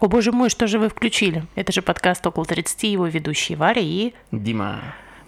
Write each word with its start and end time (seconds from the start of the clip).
О 0.00 0.08
боже 0.08 0.32
мой, 0.32 0.50
что 0.50 0.66
же 0.66 0.78
вы 0.78 0.88
включили? 0.88 1.44
Это 1.54 1.72
же 1.72 1.80
подкаст 1.80 2.26
«Около 2.26 2.44
30», 2.44 2.86
его 2.86 3.06
ведущие 3.06 3.56
Варя 3.56 3.80
и... 3.80 4.12
Дима. 4.32 4.80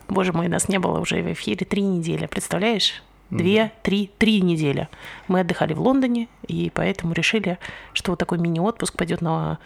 Боже 0.09 0.33
мой, 0.33 0.49
нас 0.49 0.69
не 0.69 0.79
было 0.79 0.99
уже 0.99 1.23
в 1.23 1.33
эфире 1.33 1.65
три 1.65 1.83
недели, 1.83 2.27
представляешь? 2.27 3.03
Две, 3.31 3.73
три, 3.83 4.11
три 4.19 4.41
недели. 4.41 4.89
Мы 5.29 5.41
отдыхали 5.41 5.73
в 5.73 5.81
Лондоне, 5.81 6.29
и 6.47 6.71
поэтому 6.73 7.13
решили, 7.13 7.59
что 7.93 8.13
вот 8.13 8.19
такой 8.19 8.39
мини-отпуск 8.39 8.97
пойдет 8.97 9.21
на 9.21 9.59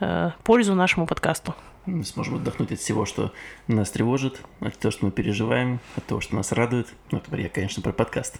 э, 0.00 0.30
пользу 0.44 0.74
нашему 0.74 1.06
подкасту. 1.06 1.54
Мы 1.86 2.04
сможем 2.04 2.36
отдохнуть 2.36 2.72
от 2.72 2.80
всего, 2.80 3.06
что 3.06 3.32
нас 3.66 3.90
тревожит, 3.90 4.40
от 4.60 4.78
того, 4.78 4.92
что 4.92 5.06
мы 5.06 5.12
переживаем, 5.12 5.80
от 5.96 6.04
того, 6.04 6.20
что 6.20 6.36
нас 6.36 6.52
радует. 6.52 6.88
Ну, 7.10 7.18
это 7.18 7.36
я, 7.36 7.48
конечно, 7.48 7.82
про 7.82 7.92
подкаст. 7.92 8.38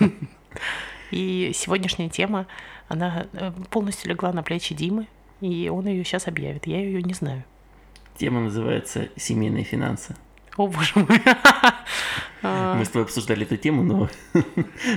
И 1.10 1.52
сегодняшняя 1.54 2.08
тема, 2.08 2.46
она 2.88 3.26
э, 3.32 3.52
полностью 3.70 4.10
легла 4.10 4.32
на 4.32 4.42
плечи 4.42 4.74
Димы, 4.74 5.08
и 5.40 5.68
он 5.68 5.86
ее 5.86 6.04
сейчас 6.04 6.26
объявит. 6.26 6.66
Я 6.66 6.80
ее 6.80 7.02
не 7.02 7.14
знаю. 7.14 7.44
Тема 8.16 8.40
называется 8.40 9.08
«Семейные 9.16 9.64
финансы». 9.64 10.16
О, 10.56 10.68
боже 10.68 10.92
мой. 10.94 11.20
Мы 12.42 12.84
с 12.84 12.88
тобой 12.88 13.04
обсуждали 13.04 13.42
эту 13.44 13.56
тему, 13.56 13.82
но 13.82 14.08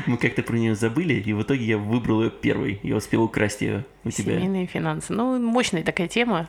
мы 0.06 0.18
как-то 0.18 0.44
про 0.44 0.56
нее 0.56 0.76
забыли, 0.76 1.16
и 1.16 1.34
в 1.34 1.42
итоге 1.42 1.66
я 1.66 1.78
выбрал 1.78 2.24
ее 2.24 2.30
первой. 2.30 2.80
Я 2.84 2.96
успел 2.98 3.24
украсть 3.24 3.62
ее 3.62 3.86
у 4.04 4.12
тебя. 4.12 4.36
Семейные 4.36 4.68
финансы. 4.68 5.14
Ну, 5.14 5.40
мощная 5.40 5.84
такая 5.84 6.08
тема. 6.08 6.48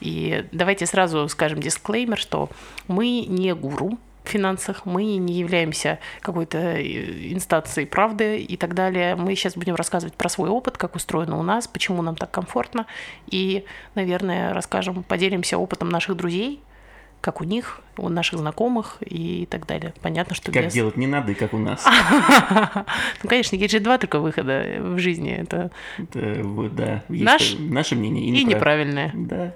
И 0.00 0.44
давайте 0.52 0.86
сразу 0.86 1.28
скажем 1.28 1.60
дисклеймер, 1.60 2.18
что 2.18 2.50
мы 2.88 3.24
не 3.26 3.54
гуру 3.54 3.98
финансах, 4.28 4.86
мы 4.86 5.04
не 5.04 5.34
являемся 5.34 5.98
какой-то 6.20 6.58
э, 6.58 7.32
инстанцией 7.32 7.86
правды 7.86 8.38
и 8.38 8.56
так 8.56 8.74
далее. 8.74 9.16
Мы 9.16 9.34
сейчас 9.34 9.54
будем 9.56 9.74
рассказывать 9.74 10.14
про 10.14 10.28
свой 10.28 10.50
опыт, 10.50 10.76
как 10.76 10.94
устроено 10.96 11.38
у 11.38 11.42
нас, 11.42 11.66
почему 11.68 12.02
нам 12.02 12.16
так 12.16 12.30
комфортно. 12.30 12.86
И, 13.26 13.64
наверное, 13.94 14.52
расскажем, 14.52 15.02
поделимся 15.02 15.58
опытом 15.58 15.88
наших 15.88 16.16
друзей, 16.16 16.60
как 17.20 17.40
у 17.40 17.44
них, 17.44 17.80
у 17.96 18.10
наших 18.10 18.38
знакомых 18.38 18.98
и 19.00 19.46
так 19.50 19.66
далее. 19.66 19.94
Понятно, 20.02 20.34
что 20.34 20.52
Как 20.52 20.64
без... 20.66 20.74
делать 20.74 20.98
не 20.98 21.06
надо 21.06 21.32
и 21.32 21.34
как 21.34 21.54
у 21.54 21.58
нас. 21.58 21.84
Ну, 23.22 23.30
конечно, 23.30 23.56
есть 23.56 23.72
же 23.72 23.80
два 23.80 23.96
только 23.96 24.18
выхода 24.18 24.76
в 24.80 24.98
жизни. 24.98 25.32
Это 25.32 25.70
да, 25.96 27.02
Наш 27.08 27.56
наше 27.58 27.94
мнение 27.94 28.24
и, 28.26 28.28
и 28.28 28.44
неправ- 28.44 28.48
неправильное. 28.56 29.10
Да, 29.14 29.54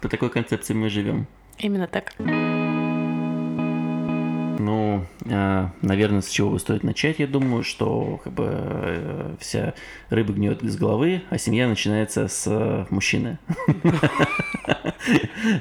по 0.00 0.08
такой 0.08 0.30
концепции 0.30 0.74
мы 0.74 0.88
живем. 0.88 1.26
Именно 1.58 1.86
так. 1.86 2.14
А, 5.30 5.70
наверное, 5.82 6.20
с 6.20 6.28
чего 6.28 6.58
стоит 6.58 6.84
начать, 6.84 7.18
я 7.18 7.26
думаю, 7.26 7.62
что 7.62 8.20
как 8.24 8.32
бы 8.32 8.48
э, 8.50 9.34
вся 9.40 9.74
рыба 10.10 10.32
гниет 10.32 10.62
из 10.62 10.76
головы, 10.76 11.22
а 11.30 11.38
семья 11.38 11.68
начинается 11.68 12.28
с 12.28 12.44
э, 12.46 12.86
мужчины. 12.90 13.38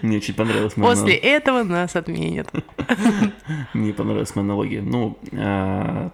Мне 0.02 0.18
очень 0.18 0.34
понравилась 0.34 0.76
моя 0.78 0.96
После 0.96 1.16
этого 1.16 1.64
нас 1.64 1.96
отменят. 1.96 2.50
Мне 3.74 3.94
понравилась 3.94 4.36
моя 4.36 4.46
аналогия. 4.46 4.82
Ну, 4.82 5.18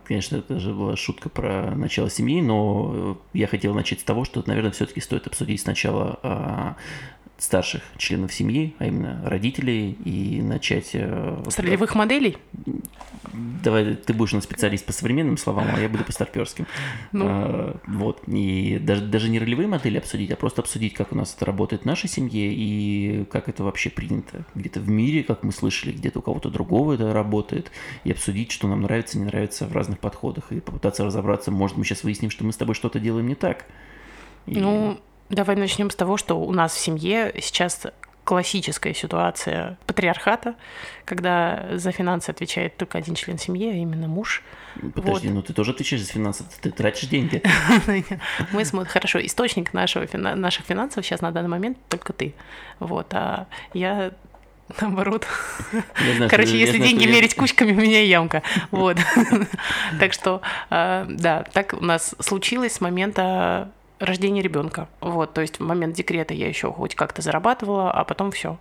конечно, 0.06 0.38
это 0.38 0.60
же 0.60 0.74
была 0.74 0.96
шутка 0.96 1.30
про 1.30 1.72
начало 1.76 2.10
семьи, 2.10 2.42
но 2.42 2.92
э, 2.94 3.16
я 3.34 3.48
хотел 3.48 3.74
начать 3.74 4.02
с 4.02 4.04
того, 4.04 4.26
что, 4.26 4.44
наверное, 4.46 4.72
все-таки 4.72 5.02
стоит 5.02 5.28
обсудить 5.28 5.62
сначала 5.62 6.20
а, 6.24 6.76
старших 7.38 7.82
членов 7.98 8.34
семьи, 8.34 8.74
а 8.80 8.86
именно 8.86 9.22
родителей, 9.26 9.92
и 10.06 10.42
начать... 10.42 10.92
э, 10.94 11.44
С 11.50 11.60
ролевых 11.60 11.96
моделей? 11.96 12.38
Давай, 13.64 13.96
ты 13.96 14.14
будешь 14.14 14.34
у 14.34 14.36
нас 14.36 14.44
специалист 14.46 14.86
по 14.86 14.94
современным 14.94 15.38
словам, 15.38 15.68
а 15.76 15.80
я 15.80 15.90
буду 15.90 16.04
по 16.04 16.12
старперским. 16.12 16.68
Ну. 17.12 17.26
А, 17.28 17.78
вот. 17.88 18.22
И 18.28 18.78
даже, 18.80 19.06
даже 19.06 19.30
не 19.30 19.40
ролевые 19.40 19.68
модели 19.68 19.98
обсудить, 19.98 20.30
а 20.32 20.36
просто 20.36 20.62
обсудить, 20.62 20.94
как 20.94 21.12
у 21.12 21.16
нас 21.16 21.34
это 21.36 21.46
работает 21.46 21.82
в 21.84 21.86
нашей 21.86 22.08
семье 22.10 22.54
и 22.54 23.26
как 23.32 23.50
это 23.50 23.64
вообще 23.64 23.90
принято 23.90 24.46
где-то 24.56 24.80
в 24.80 24.90
мире, 24.90 25.24
как 25.24 25.44
мы 25.44 25.52
слышали, 25.52 25.92
где-то 25.92 26.20
у 26.20 26.22
кого-то 26.22 26.50
другого 26.50 26.94
это 26.94 27.12
работает, 27.14 27.72
и 28.04 28.12
обсудить, 28.12 28.52
что 28.52 28.68
нам 28.68 28.82
нравится, 28.82 29.18
не 29.18 29.26
нравится 29.26 29.66
в 29.66 29.74
разных 29.74 30.00
подходах, 30.00 30.52
и 30.52 30.60
попытаться 30.60 31.04
разобраться, 31.04 31.50
может, 31.50 31.78
мы 31.78 31.86
сейчас 31.86 32.04
выясним, 32.04 32.30
что 32.30 32.44
мы 32.44 32.52
с 32.54 32.58
тобой 32.58 32.76
что-то 32.76 33.00
делаем 33.00 33.28
не 33.28 33.36
так. 33.36 33.66
И- 34.46 34.60
Ну, 34.60 35.00
давай 35.30 35.56
начнем 35.56 35.90
с 35.90 35.96
того, 35.96 36.18
что 36.18 36.40
у 36.40 36.52
нас 36.52 36.74
в 36.74 36.80
семье 36.80 37.34
сейчас 37.42 37.82
классическая 38.24 38.94
ситуация 38.94 39.78
патриархата, 39.86 40.56
когда 41.06 41.66
за 41.74 41.92
финансы 41.92 42.30
отвечает 42.30 42.78
только 42.78 42.98
один 42.98 43.16
член 43.16 43.38
семьи, 43.38 43.70
а 43.70 43.74
именно 43.74 44.08
муж. 44.08 44.44
Подожди, 44.96 45.28
вот. 45.28 45.36
ну 45.36 45.42
ты 45.42 45.54
тоже 45.54 45.72
отвечаешь 45.72 46.04
за 46.04 46.12
финансы, 46.12 46.46
ты 46.62 46.72
тратишь 46.72 47.10
деньги. 47.10 47.44
Мы 48.52 48.66
смотрим, 48.66 48.92
хорошо, 48.92 49.24
источник 49.26 49.74
нашего, 49.74 50.08
наших 50.18 50.66
финансов 50.66 51.06
сейчас 51.06 51.22
на 51.22 51.32
данный 51.32 51.50
момент 51.50 51.78
только 51.90 52.14
ты. 52.14 52.34
Вот, 52.80 53.14
а 53.14 53.48
я 53.74 54.14
наоборот. 54.82 55.28
Я 55.74 56.16
знаю, 56.16 56.30
Короче, 56.30 56.58
если 56.58 56.78
знаю, 56.78 56.92
деньги 56.92 57.04
я- 57.04 57.12
мерить 57.12 57.36
кучками, 57.36 57.74
у 57.74 57.76
меня 57.76 58.02
ямка. 58.02 58.42
Вот. 58.72 58.98
Так 60.00 60.14
что, 60.14 60.42
э, 60.70 61.06
да, 61.08 61.44
так 61.54 61.74
у 61.74 61.84
нас 61.84 62.16
случилось 62.20 62.74
с 62.74 62.82
момента 62.82 63.72
рождения 64.06 64.42
ребенка. 64.42 64.88
Вот, 65.02 65.34
то 65.34 65.42
есть 65.42 65.60
в 65.60 65.64
момент 65.64 65.96
декрета 65.96 66.34
я 66.34 66.48
еще 66.48 66.72
хоть 66.72 66.96
как-то 66.96 67.22
зарабатывала, 67.22 67.92
а 67.92 68.04
потом 68.04 68.32
все. 68.32 68.58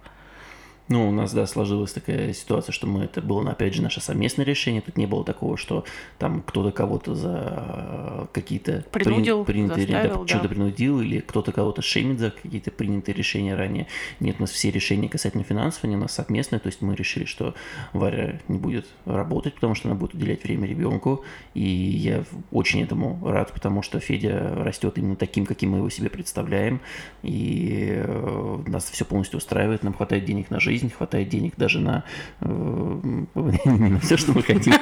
Ну, 0.88 1.09
у 1.09 1.12
нас, 1.12 1.32
да, 1.32 1.47
сложилась 1.47 1.93
такая 1.93 2.32
ситуация, 2.32 2.72
что 2.72 2.87
мы, 2.87 3.04
это 3.04 3.22
было, 3.22 3.48
опять 3.50 3.75
же, 3.75 3.82
наше 3.82 4.00
совместное 4.00 4.44
решение. 4.44 4.82
Тут 4.82 4.97
не 4.97 5.06
было 5.06 5.25
такого, 5.25 5.56
что 5.56 5.84
там 6.19 6.43
кто-то 6.43 6.72
кого-то 6.72 7.15
за 7.15 8.28
какие-то 8.32 8.84
при- 8.91 9.04
Принудил, 9.04 9.44
принятые, 9.44 9.87
да, 9.87 9.93
заставил, 10.03 10.22
да. 10.22 10.28
что-то 10.28 10.48
принудил, 10.48 11.00
или 11.00 11.20
кто-то 11.20 11.53
кого-то 11.53 11.82
шеймит 11.82 12.19
за 12.19 12.31
какие-то 12.31 12.70
принятые 12.72 13.15
решения 13.15 13.54
ранее. 13.54 13.87
Нет, 14.20 14.37
у 14.38 14.43
нас 14.43 14.50
все 14.50 14.70
решения 14.70 15.09
касательно 15.09 15.44
финансов, 15.44 15.84
они 15.84 15.97
у 15.97 16.00
нас 16.00 16.12
совместные, 16.12 16.59
то 16.59 16.66
есть 16.66 16.82
мы 16.82 16.97
решили, 16.97 17.25
что 17.25 17.54
Варя 17.93 18.41
не 18.49 18.59
будет 18.59 18.87
работать, 19.04 19.54
потому 19.54 19.75
что 19.75 19.88
она 19.88 19.97
будет 19.97 20.14
уделять 20.14 20.43
время 20.43 20.66
ребенку, 20.66 21.25
и 21.54 21.62
я 21.62 22.25
очень 22.50 22.82
этому 22.82 23.19
рад, 23.22 23.53
потому 23.53 23.82
что 23.82 24.00
Федя 24.00 24.53
растет 24.56 24.99
именно 24.99 25.16
таким, 25.16 25.47
каким 25.47 25.70
мы 25.70 25.78
его 25.78 25.91
себе 25.91 26.10
представляем, 26.10 26.81
и 27.22 28.03
э, 28.04 28.59
нас 28.66 28.91
все 28.91 29.04
полностью 29.04 29.38
устраивает, 29.38 29.84
нам 29.84 29.94
хватает 29.94 30.25
денег 30.25 30.50
на 30.50 30.59
жизнь, 30.59 30.72
хватает 30.78 31.28
денег 31.28 31.55
даже 31.56 31.81
на 31.81 32.05
э, 32.41 33.00
не 33.34 33.88
на 33.91 34.00
все, 34.00 34.16
что 34.16 34.33
мы 34.33 34.43
хотим, 34.43 34.75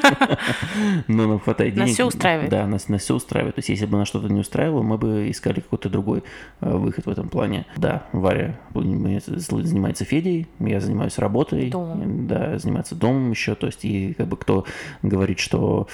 но 1.08 1.26
нам 1.26 1.40
хватает 1.40 1.74
Нас 1.76 1.86
денег. 1.86 1.94
всё 1.94 2.06
устраивает. 2.06 2.50
Да, 2.50 2.66
нас, 2.66 2.88
нас 2.88 3.02
все 3.02 3.14
устраивает. 3.14 3.54
То 3.56 3.58
есть, 3.60 3.68
если 3.68 3.86
бы 3.86 3.98
нас 3.98 4.08
что-то 4.08 4.28
не 4.28 4.40
устраивало, 4.40 4.82
мы 4.82 4.98
бы 4.98 5.30
искали 5.30 5.60
какой-то 5.60 5.88
другой 5.88 6.22
э, 6.60 6.76
выход 6.76 7.06
в 7.06 7.10
этом 7.10 7.28
плане. 7.28 7.66
Да, 7.76 8.04
Варя 8.12 8.58
занимается 8.74 10.04
Федей, 10.04 10.46
я 10.58 10.80
занимаюсь 10.80 11.18
работой, 11.18 11.70
Домом. 11.70 12.26
да, 12.26 12.58
занимается 12.58 12.94
домом 12.94 13.30
еще. 13.30 13.54
То 13.54 13.66
есть, 13.66 13.84
и 13.84 14.14
как 14.14 14.28
бы 14.28 14.36
кто 14.36 14.64
говорит, 15.02 15.38
что 15.40 15.88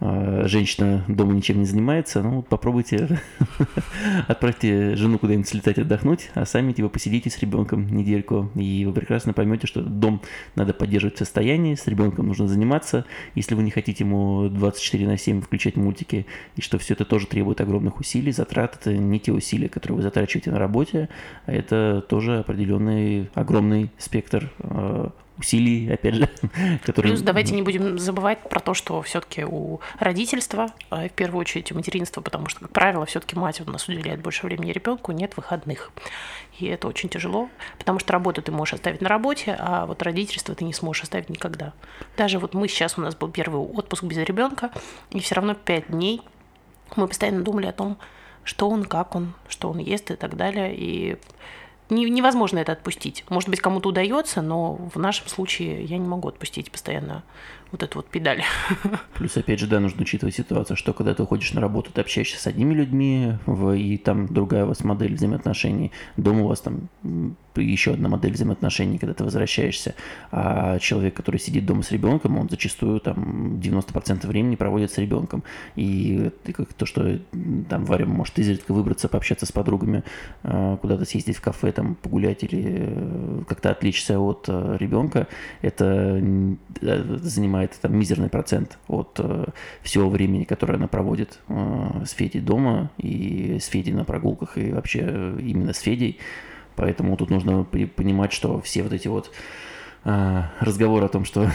э, 0.00 0.44
женщина 0.46 1.04
дома 1.08 1.32
ничем 1.32 1.58
не 1.58 1.64
занимается, 1.66 2.22
ну, 2.22 2.42
попробуйте 2.42 3.20
отправьте 4.28 4.96
жену 4.96 5.18
куда-нибудь 5.18 5.48
слетать 5.48 5.78
отдохнуть, 5.78 6.30
а 6.34 6.44
сами 6.44 6.72
типа 6.72 6.88
посидите 6.88 7.30
с 7.30 7.38
ребенком 7.38 7.86
недельку, 7.88 8.50
и 8.54 8.84
вы 8.86 8.92
прекрасно 8.92 9.32
поймете, 9.40 9.66
что 9.66 9.80
дом 9.80 10.20
надо 10.54 10.74
поддерживать 10.74 11.16
в 11.16 11.18
состоянии, 11.18 11.74
с 11.74 11.86
ребенком 11.86 12.26
нужно 12.26 12.46
заниматься, 12.46 13.06
если 13.34 13.54
вы 13.54 13.62
не 13.62 13.70
хотите 13.70 14.04
ему 14.04 14.50
24 14.50 15.06
на 15.06 15.16
7 15.16 15.40
включать 15.40 15.76
мультики, 15.76 16.26
и 16.56 16.60
что 16.60 16.76
все 16.78 16.92
это 16.92 17.06
тоже 17.06 17.26
требует 17.26 17.62
огромных 17.62 18.00
усилий, 18.00 18.32
затрат, 18.32 18.76
это 18.78 18.92
не 18.92 19.18
те 19.18 19.32
усилия, 19.32 19.70
которые 19.70 19.96
вы 19.96 20.02
затрачиваете 20.02 20.50
на 20.50 20.58
работе, 20.58 21.08
а 21.46 21.52
это 21.52 22.04
тоже 22.06 22.40
определенный 22.40 23.30
огромный 23.32 23.90
спектр 23.96 24.50
э, 24.58 25.08
усилий, 25.40 25.92
опять 25.92 26.14
же, 26.14 26.28
которые... 26.84 27.12
Плюс 27.12 27.22
давайте 27.22 27.54
не 27.54 27.62
будем 27.62 27.98
забывать 27.98 28.48
про 28.48 28.60
то, 28.60 28.74
что 28.74 29.02
все-таки 29.02 29.44
у 29.44 29.80
родительства, 29.98 30.68
а 30.90 31.08
в 31.08 31.12
первую 31.12 31.40
очередь 31.40 31.72
у 31.72 31.74
материнства, 31.74 32.20
потому 32.20 32.48
что, 32.48 32.60
как 32.60 32.70
правило, 32.70 33.06
все-таки 33.06 33.36
мать 33.36 33.60
у 33.60 33.70
нас 33.70 33.88
уделяет 33.88 34.20
больше 34.20 34.46
времени 34.46 34.72
ребенку, 34.72 35.12
нет 35.12 35.36
выходных. 35.36 35.90
И 36.58 36.66
это 36.66 36.88
очень 36.88 37.08
тяжело, 37.08 37.48
потому 37.78 37.98
что 37.98 38.12
работу 38.12 38.42
ты 38.42 38.52
можешь 38.52 38.74
оставить 38.74 39.00
на 39.00 39.08
работе, 39.08 39.56
а 39.58 39.86
вот 39.86 40.02
родительство 40.02 40.54
ты 40.54 40.64
не 40.64 40.72
сможешь 40.72 41.02
оставить 41.02 41.30
никогда. 41.30 41.72
Даже 42.16 42.38
вот 42.38 42.54
мы 42.54 42.68
сейчас, 42.68 42.98
у 42.98 43.00
нас 43.00 43.14
был 43.14 43.28
первый 43.30 43.60
отпуск 43.60 44.04
без 44.04 44.18
ребенка, 44.18 44.70
и 45.10 45.20
все 45.20 45.34
равно 45.34 45.54
пять 45.54 45.88
дней 45.88 46.20
мы 46.96 47.06
постоянно 47.08 47.42
думали 47.42 47.66
о 47.66 47.72
том, 47.72 47.98
что 48.44 48.68
он, 48.68 48.84
как 48.84 49.14
он, 49.14 49.34
что 49.48 49.70
он 49.70 49.78
ест 49.78 50.10
и 50.10 50.16
так 50.16 50.36
далее. 50.36 50.74
И 50.74 51.18
не- 51.90 52.08
невозможно 52.08 52.58
это 52.58 52.72
отпустить. 52.72 53.24
Может 53.28 53.48
быть, 53.48 53.60
кому-то 53.60 53.88
удается, 53.88 54.42
но 54.42 54.74
в 54.92 54.98
нашем 54.98 55.28
случае 55.28 55.84
я 55.84 55.98
не 55.98 56.08
могу 56.08 56.28
отпустить 56.28 56.70
постоянно 56.70 57.22
вот 57.72 57.82
эту 57.82 57.98
вот 57.98 58.06
педаль. 58.06 58.42
Плюс, 59.14 59.36
опять 59.36 59.60
же, 59.60 59.66
да, 59.66 59.80
нужно 59.80 60.02
учитывать 60.02 60.34
ситуацию, 60.34 60.76
что 60.76 60.92
когда 60.92 61.14
ты 61.14 61.22
уходишь 61.22 61.52
на 61.52 61.60
работу, 61.60 61.92
ты 61.92 62.00
общаешься 62.00 62.40
с 62.40 62.46
одними 62.46 62.74
людьми, 62.74 63.34
и 63.76 63.96
там 63.98 64.26
другая 64.26 64.64
у 64.64 64.68
вас 64.68 64.82
модель 64.82 65.14
взаимоотношений, 65.14 65.92
дома 66.16 66.42
у 66.42 66.48
вас 66.48 66.60
там 66.60 66.88
еще 67.56 67.92
одна 67.92 68.08
модель 68.08 68.32
взаимоотношений, 68.32 68.98
когда 68.98 69.14
ты 69.14 69.24
возвращаешься, 69.24 69.94
а 70.30 70.78
человек, 70.78 71.14
который 71.14 71.38
сидит 71.38 71.66
дома 71.66 71.82
с 71.82 71.90
ребенком, 71.90 72.38
он 72.38 72.48
зачастую 72.48 73.00
там 73.00 73.58
90% 73.60 74.26
времени 74.26 74.56
проводит 74.56 74.92
с 74.92 74.98
ребенком. 74.98 75.42
И 75.76 76.30
как 76.52 76.72
то, 76.74 76.86
что 76.86 77.18
там 77.68 77.84
Варя 77.84 78.06
может 78.06 78.38
изредка 78.38 78.72
выбраться, 78.72 79.08
пообщаться 79.08 79.46
с 79.46 79.52
подругами, 79.52 80.04
а, 80.42 80.76
куда-то 80.76 81.04
съездить 81.04 81.36
в 81.36 81.40
кафе, 81.40 81.72
там 81.72 81.94
погулять 81.94 82.42
или 82.44 82.62
э, 82.64 83.42
как-то 83.48 83.70
отвлечься 83.70 84.18
от 84.18 84.46
э, 84.48 84.76
ребенка, 84.78 85.26
это 85.62 86.20
э, 86.80 87.18
занимает 87.22 87.78
там 87.80 87.96
мизерный 87.96 88.28
процент 88.28 88.78
от 88.88 89.20
всего 89.82 90.08
времени, 90.08 90.44
которое 90.44 90.74
она 90.74 90.88
проводит 90.88 91.38
с 91.48 92.10
Федей 92.10 92.40
дома 92.40 92.90
и 92.98 93.58
с 93.60 93.66
Федей 93.66 93.92
на 93.92 94.04
прогулках 94.04 94.58
и 94.58 94.72
вообще 94.72 95.00
именно 95.38 95.72
с 95.72 95.78
Федей. 95.78 96.18
Поэтому 96.76 97.16
тут 97.16 97.30
нужно 97.30 97.64
понимать, 97.64 98.32
что 98.32 98.60
все 98.60 98.82
вот 98.82 98.92
эти 98.92 99.08
вот 99.08 99.30
а, 100.02 100.50
разговоры 100.60 101.04
о 101.04 101.08
том, 101.08 101.26
что 101.26 101.50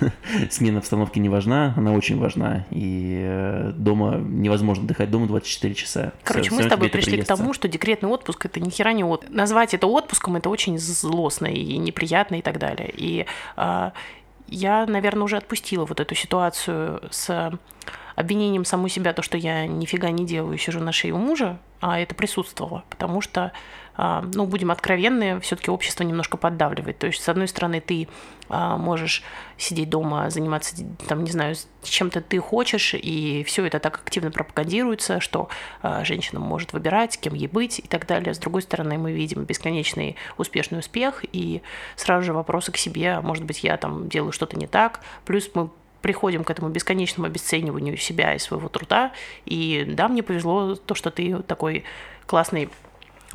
смена 0.50 0.78
обстановки 0.78 1.18
не 1.18 1.28
важна, 1.28 1.74
она 1.76 1.92
очень 1.92 2.18
важна. 2.18 2.64
И 2.70 3.18
э, 3.20 3.72
дома 3.74 4.18
невозможно 4.18 4.84
отдыхать 4.84 5.10
дома 5.10 5.26
24 5.26 5.74
часа. 5.74 6.12
Короче, 6.22 6.50
все, 6.50 6.56
мы 6.56 6.62
с 6.62 6.68
тобой 6.68 6.90
пришли 6.90 7.20
к 7.20 7.26
тому, 7.26 7.52
что 7.52 7.66
декретный 7.66 8.08
отпуск 8.08 8.46
это 8.46 8.60
ни 8.60 8.70
хера 8.70 8.92
не 8.92 9.02
отпуск. 9.02 9.32
Назвать 9.32 9.74
это 9.74 9.88
отпуском 9.88 10.36
это 10.36 10.48
очень 10.48 10.78
злостно 10.78 11.46
и 11.46 11.76
неприятно 11.76 12.36
и 12.36 12.42
так 12.42 12.58
далее. 12.58 12.92
И 12.96 13.26
а, 13.56 13.92
я, 14.46 14.86
наверное, 14.86 15.24
уже 15.24 15.36
отпустила 15.36 15.84
вот 15.84 15.98
эту 15.98 16.14
ситуацию 16.14 17.02
с 17.10 17.52
обвинением 18.14 18.64
саму 18.64 18.88
себя, 18.88 19.12
то, 19.12 19.22
что 19.22 19.36
я 19.36 19.66
нифига 19.66 20.10
не 20.10 20.24
делаю, 20.24 20.56
сижу 20.56 20.78
на 20.80 20.92
шее 20.92 21.14
у 21.14 21.18
мужа, 21.18 21.58
это 21.80 22.14
присутствовало, 22.14 22.84
потому 22.90 23.20
что, 23.20 23.52
а, 23.96 24.24
ну, 24.34 24.46
будем 24.46 24.70
откровенны, 24.70 25.40
все-таки 25.40 25.70
общество 25.70 26.02
немножко 26.02 26.36
поддавливает. 26.36 26.98
То 26.98 27.06
есть, 27.06 27.22
с 27.22 27.28
одной 27.28 27.46
стороны, 27.46 27.80
ты 27.80 28.08
а, 28.48 28.76
можешь 28.76 29.22
сидеть 29.56 29.88
дома, 29.88 30.30
заниматься, 30.30 30.74
там, 31.06 31.22
не 31.22 31.30
знаю, 31.30 31.54
чем-то 31.82 32.20
ты 32.20 32.38
хочешь, 32.38 32.94
и 32.94 33.44
все 33.46 33.64
это 33.66 33.78
так 33.78 34.00
активно 34.04 34.30
пропагандируется, 34.30 35.20
что 35.20 35.48
а, 35.82 36.04
женщина 36.04 36.40
может 36.40 36.72
выбирать, 36.72 37.18
кем 37.18 37.34
ей 37.34 37.48
быть 37.48 37.78
и 37.78 37.86
так 37.86 38.06
далее. 38.06 38.34
С 38.34 38.38
другой 38.38 38.62
стороны, 38.62 38.98
мы 38.98 39.12
видим 39.12 39.44
бесконечный 39.44 40.16
успешный 40.36 40.80
успех, 40.80 41.24
и 41.32 41.62
сразу 41.96 42.24
же 42.24 42.32
вопросы 42.32 42.72
к 42.72 42.76
себе, 42.76 43.20
может 43.20 43.44
быть, 43.44 43.62
я 43.62 43.76
там 43.76 44.08
делаю 44.08 44.32
что-то 44.32 44.58
не 44.58 44.66
так, 44.66 45.00
плюс 45.24 45.48
мы 45.54 45.70
приходим 46.02 46.44
к 46.44 46.50
этому 46.50 46.68
бесконечному 46.68 47.26
обесцениванию 47.26 47.96
себя 47.96 48.34
и 48.34 48.38
своего 48.38 48.68
труда. 48.68 49.12
И 49.44 49.84
да, 49.88 50.08
мне 50.08 50.22
повезло 50.22 50.74
то, 50.74 50.94
что 50.94 51.10
ты 51.10 51.42
такой 51.42 51.84
классный 52.26 52.68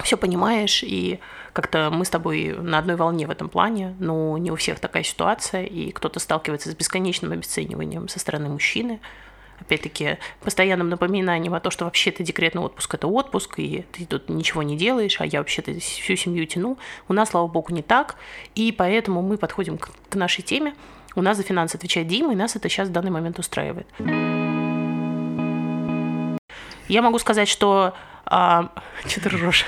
все 0.01 0.17
понимаешь, 0.17 0.83
и 0.83 1.19
как-то 1.53 1.89
мы 1.91 2.05
с 2.05 2.09
тобой 2.09 2.55
на 2.59 2.79
одной 2.79 2.95
волне 2.95 3.27
в 3.27 3.29
этом 3.29 3.47
плане, 3.47 3.95
но 3.99 4.37
не 4.39 4.49
у 4.49 4.55
всех 4.55 4.79
такая 4.79 5.03
ситуация, 5.03 5.65
и 5.65 5.91
кто-то 5.91 6.19
сталкивается 6.19 6.71
с 6.71 6.75
бесконечным 6.75 7.31
обесцениванием 7.31 8.07
со 8.07 8.19
стороны 8.19 8.49
мужчины, 8.49 8.99
опять-таки, 9.59 10.17
постоянным 10.41 10.89
напоминанием 10.89 11.53
о 11.53 11.59
том, 11.59 11.71
что 11.71 11.85
вообще-то 11.85 12.23
декретный 12.23 12.63
отпуск– 12.63 12.93
это 12.95 13.07
отпуск, 13.07 13.59
и 13.59 13.85
ты 13.91 14.05
тут 14.05 14.29
ничего 14.29 14.63
не 14.63 14.75
делаешь, 14.77 15.21
а 15.21 15.27
я 15.27 15.39
вообще-то 15.39 15.79
всю 15.79 16.15
семью 16.15 16.47
тяну. 16.47 16.79
У 17.07 17.13
нас, 17.13 17.29
слава 17.29 17.47
богу, 17.47 17.71
не 17.71 17.83
так, 17.83 18.15
и 18.55 18.71
поэтому 18.71 19.21
мы 19.21 19.37
подходим 19.37 19.77
к, 19.77 20.15
нашей 20.15 20.41
теме– 20.41 20.73
у 21.15 21.21
нас 21.21 21.37
за 21.37 21.43
финансы 21.43 21.75
отвечает 21.75 22.07
Дима, 22.07 22.33
и 22.33 22.35
нас 22.35 22.55
это 22.55 22.69
сейчас 22.69 22.89
в 22.89 22.91
данный 22.91 23.11
момент 23.11 23.39
устраивает. 23.39 23.87
Я 26.87 27.01
могу 27.01 27.17
сказать, 27.19 27.47
что 27.47 27.93
а, 28.25 28.69
что 29.07 29.21
ты 29.21 29.29
ржешь? 29.29 29.65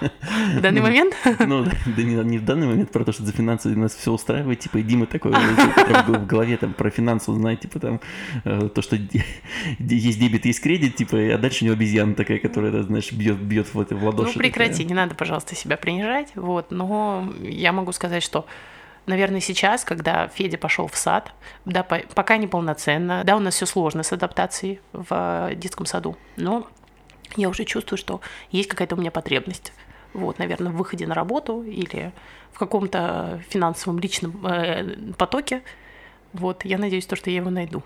В 0.00 0.60
данный 0.60 0.80
ну, 0.80 0.86
момент? 0.86 1.14
Ну, 1.38 1.64
да 1.64 2.02
не, 2.02 2.14
не 2.24 2.38
в 2.38 2.44
данный 2.44 2.66
момент, 2.66 2.90
про 2.90 3.04
то, 3.04 3.12
что 3.12 3.24
за 3.24 3.32
финансы 3.32 3.68
нас 3.68 3.94
все 3.94 4.10
устраивает, 4.10 4.60
типа, 4.60 4.78
и 4.78 4.82
Дима 4.82 5.06
такой 5.06 5.32
в 6.06 6.26
голове 6.26 6.56
там 6.56 6.72
про 6.72 6.90
финансы 6.90 7.30
узнать, 7.30 7.60
типа, 7.60 7.78
там, 7.78 8.00
э, 8.44 8.68
то, 8.74 8.82
что 8.82 8.96
есть 8.96 10.18
дебет, 10.18 10.44
есть 10.46 10.60
кредит, 10.60 10.96
типа, 10.96 11.16
а 11.34 11.38
дальше 11.38 11.64
у 11.64 11.66
него 11.66 11.74
обезьяна 11.74 12.14
такая, 12.14 12.38
которая, 12.38 12.82
знаешь, 12.82 13.12
бьет, 13.12 13.38
бьет 13.38 13.72
в, 13.72 13.74
в 13.74 14.04
ладоши. 14.04 14.32
Ну, 14.34 14.38
прекрати, 14.38 14.84
не 14.84 14.94
надо, 14.94 15.14
пожалуйста, 15.14 15.54
себя 15.54 15.76
принижать, 15.76 16.32
вот, 16.34 16.70
но 16.70 17.32
я 17.42 17.72
могу 17.72 17.92
сказать, 17.92 18.22
что 18.22 18.46
наверное, 19.06 19.40
сейчас, 19.40 19.84
когда 19.84 20.28
Федя 20.28 20.58
пошел 20.58 20.86
в 20.86 20.96
сад, 20.96 21.32
да, 21.64 21.82
пока 21.82 22.36
не 22.36 22.46
полноценно, 22.46 23.22
да, 23.24 23.36
у 23.36 23.40
нас 23.40 23.54
все 23.54 23.66
сложно 23.66 24.02
с 24.02 24.12
адаптацией 24.12 24.80
в 24.92 25.50
детском 25.54 25.86
саду, 25.86 26.16
но 26.36 26.66
я 27.36 27.48
уже 27.48 27.64
чувствую, 27.64 27.98
что 27.98 28.20
есть 28.50 28.68
какая-то 28.68 28.94
у 28.94 28.98
меня 28.98 29.10
потребность. 29.10 29.72
Вот, 30.12 30.38
наверное, 30.38 30.70
в 30.70 30.76
выходе 30.76 31.06
на 31.06 31.14
работу 31.14 31.62
или 31.62 32.12
в 32.52 32.58
каком-то 32.58 33.42
финансовом 33.48 33.98
личном 33.98 34.46
э, 34.46 35.12
потоке. 35.18 35.62
Вот, 36.32 36.64
я 36.64 36.78
надеюсь, 36.78 37.06
то, 37.06 37.16
что 37.16 37.30
я 37.30 37.36
его 37.36 37.50
найду. 37.50 37.82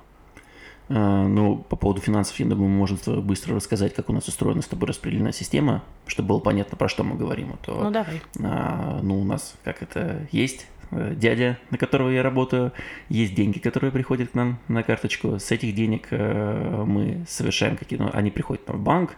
А, 0.90 1.26
ну, 1.26 1.56
по 1.56 1.76
поводу 1.76 2.02
финансов, 2.02 2.38
я 2.38 2.44
думаю, 2.44 2.68
мы 2.68 2.76
можем 2.76 2.98
быстро 3.22 3.56
рассказать, 3.56 3.94
как 3.94 4.10
у 4.10 4.12
нас 4.12 4.28
устроена 4.28 4.60
с 4.60 4.66
тобой 4.66 4.88
распределенная 4.88 5.32
система, 5.32 5.82
чтобы 6.06 6.28
было 6.28 6.40
понятно, 6.40 6.76
про 6.76 6.88
что 6.88 7.02
мы 7.02 7.16
говорим. 7.16 7.54
А 7.54 7.64
то, 7.64 7.84
ну, 7.84 7.90
давай. 7.90 8.20
А, 8.42 9.00
ну, 9.02 9.18
у 9.18 9.24
нас 9.24 9.54
как 9.64 9.82
это 9.82 10.26
есть 10.30 10.66
Э, 10.77 10.77
дядя, 10.90 11.58
на 11.70 11.78
которого 11.78 12.10
я 12.10 12.22
работаю, 12.22 12.72
есть 13.08 13.34
деньги, 13.34 13.58
которые 13.58 13.92
приходят 13.92 14.30
к 14.30 14.34
нам 14.34 14.58
на 14.68 14.82
карточку. 14.82 15.38
С 15.38 15.50
этих 15.50 15.74
денег 15.74 16.08
э, 16.10 16.84
мы 16.86 17.24
совершаем 17.28 17.76
какие-то, 17.76 18.04
ну, 18.04 18.10
они 18.12 18.30
приходят 18.30 18.62
в 18.66 18.78
банк, 18.78 19.16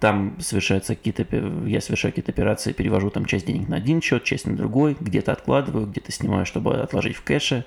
там 0.00 0.36
совершаются 0.40 0.94
какие-то, 0.94 1.26
я 1.66 1.80
совершаю 1.80 2.12
какие-то 2.12 2.30
операции, 2.30 2.72
перевожу 2.72 3.10
там 3.10 3.24
часть 3.24 3.46
денег 3.46 3.68
на 3.68 3.76
один 3.76 4.00
счет, 4.00 4.22
часть 4.24 4.46
на 4.46 4.56
другой, 4.56 4.96
где-то 4.98 5.32
откладываю, 5.32 5.86
где-то 5.86 6.12
снимаю, 6.12 6.46
чтобы 6.46 6.76
отложить 6.76 7.16
в 7.16 7.22
кэше. 7.22 7.64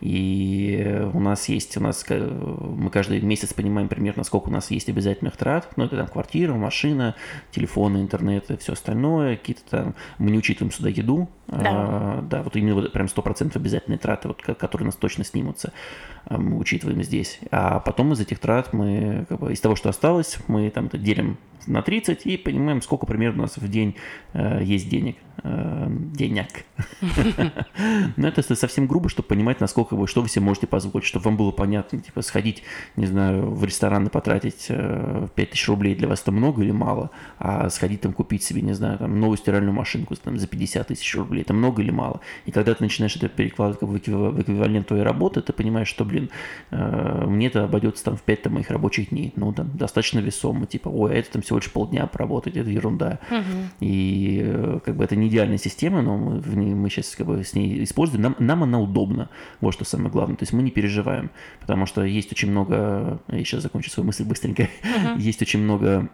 И 0.00 1.08
у 1.12 1.20
нас 1.20 1.48
есть, 1.48 1.76
у 1.76 1.80
нас, 1.80 2.04
мы 2.08 2.90
каждый 2.90 3.20
месяц 3.20 3.54
понимаем 3.54 3.88
примерно, 3.88 4.24
сколько 4.24 4.48
у 4.48 4.52
нас 4.52 4.70
есть 4.70 4.88
обязательных 4.88 5.36
трат. 5.36 5.68
Ну, 5.76 5.84
это 5.84 5.96
там 5.96 6.06
квартира, 6.06 6.54
машина, 6.54 7.14
телефоны, 7.50 7.98
интернет 7.98 8.50
и 8.50 8.56
все 8.56 8.74
остальное. 8.74 9.36
Какие-то 9.36 9.62
там, 9.70 9.94
мы 10.18 10.30
не 10.30 10.38
учитываем 10.38 10.72
сюда 10.72 10.90
еду. 10.90 11.28
Да, 11.46 11.58
а, 11.64 12.22
да 12.22 12.42
вот 12.42 12.56
именно 12.56 12.74
вот 12.74 12.92
прям 12.92 13.06
100% 13.06 13.56
обязательные 13.56 13.98
траты, 13.98 14.28
вот, 14.28 14.42
которые 14.42 14.84
у 14.84 14.86
нас 14.86 14.96
точно 14.96 15.24
снимутся, 15.24 15.72
мы 16.28 16.58
учитываем 16.58 17.02
здесь. 17.02 17.40
А 17.50 17.80
потом 17.80 18.12
из 18.12 18.20
этих 18.20 18.38
трат 18.38 18.72
мы, 18.72 19.26
как 19.28 19.40
бы, 19.40 19.52
из 19.52 19.60
того, 19.60 19.76
что 19.76 19.88
осталось, 19.88 20.38
мы 20.48 20.70
там 20.70 20.86
это 20.86 20.98
делим 20.98 21.38
на 21.66 21.82
30 21.82 22.26
и 22.26 22.36
понимаем, 22.36 22.82
сколько 22.82 23.06
примерно 23.06 23.40
у 23.40 23.42
нас 23.42 23.56
в 23.56 23.68
день 23.68 23.96
э, 24.32 24.60
есть 24.62 24.88
денег. 24.88 25.16
Э, 25.42 25.86
денег. 25.88 26.48
Но 28.16 28.28
это 28.28 28.42
совсем 28.54 28.86
грубо, 28.86 29.08
чтобы 29.08 29.28
понимать, 29.28 29.60
насколько 29.60 29.94
вы, 29.94 30.06
что 30.06 30.22
вы 30.22 30.28
себе 30.28 30.44
можете 30.44 30.66
позволить, 30.66 31.06
чтобы 31.06 31.24
вам 31.24 31.36
было 31.36 31.50
понятно, 31.50 31.98
типа, 31.98 32.22
сходить, 32.22 32.62
не 32.96 33.06
знаю, 33.06 33.50
в 33.50 33.64
ресторан 33.64 34.06
и 34.06 34.10
потратить 34.10 34.66
э, 34.68 35.28
5000 35.34 35.68
рублей 35.68 35.94
для 35.94 36.08
вас 36.08 36.20
это 36.20 36.32
много 36.32 36.62
или 36.62 36.72
мало, 36.72 37.10
а 37.38 37.70
сходить 37.70 38.02
там 38.02 38.12
купить 38.12 38.42
себе, 38.42 38.60
не 38.60 38.72
знаю, 38.72 38.98
там 38.98 39.18
новую 39.18 39.38
стиральную 39.38 39.72
машинку 39.72 40.14
там, 40.16 40.38
за 40.38 40.46
50 40.46 40.88
тысяч 40.88 41.14
рублей, 41.14 41.42
это 41.42 41.54
много 41.54 41.82
или 41.82 41.90
мало. 41.90 42.20
И 42.44 42.50
когда 42.50 42.74
ты 42.74 42.82
начинаешь 42.82 43.16
это 43.16 43.28
перекладывать 43.28 44.08
в 44.08 44.40
эквивалент 44.40 44.88
твоей 44.88 45.02
работы, 45.04 45.40
ты 45.40 45.52
понимаешь, 45.52 45.88
что, 45.88 46.04
блин, 46.10 46.30
э, 46.70 47.24
мне 47.26 47.46
это 47.46 47.64
обойдется 47.64 48.04
там 48.04 48.16
в 48.16 48.22
5 48.22 48.42
там, 48.42 48.54
моих 48.54 48.70
рабочих 48.70 49.10
дней, 49.10 49.32
ну, 49.36 49.52
там, 49.52 49.70
достаточно 49.76 50.18
весомо, 50.18 50.66
типа, 50.66 50.88
ой, 50.88 51.12
а 51.12 51.14
это 51.14 51.32
там 51.32 51.42
всего 51.42 51.58
лишь 51.58 51.70
полдня 51.70 52.06
поработать, 52.06 52.56
это 52.56 52.68
ерунда. 52.68 53.20
Угу. 53.30 53.40
И 53.80 54.42
э, 54.44 54.80
как 54.84 54.96
бы 54.96 55.04
это 55.04 55.16
не 55.16 55.28
идеальная 55.28 55.58
система, 55.58 56.02
но 56.02 56.16
мы, 56.16 56.40
в 56.40 56.56
ней, 56.56 56.74
мы 56.74 56.90
сейчас 56.90 57.14
как 57.16 57.26
бы 57.26 57.44
с 57.44 57.54
ней 57.54 57.84
используем. 57.84 58.22
Нам, 58.22 58.36
нам 58.38 58.62
она 58.64 58.80
удобна, 58.80 59.30
вот 59.60 59.72
что 59.72 59.84
самое 59.84 60.10
главное. 60.10 60.36
То 60.36 60.42
есть 60.42 60.52
мы 60.52 60.62
не 60.62 60.70
переживаем, 60.70 61.30
потому 61.60 61.86
что 61.86 62.02
есть 62.04 62.32
очень 62.32 62.50
много, 62.50 63.20
я 63.28 63.38
сейчас 63.38 63.62
закончу 63.62 63.90
свою 63.90 64.06
мысль 64.06 64.24
быстренько, 64.24 64.62
угу. 64.82 65.18
есть 65.18 65.40
очень 65.42 65.60
много 65.60 66.08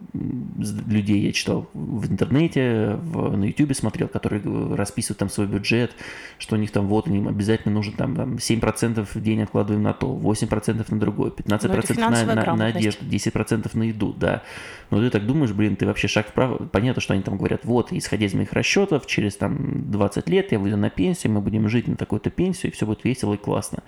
людей, 0.54 1.20
я 1.20 1.32
читал 1.32 1.68
в 1.72 2.10
интернете, 2.10 2.98
в, 3.02 3.36
на 3.36 3.44
YouTube 3.44 3.74
смотрел, 3.74 4.08
которые 4.08 4.42
расписывают 4.74 5.18
там 5.18 5.30
свой 5.30 5.46
бюджет, 5.46 5.92
что 6.38 6.56
у 6.56 6.58
них 6.58 6.70
там 6.70 6.86
вот, 6.86 7.08
им 7.08 7.28
обязательно 7.28 7.74
нужно 7.74 7.96
там, 7.96 8.16
там 8.16 8.34
7% 8.34 9.06
в 9.14 9.22
день 9.22 9.42
откладываем 9.42 9.82
на 9.86 9.92
то, 9.92 10.14
8% 10.16 10.84
на 10.88 11.00
другое, 11.00 11.30
15% 11.30 11.98
на, 11.98 12.34
на, 12.34 12.56
на 12.56 12.66
одежду, 12.66 13.04
10% 13.04 13.70
на 13.74 13.82
еду, 13.84 14.12
да. 14.12 14.42
Но 14.90 15.00
ты 15.00 15.10
так 15.10 15.26
думаешь, 15.26 15.52
блин, 15.52 15.76
ты 15.76 15.86
вообще 15.86 16.08
шаг 16.08 16.28
вправо. 16.28 16.56
Понятно, 16.66 17.00
что 17.00 17.14
они 17.14 17.22
там 17.22 17.36
говорят, 17.36 17.64
вот, 17.64 17.92
исходя 17.92 18.26
из 18.26 18.34
моих 18.34 18.52
расчетов, 18.52 19.06
через 19.06 19.36
там 19.36 19.90
20 19.90 20.28
лет 20.28 20.52
я 20.52 20.58
выйду 20.58 20.76
на 20.76 20.90
пенсию, 20.90 21.32
мы 21.32 21.40
будем 21.40 21.68
жить 21.68 21.88
на 21.88 21.96
такую-то 21.96 22.30
пенсию, 22.30 22.72
и 22.72 22.74
все 22.74 22.86
будет 22.86 23.04
весело 23.04 23.34
и 23.34 23.36
классно. 23.36 23.82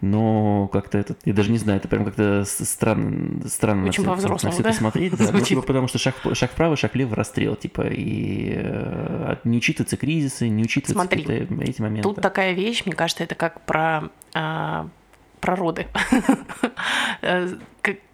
Но 0.00 0.68
как-то 0.72 0.98
это, 0.98 1.16
я 1.24 1.32
даже 1.32 1.50
не 1.50 1.58
знаю, 1.58 1.78
это 1.78 1.88
прям 1.88 2.04
как-то 2.04 2.44
странно, 2.46 3.48
странно 3.48 3.88
Очень 3.88 4.04
на, 4.04 4.16
все, 4.16 4.28
на 4.28 4.36
все 4.36 4.62
да? 4.62 4.70
это 4.70 4.78
смотреть. 4.78 5.16
Да, 5.16 5.28
ну, 5.32 5.40
типа, 5.40 5.62
потому 5.62 5.88
что 5.88 5.98
шаг, 5.98 6.14
шаг 6.32 6.50
вправо, 6.50 6.76
шаг 6.76 6.94
влево, 6.94 7.14
расстрел, 7.16 7.56
типа, 7.56 7.82
и 7.88 8.54
э, 8.56 9.36
не 9.44 9.58
учитываются 9.58 9.96
кризисы, 9.96 10.48
не 10.48 10.64
учитываются 10.64 10.94
Смотри, 10.94 11.22
эти 11.60 11.80
моменты. 11.80 12.02
Тут 12.02 12.20
такая 12.20 12.52
вещь, 12.52 12.82
мне 12.84 12.94
кажется, 12.94 13.24
это 13.24 13.34
как 13.34 13.60
про... 13.62 14.10
Э, 14.34 14.86
про 15.46 15.54
роды. 15.54 15.86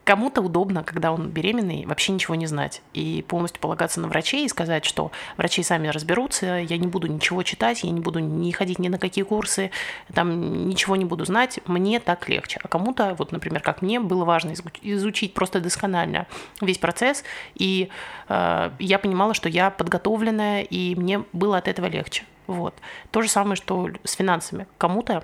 Кому-то 0.05 0.43
удобно, 0.43 0.83
когда 0.83 1.13
он 1.13 1.29
беременный, 1.29 1.87
вообще 1.87 2.11
ничего 2.11 2.35
не 2.35 2.49
знать 2.49 2.83
и 2.93 3.25
полностью 3.29 3.61
полагаться 3.61 4.01
на 4.01 4.09
врачей 4.09 4.45
и 4.45 4.49
сказать, 4.49 4.85
что 4.85 5.13
врачи 5.37 5.63
сами 5.63 5.87
разберутся, 5.87 6.57
я 6.57 6.77
не 6.77 6.89
буду 6.89 7.07
ничего 7.07 7.45
читать, 7.45 7.85
я 7.85 7.91
не 7.91 8.01
буду 8.01 8.19
не 8.19 8.51
ходить 8.51 8.81
ни 8.81 8.89
на 8.89 8.99
какие 8.99 9.25
курсы, 9.25 9.71
там 10.13 10.67
ничего 10.69 10.97
не 10.97 11.05
буду 11.05 11.25
знать, 11.25 11.61
мне 11.67 12.01
так 12.01 12.29
легче. 12.29 12.59
А 12.65 12.69
кому-то, 12.69 13.15
вот, 13.17 13.31
например, 13.31 13.63
как 13.63 13.81
мне, 13.81 14.01
было 14.01 14.25
важно 14.25 14.55
изучить 14.83 15.35
просто 15.35 15.61
досконально 15.61 16.27
весь 16.61 16.79
процесс, 16.79 17.23
и 17.55 17.89
э, 18.29 18.71
я 18.81 18.99
понимала, 18.99 19.35
что 19.35 19.49
я 19.49 19.71
подготовленная, 19.71 20.63
и 20.63 20.97
мне 20.97 21.23
было 21.33 21.59
от 21.59 21.69
этого 21.69 21.87
легче. 21.87 22.25
Вот. 22.49 22.75
То 23.13 23.23
же 23.23 23.29
самое, 23.29 23.55
что 23.55 23.89
с 24.03 24.15
финансами. 24.15 24.67
Кому-то 24.79 25.23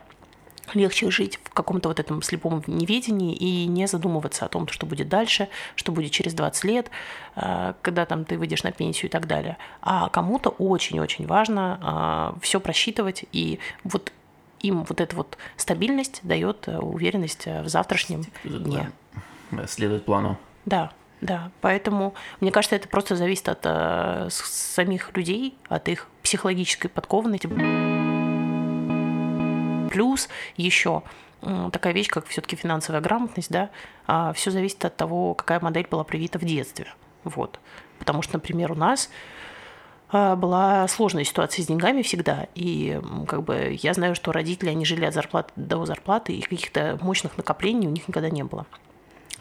легче 0.75 1.10
жить 1.10 1.38
в 1.42 1.50
каком-то 1.50 1.88
вот 1.88 2.00
этом 2.00 2.22
слепом 2.22 2.62
неведении 2.66 3.34
и 3.34 3.66
не 3.66 3.87
задумываться 3.87 4.44
о 4.44 4.48
том, 4.48 4.68
что 4.68 4.87
будет 4.87 5.08
дальше, 5.08 5.48
что 5.76 5.92
будет 5.92 6.12
через 6.12 6.34
20 6.34 6.64
лет, 6.64 6.90
э, 7.37 7.75
когда 7.82 8.06
там 8.06 8.25
ты 8.25 8.38
выйдешь 8.38 8.62
на 8.62 8.72
пенсию 8.72 9.06
и 9.06 9.12
так 9.12 9.26
далее. 9.26 9.56
А 9.82 10.08
кому-то 10.08 10.50
очень-очень 10.50 11.26
важно 11.26 12.34
э, 12.37 12.40
все 12.40 12.60
просчитывать, 12.60 13.25
и 13.32 13.58
вот 13.84 14.12
им 14.60 14.84
вот 14.84 15.00
эта 15.00 15.14
вот 15.14 15.38
стабильность 15.56 16.20
дает 16.22 16.68
э, 16.68 16.78
уверенность 16.78 17.46
в 17.46 17.68
завтрашнем 17.68 18.25
дне. 18.44 18.90
Следует 19.66 20.04
плану. 20.04 20.38
Да, 20.66 20.92
да, 21.20 21.50
поэтому 21.60 22.14
мне 22.40 22.52
кажется, 22.52 22.76
это 22.76 22.88
просто 22.88 23.16
зависит 23.16 23.48
от 23.48 23.60
э, 23.64 24.28
самих 24.30 25.16
людей, 25.16 25.56
от 25.68 25.88
их 25.88 26.06
психологической 26.22 26.90
подкованности. 26.90 27.48
Плюс 29.88 30.28
еще 30.57 31.02
такая 31.73 31.92
вещь, 31.92 32.09
как 32.09 32.26
все-таки 32.26 32.57
финансовая 32.57 33.00
грамотность, 33.00 33.50
да, 33.50 33.71
а 34.07 34.33
все 34.33 34.50
зависит 34.50 34.85
от 34.85 34.97
того, 34.97 35.35
какая 35.35 35.61
модель 35.61 35.87
была 35.88 36.04
привита 36.04 36.38
в 36.38 36.45
детстве. 36.45 36.88
Вот. 37.25 37.61
Потому 37.99 38.23
что, 38.23 38.35
например, 38.35 38.73
у 38.73 38.75
нас 38.75 39.11
а, 40.11 40.37
была 40.37 40.88
сложная 40.88 41.25
ситуация 41.25 41.62
с 41.62 41.66
деньгами 41.66 42.02
всегда. 42.02 42.47
И 42.54 43.00
как 43.26 43.42
бы 43.45 43.76
я 43.80 43.92
знаю, 43.95 44.14
что 44.14 44.33
родители, 44.33 44.71
они 44.71 44.85
жили 44.85 45.04
от 45.04 45.14
зарплаты 45.14 45.52
до 45.57 45.85
зарплаты, 45.85 46.33
и 46.33 46.42
каких-то 46.42 46.99
мощных 47.02 47.37
накоплений 47.37 47.87
у 47.87 47.90
них 47.90 48.09
никогда 48.09 48.30
не 48.30 48.42
было. 48.42 48.66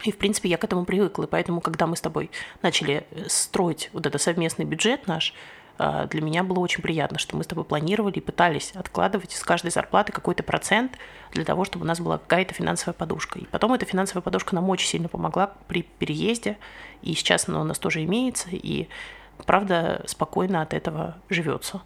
И, 0.04 0.12
в 0.12 0.18
принципе, 0.18 0.48
я 0.48 0.58
к 0.58 0.64
этому 0.64 0.84
привыкла. 0.84 1.24
И 1.24 1.26
поэтому, 1.26 1.60
когда 1.60 1.86
мы 1.86 1.96
с 1.96 2.00
тобой 2.00 2.30
начали 2.62 3.06
строить 3.26 3.90
вот 3.92 4.06
этот 4.06 4.20
совместный 4.22 4.64
бюджет 4.64 5.06
наш, 5.06 5.34
для 5.78 6.20
меня 6.20 6.42
было 6.42 6.58
очень 6.58 6.82
приятно, 6.82 7.18
что 7.18 7.36
мы 7.36 7.44
с 7.44 7.46
тобой 7.46 7.64
планировали 7.64 8.16
и 8.16 8.20
пытались 8.20 8.72
откладывать 8.74 9.32
с 9.32 9.42
каждой 9.44 9.70
зарплаты 9.70 10.12
какой-то 10.12 10.42
процент 10.42 10.98
для 11.32 11.44
того, 11.44 11.64
чтобы 11.64 11.84
у 11.84 11.88
нас 11.88 12.00
была 12.00 12.18
какая-то 12.18 12.54
финансовая 12.54 12.94
подушка. 12.94 13.38
И 13.38 13.44
потом 13.46 13.72
эта 13.72 13.86
финансовая 13.86 14.22
подушка 14.22 14.54
нам 14.54 14.68
очень 14.70 14.88
сильно 14.88 15.08
помогла 15.08 15.52
при 15.68 15.82
переезде, 15.82 16.58
и 17.02 17.14
сейчас 17.14 17.48
она 17.48 17.60
у 17.60 17.64
нас 17.64 17.78
тоже 17.78 18.02
имеется, 18.04 18.48
и 18.50 18.88
правда 19.46 20.02
спокойно 20.06 20.62
от 20.62 20.74
этого 20.74 21.16
живется. 21.28 21.80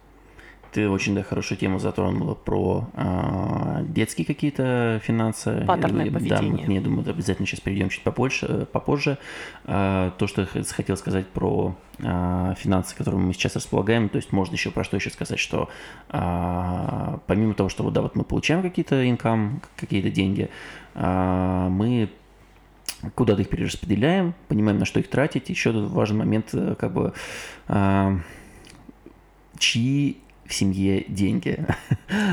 Ты 0.73 0.89
очень 0.89 1.13
да, 1.13 1.21
хорошую 1.21 1.59
тему 1.59 1.77
затронула 1.77 2.33
про 2.33 2.89
э, 2.95 3.85
детские 3.89 4.25
какие-то 4.25 4.99
финансы. 5.03 5.63
Паттерны 5.67 6.11
поведения. 6.11 6.65
Да, 6.65 6.73
я 6.73 6.81
думаю, 6.81 7.07
обязательно 7.07 7.45
сейчас 7.45 7.59
перейдем 7.59 7.89
чуть 7.89 8.01
попозже. 8.01 8.67
попозже. 8.71 9.19
Э, 9.65 10.09
то, 10.17 10.25
что 10.25 10.41
я 10.41 10.63
хотел 10.63 10.97
сказать 10.97 11.27
про 11.27 11.75
э, 11.99 12.53
финансы, 12.57 12.95
которыми 12.95 13.21
мы 13.21 13.33
сейчас 13.33 13.55
располагаем, 13.55 14.09
то 14.09 14.15
есть 14.15 14.31
можно 14.31 14.55
еще 14.55 14.71
про 14.71 14.83
что 14.83 14.97
еще 14.97 15.11
сказать, 15.11 15.37
что 15.37 15.69
э, 16.09 17.17
помимо 17.27 17.53
того, 17.53 17.69
что 17.69 17.83
вот, 17.83 17.93
да, 17.93 18.01
вот 18.01 18.15
мы 18.15 18.23
получаем 18.23 18.63
какие-то 18.63 19.07
инкам, 19.07 19.61
какие-то 19.75 20.09
деньги, 20.09 20.49
э, 20.95 21.67
мы 21.69 22.09
куда-то 23.13 23.41
их 23.43 23.49
перераспределяем, 23.49 24.33
понимаем, 24.47 24.79
на 24.79 24.85
что 24.85 24.99
их 24.99 25.07
тратить. 25.07 25.49
Еще 25.49 25.71
тут 25.71 25.91
важный 25.91 26.17
момент, 26.17 26.49
как 26.79 26.91
бы, 26.91 27.13
э, 27.67 28.17
чьи 29.59 30.17
в 30.45 30.53
семье 30.53 31.05
деньги. 31.07 31.65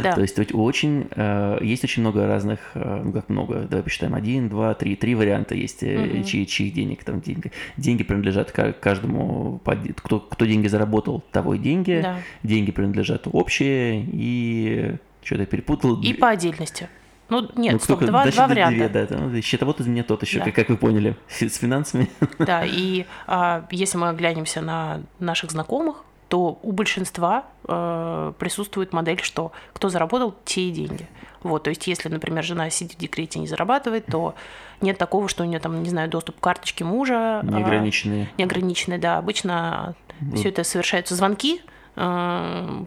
Да. 0.02 0.12
То 0.12 0.20
есть 0.20 0.38
очень, 0.52 1.08
э, 1.10 1.58
есть 1.62 1.84
очень 1.84 2.02
много 2.02 2.26
разных, 2.26 2.58
э, 2.74 3.02
ну 3.02 3.12
как 3.12 3.30
много, 3.30 3.60
давай 3.60 3.82
посчитаем, 3.82 4.14
один, 4.14 4.50
два, 4.50 4.74
три, 4.74 4.94
три 4.94 5.14
варианта 5.14 5.54
есть, 5.54 5.82
угу. 5.82 6.22
чьи, 6.22 6.46
чьих 6.46 6.74
денег 6.74 7.02
там 7.02 7.22
деньги. 7.22 7.50
Деньги 7.78 8.02
принадлежат 8.02 8.52
каждому, 8.52 9.60
кто, 9.96 10.20
кто 10.20 10.44
деньги 10.44 10.68
заработал, 10.68 11.24
того 11.32 11.54
и 11.54 11.58
деньги. 11.58 12.00
Да. 12.02 12.18
Деньги 12.42 12.72
принадлежат 12.72 13.26
общие 13.32 14.06
и 14.12 14.96
что-то 15.22 15.46
перепутал. 15.46 16.00
И 16.02 16.12
по 16.12 16.28
отдельности. 16.28 16.88
Ну, 17.30 17.48
нет, 17.54 17.74
ну, 17.74 17.78
стоп, 17.78 18.00
два, 18.00 18.26
два 18.26 18.48
варианта. 18.48 18.88
Две, 18.88 18.88
да, 18.88 19.06
да, 19.06 19.40
счетовод 19.40 19.80
из 19.80 19.86
меня 19.86 20.02
тот 20.02 20.22
еще, 20.22 20.40
да. 20.40 20.46
как, 20.46 20.54
как 20.56 20.68
вы 20.68 20.76
поняли, 20.76 21.16
с 21.28 21.56
финансами. 21.56 22.08
Да, 22.38 22.64
и 22.66 23.06
а, 23.28 23.66
если 23.70 23.98
мы 23.98 24.08
оглянемся 24.08 24.60
на 24.60 25.02
наших 25.20 25.52
знакомых, 25.52 26.04
то 26.30 26.60
у 26.62 26.70
большинства 26.70 27.44
э, 27.66 28.32
присутствует 28.38 28.92
модель, 28.92 29.20
что 29.20 29.50
кто 29.72 29.88
заработал, 29.88 30.36
те 30.44 30.68
и 30.68 30.70
деньги. 30.70 31.08
Вот, 31.42 31.64
то 31.64 31.70
есть, 31.70 31.88
если, 31.88 32.08
например, 32.08 32.44
жена 32.44 32.70
сидит 32.70 32.98
в 32.98 33.00
декрете 33.00 33.40
и 33.40 33.42
не 33.42 33.48
зарабатывает, 33.48 34.06
то 34.06 34.36
нет 34.80 34.96
такого, 34.96 35.28
что 35.28 35.42
у 35.42 35.46
нее 35.46 35.58
там, 35.58 35.82
не 35.82 35.90
знаю, 35.90 36.08
доступ 36.08 36.38
к 36.38 36.40
карточке 36.40 36.84
мужа. 36.84 37.40
Неограниченные. 37.42 38.28
А, 38.32 38.40
неограниченные, 38.40 39.00
да. 39.00 39.18
Обычно 39.18 39.96
вот. 40.20 40.38
все 40.38 40.50
это 40.50 40.62
совершаются 40.62 41.16
звонки, 41.16 41.62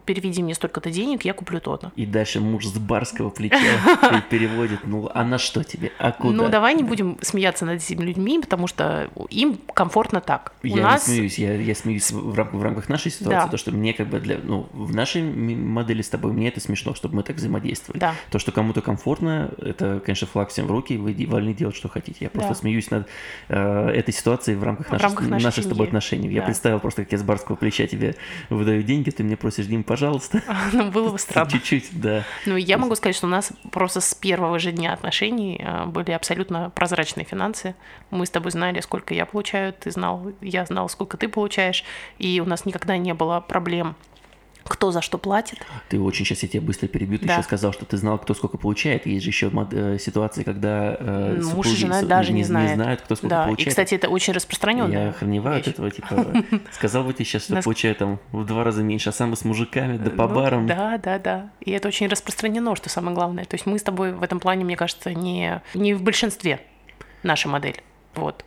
переведи 0.06 0.42
мне 0.44 0.56
столько-то 0.56 0.90
денег, 0.90 1.24
я 1.26 1.34
куплю 1.34 1.60
то-то. 1.60 1.92
И 1.96 2.06
дальше 2.06 2.40
муж 2.40 2.66
с 2.66 2.78
барского 2.78 3.30
плеча 3.30 3.58
переводит, 4.30 4.82
ну 4.86 5.10
а 5.14 5.24
на 5.24 5.38
что 5.38 5.64
тебе, 5.64 5.92
а 6.00 6.12
куда? 6.12 6.34
Ну 6.34 6.50
давай 6.50 6.74
не 6.74 6.84
будем 6.84 7.18
смеяться 7.22 7.66
над 7.66 7.82
этими 7.82 8.04
людьми, 8.04 8.40
потому 8.40 8.68
что 8.68 9.10
им 9.30 9.60
комфортно 9.74 10.22
так. 10.22 10.54
Я 10.64 10.74
У 10.74 10.78
нас... 10.78 11.08
не 11.08 11.16
смеюсь, 11.16 11.38
я, 11.38 11.54
я 11.56 11.76
смеюсь 11.76 12.12
в, 12.12 12.36
рамках, 12.36 12.60
в 12.60 12.64
рамках 12.64 12.90
нашей 12.90 13.12
ситуации, 13.12 13.46
да. 13.46 13.48
то, 13.48 13.58
что 13.58 13.72
мне 13.72 13.94
как 13.94 14.08
бы 14.08 14.20
для, 14.20 14.40
ну, 14.44 14.68
в 14.74 14.94
нашей 14.96 15.24
модели 15.24 16.02
с 16.02 16.10
тобой, 16.10 16.34
мне 16.34 16.48
это 16.48 16.60
смешно, 16.60 16.94
чтобы 16.94 17.16
мы 17.16 17.24
так 17.24 17.36
взаимодействовали. 17.36 18.00
Да. 18.00 18.16
То, 18.32 18.40
что 18.40 18.52
кому-то 18.52 18.82
комфортно, 18.82 19.52
это, 19.58 20.02
конечно, 20.04 20.28
флаг 20.28 20.50
всем 20.50 20.68
в 20.68 20.72
руки, 20.72 20.98
вы 20.98 21.14
вольны 21.28 21.54
делать, 21.54 21.76
что 21.76 21.90
хотите. 21.90 22.18
Я 22.22 22.30
просто 22.30 22.54
да. 22.54 22.56
смеюсь 22.56 22.90
над 22.92 23.08
э, 23.50 23.90
этой 23.90 24.14
ситуацией 24.14 24.58
в 24.58 24.64
рамках, 24.64 24.88
в 24.88 24.92
наших, 24.92 25.08
рамках 25.08 25.28
нашей, 25.28 25.44
наших 25.44 25.66
с 25.66 25.68
тобой 25.68 25.88
отношений. 25.88 26.28
Да. 26.28 26.36
Я 26.36 26.42
представил 26.42 26.80
просто, 26.80 27.04
как 27.04 27.12
я 27.12 27.18
с 27.18 27.24
барского 27.24 27.56
плеча 27.56 27.88
тебе 27.88 28.16
выдаю 28.50 28.84
деньги, 28.84 29.03
деньги, 29.04 29.16
ты 29.16 29.24
мне 29.24 29.38
просишь, 29.38 29.66
Дим, 29.66 29.84
пожалуйста. 29.84 30.42
Ну, 30.74 30.90
было 30.92 31.12
бы 31.12 31.20
странно. 31.20 31.52
Чуть-чуть, 31.52 31.90
да. 32.00 32.24
Ну, 32.46 32.56
я 32.56 32.78
могу 32.78 32.96
сказать, 32.96 33.16
что 33.16 33.28
у 33.28 33.30
нас 33.30 33.52
просто 33.72 34.02
с 34.02 34.14
первого 34.16 34.60
же 34.60 34.72
дня 34.72 34.94
отношений 34.94 35.62
э, 35.64 35.86
были 35.86 36.12
абсолютно 36.12 36.70
прозрачные 36.70 37.26
финансы. 37.26 37.76
Мы 38.12 38.26
с 38.26 38.30
тобой 38.30 38.52
знали, 38.52 38.80
сколько 38.82 39.14
я 39.14 39.26
получаю, 39.26 39.74
ты 39.74 39.92
знал, 39.92 40.32
я 40.42 40.66
знал, 40.66 40.90
сколько 40.90 41.18
ты 41.18 41.28
получаешь, 41.28 41.84
и 42.18 42.40
у 42.40 42.46
нас 42.46 42.66
никогда 42.66 42.98
не 42.98 43.14
было 43.14 43.40
проблем 43.40 43.96
кто 44.64 44.92
за 44.92 45.02
что 45.02 45.18
платит. 45.18 45.60
Ты 45.90 46.00
очень 46.00 46.26
сейчас 46.26 46.44
я 46.44 46.50
тебя 46.50 46.62
быстро 46.62 46.88
перебью. 46.88 47.20
Ты 47.20 47.26
да. 47.26 47.34
еще 47.34 47.44
сказал, 47.44 47.74
что 47.74 47.86
ты 47.86 47.98
знал, 47.98 48.18
кто 48.18 48.34
сколько 48.34 48.58
получает. 48.58 49.06
Есть 49.06 49.24
же 49.24 49.30
еще 49.30 49.52
э, 49.72 49.98
ситуации, 50.00 50.44
когда 50.44 50.96
э, 51.00 51.42
муж 51.54 51.68
и 51.68 51.76
жена 51.76 52.02
даже 52.02 52.34
не, 52.34 52.44
знают. 52.44 52.72
не 52.72 52.76
знают, 52.76 53.02
кто 53.02 53.16
сколько 53.16 53.36
да. 53.36 53.44
получает. 53.46 53.68
И, 53.68 53.70
кстати, 53.70 53.96
это 53.96 54.10
очень 54.10 54.34
распространенно. 54.34 54.92
Я 54.92 55.10
охреневаю 55.10 55.60
от 55.60 55.68
этого. 55.68 55.92
Типа, 55.92 56.26
сказал 56.72 57.04
бы 57.04 57.14
тебе 57.14 57.26
сейчас, 57.26 57.44
что 57.44 57.62
получаю 57.62 57.96
там 57.96 58.20
в 58.32 58.46
два 58.46 58.64
раза 58.64 58.84
меньше, 58.84 59.10
а 59.10 59.12
сам 59.12 59.36
с 59.36 59.44
мужиками, 59.44 59.98
да 59.98 60.10
по 60.12 60.28
ну, 60.28 60.36
барам. 60.36 60.68
Да, 60.68 60.98
да, 60.98 61.20
да. 61.20 61.50
И 61.62 61.72
это 61.72 61.88
очень 61.88 62.08
распространено, 62.08 62.76
что 62.76 62.90
самое 62.90 63.16
главное. 63.16 63.46
То 63.46 63.56
есть 63.56 63.66
мы 63.66 63.78
с 63.80 63.84
тобой 63.84 64.14
в 64.14 64.24
этом 64.24 64.40
плане, 64.40 64.64
мне 64.64 64.76
кажется, 64.76 65.14
не, 65.14 65.62
не 65.74 65.94
в 65.94 66.02
большинстве 66.02 66.60
наша 67.24 67.50
модель. 67.50 67.82
Вот. 68.16 68.46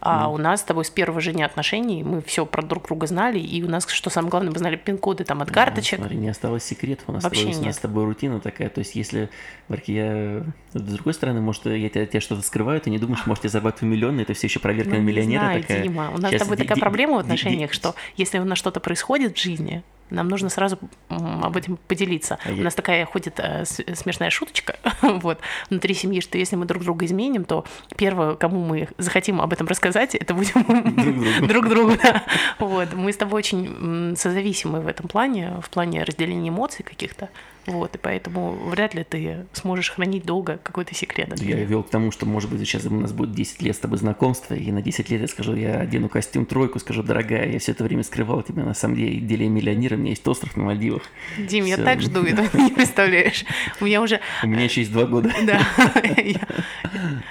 А 0.00 0.26
mm. 0.26 0.34
у 0.34 0.38
нас 0.38 0.60
с 0.60 0.62
тобой 0.62 0.84
с 0.84 0.90
первого 0.90 1.20
же 1.20 1.32
дня 1.32 1.46
отношений 1.46 2.04
мы 2.04 2.22
все 2.22 2.46
про 2.46 2.62
друг 2.62 2.86
друга 2.86 3.06
знали, 3.06 3.38
и 3.40 3.62
у 3.64 3.68
нас, 3.68 3.88
что 3.88 4.10
самое 4.10 4.30
главное, 4.30 4.52
мы 4.52 4.58
знали 4.58 4.76
пин-коды 4.76 5.24
там 5.24 5.42
от 5.42 5.50
карточек. 5.50 5.98
смотри, 5.98 6.16
не 6.16 6.28
осталось 6.28 6.62
секретов, 6.62 7.08
у 7.08 7.12
нас, 7.12 7.24
Вообще 7.24 7.42
тобой, 7.42 7.54
нет. 7.54 7.62
у 7.62 7.66
нас 7.66 7.76
с 7.76 7.78
тобой 7.78 8.04
рутина 8.04 8.40
такая, 8.40 8.68
то 8.68 8.78
есть 8.78 8.94
если, 8.94 9.28
Марки, 9.68 9.90
я... 9.90 10.42
С 10.72 10.80
другой 10.80 11.14
стороны, 11.14 11.40
может, 11.40 11.66
я 11.66 11.88
тебя, 11.88 12.06
тебя 12.06 12.20
что-то 12.20 12.42
скрываю, 12.42 12.80
ты 12.80 12.90
не 12.90 12.98
думаешь, 12.98 13.26
может, 13.26 13.44
я 13.44 13.50
зарабатываю 13.50 13.90
миллионы, 13.92 14.20
это 14.20 14.34
все 14.34 14.46
еще 14.46 14.60
проверка 14.60 14.90
ну, 14.90 14.96
на 14.98 15.00
миллионера 15.00 15.40
знаю, 15.40 15.62
такая. 15.62 15.82
Дима, 15.82 16.10
у 16.14 16.18
нас 16.18 16.30
Сейчас 16.30 16.42
с 16.42 16.44
тобой 16.44 16.56
такая 16.56 16.78
проблема 16.78 17.14
в 17.14 17.18
отношениях, 17.18 17.72
что 17.72 17.94
если 18.16 18.38
у 18.38 18.44
нас 18.44 18.58
что-то 18.58 18.78
происходит 18.78 19.36
в 19.36 19.40
жизни, 19.40 19.82
нам 20.10 20.28
нужно 20.28 20.48
сразу 20.48 20.78
об 21.08 21.56
этом 21.56 21.78
поделиться. 21.88 22.38
А 22.44 22.52
У 22.52 22.56
нас 22.56 22.74
такая 22.74 23.04
ходит 23.06 23.38
э, 23.38 23.64
смешная 23.64 24.30
шуточка 24.30 24.76
вот, 25.02 25.38
внутри 25.70 25.94
семьи, 25.94 26.20
что 26.20 26.38
если 26.38 26.56
мы 26.56 26.66
друг 26.66 26.82
друга 26.82 27.04
изменим, 27.06 27.44
то 27.44 27.64
первое, 27.96 28.34
кому 28.34 28.64
мы 28.64 28.88
захотим 28.98 29.40
об 29.40 29.52
этом 29.52 29.66
рассказать, 29.66 30.14
это 30.14 30.34
будем 30.34 31.46
друг 31.46 31.68
другу. 31.68 31.92
Вот. 32.58 32.92
Мы 32.92 33.12
с 33.12 33.16
тобой 33.16 33.38
очень 33.38 34.14
созависимы 34.16 34.80
в 34.80 34.86
этом 34.86 35.08
плане, 35.08 35.54
в 35.62 35.70
плане 35.70 36.02
разделения 36.02 36.48
эмоций 36.48 36.84
каких-то. 36.84 37.28
Вот, 37.68 37.94
и 37.94 37.98
поэтому 37.98 38.52
вряд 38.52 38.94
ли 38.94 39.04
ты 39.04 39.46
сможешь 39.52 39.90
хранить 39.90 40.24
долго 40.24 40.58
какой-то 40.62 40.94
секрет. 40.94 41.38
Я 41.38 41.56
вел 41.56 41.82
к 41.82 41.90
тому, 41.90 42.10
что, 42.10 42.24
может 42.24 42.50
быть, 42.50 42.60
сейчас 42.60 42.86
у 42.86 42.90
нас 42.90 43.12
будет 43.12 43.32
10 43.32 43.60
лет 43.60 43.76
с 43.76 43.78
тобой 43.78 43.98
знакомства, 43.98 44.54
и 44.54 44.72
на 44.72 44.80
10 44.80 45.10
лет 45.10 45.20
я 45.20 45.28
скажу, 45.28 45.54
я 45.54 45.80
одену 45.80 46.08
костюм 46.08 46.46
тройку, 46.46 46.78
скажу, 46.78 47.02
дорогая, 47.02 47.50
я 47.50 47.58
все 47.58 47.72
это 47.72 47.84
время 47.84 48.02
скрывал 48.04 48.42
тебя, 48.42 48.64
на 48.64 48.72
самом 48.72 48.96
деле, 48.96 49.20
деле 49.20 49.48
миллионера, 49.48 49.96
у 49.96 49.98
меня 49.98 50.10
есть 50.10 50.26
остров 50.26 50.56
на 50.56 50.64
Мальдивах. 50.64 51.02
Дим, 51.36 51.66
Всё. 51.66 51.76
я 51.76 51.84
так 51.84 52.00
жду 52.00 52.22
этого, 52.22 52.48
не 52.54 52.70
представляешь. 52.70 53.44
У 53.80 53.84
меня 53.84 54.00
уже... 54.00 54.20
У 54.42 54.46
меня 54.46 54.64
еще 54.64 54.80
есть 54.80 54.92
два 54.92 55.04
года. 55.04 55.30
Да. 55.42 55.60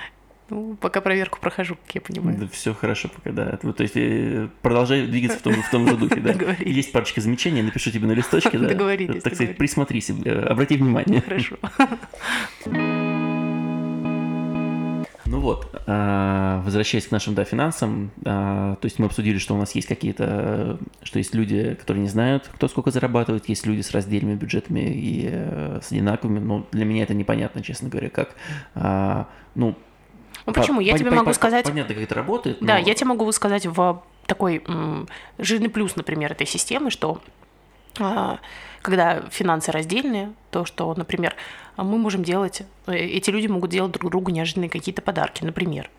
Ну, 0.50 0.78
пока 0.80 1.02
проверку 1.02 1.40
прохожу, 1.40 1.76
как 1.76 1.96
я 1.96 2.02
понимаю. 2.02 2.38
Да, 2.38 2.48
все 2.48 2.74
хорошо 2.74 3.10
пока, 3.10 3.32
да. 3.32 3.58
То 3.58 3.84
есть 3.84 3.98
э, 3.98 4.48
продолжай 4.62 5.06
двигаться 5.06 5.40
в 5.40 5.42
том, 5.42 5.54
в 5.62 5.70
том 5.70 5.88
же 5.88 5.98
духе, 5.98 6.22
да. 6.22 6.34
Есть 6.60 6.92
парочка 6.92 7.20
замечаний, 7.20 7.62
напишу 7.62 7.92
тебе 7.92 8.08
на 8.08 8.14
листочке, 8.14 8.58
да. 8.58 8.70
Договорились. 8.70 9.24
Так 9.24 9.36
сказать, 9.36 9.58
присмотрись, 9.58 10.10
э, 10.10 10.40
обрати 10.44 10.78
внимание. 10.78 11.22
Хорошо. 11.22 11.58
Ну 15.30 15.42
вот, 15.42 15.70
а, 15.88 16.62
возвращаясь 16.64 17.08
к 17.08 17.12
нашим 17.12 17.36
да, 17.36 17.44
финансам, 17.44 18.12
а, 18.24 18.76
то 18.76 18.86
есть 18.86 18.98
мы 18.98 19.08
обсудили, 19.08 19.38
что 19.40 19.56
у 19.56 19.58
нас 19.58 19.76
есть 19.76 19.88
какие-то, 19.88 20.80
что 21.04 21.20
есть 21.20 21.36
люди, 21.36 21.76
которые 21.78 22.04
не 22.04 22.08
знают, 22.08 22.50
кто 22.54 22.70
сколько 22.70 22.92
зарабатывает, 22.92 23.50
есть 23.50 23.66
люди 23.66 23.82
с 23.82 23.92
раздельными 23.92 24.36
бюджетами 24.36 24.80
и 24.80 25.28
э, 25.30 25.80
с 25.84 25.92
одинаковыми. 25.92 26.40
Но 26.40 26.66
для 26.72 26.86
меня 26.86 27.04
это 27.04 27.14
непонятно, 27.14 27.62
честно 27.62 27.90
говоря, 27.90 28.10
как, 28.10 28.36
а, 28.74 29.28
ну, 29.54 29.76
ну 30.48 30.54
почему? 30.54 30.80
Я 30.80 30.98
тебе 30.98 31.12
могу 31.12 31.34
сказать... 31.34 31.66
Понятно, 31.66 31.94
как 31.94 32.04
это 32.04 32.16
работает. 32.16 32.58
Да, 32.62 32.78
я 32.78 32.94
тебе 32.94 33.08
могу 33.08 33.32
сказать 33.32 33.66
в 33.66 34.02
такой 34.26 34.64
жирный 35.38 35.70
плюс, 35.70 35.96
например, 35.96 36.32
этой 36.32 36.48
системы, 36.48 36.90
что 36.90 37.22
а, 38.00 38.40
когда 38.82 39.22
финансы 39.30 39.72
раздельные, 39.72 40.34
то, 40.52 40.66
что, 40.66 40.94
например, 40.96 41.36
мы 41.76 41.98
можем 41.98 42.24
делать, 42.24 42.64
э, 42.86 42.96
эти 42.96 43.30
люди 43.30 43.48
могут 43.48 43.70
делать 43.70 43.92
друг 43.92 44.12
другу 44.12 44.32
неожиданные 44.32 44.70
какие-то 44.70 45.02
подарки, 45.02 45.44
например. 45.44 45.90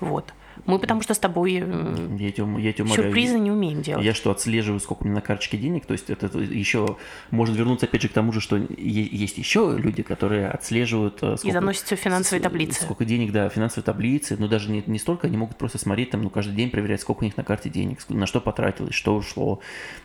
Вот. 0.00 0.32
Мы 0.64 0.78
потому 0.78 1.02
что 1.02 1.14
с 1.14 1.18
тобой 1.18 1.52
я 1.52 2.32
тебя, 2.32 2.58
я 2.58 2.72
тебя 2.72 2.86
сюрпризы 2.86 3.38
не 3.38 3.50
умеем 3.50 3.82
делать. 3.82 4.04
Я 4.04 4.14
что, 4.14 4.30
отслеживаю, 4.30 4.80
сколько 4.80 5.02
у 5.02 5.04
меня 5.06 5.16
на 5.16 5.20
карточке 5.20 5.56
денег? 5.56 5.86
То 5.86 5.92
есть 5.92 6.10
это 6.10 6.26
еще 6.38 6.96
может 7.30 7.56
вернуться 7.56 7.86
опять 7.86 8.02
же 8.02 8.08
к 8.08 8.12
тому 8.12 8.32
же, 8.32 8.40
что 8.40 8.56
есть 8.56 9.38
еще 9.38 9.76
люди, 9.78 10.02
которые 10.02 10.48
отслеживают... 10.48 11.18
Э, 11.22 11.36
сколько, 11.36 11.48
И 11.48 11.52
заносят 11.52 11.84
все 11.84 11.96
финансовые 11.96 12.42
таблицы. 12.42 12.82
Сколько 12.82 13.04
денег, 13.04 13.32
да, 13.32 13.48
финансовые 13.48 13.84
таблицы. 13.84 14.36
Но 14.38 14.48
даже 14.48 14.70
не, 14.70 14.82
не 14.86 14.98
столько, 14.98 15.26
они 15.26 15.36
могут 15.36 15.56
просто 15.56 15.78
смотреть 15.78 16.10
там, 16.10 16.22
ну, 16.22 16.30
каждый 16.30 16.54
день 16.54 16.70
проверять, 16.70 17.00
сколько 17.00 17.20
у 17.20 17.24
них 17.24 17.36
на 17.36 17.44
карте 17.44 17.68
денег, 17.68 17.98
на 18.08 18.26
что 18.26 18.40
потратилось, 18.40 18.94
что 18.94 19.14
ушло. 19.14 19.60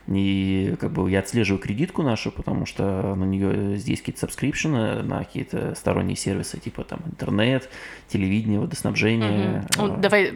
И 0.08 0.75
как 0.79 0.91
бы 0.91 1.10
я 1.10 1.20
отслеживаю 1.20 1.62
кредитку 1.62 2.03
нашу, 2.03 2.31
потому 2.31 2.65
что 2.65 3.15
на 3.15 3.24
нее 3.24 3.77
здесь 3.77 4.00
какие-то 4.00 4.22
subscription 4.21 4.97
ы 4.97 5.03
на 5.03 5.20
какие-то 5.20 5.75
сторонние 5.75 6.15
сервисы, 6.15 6.60
типа 6.60 6.84
там 6.84 7.00
интернет, 7.05 7.70
телевидение, 8.08 8.60
водоснабжение. 8.60 9.65
Угу. 9.77 9.88
Ну, 9.88 9.98
давай 9.98 10.31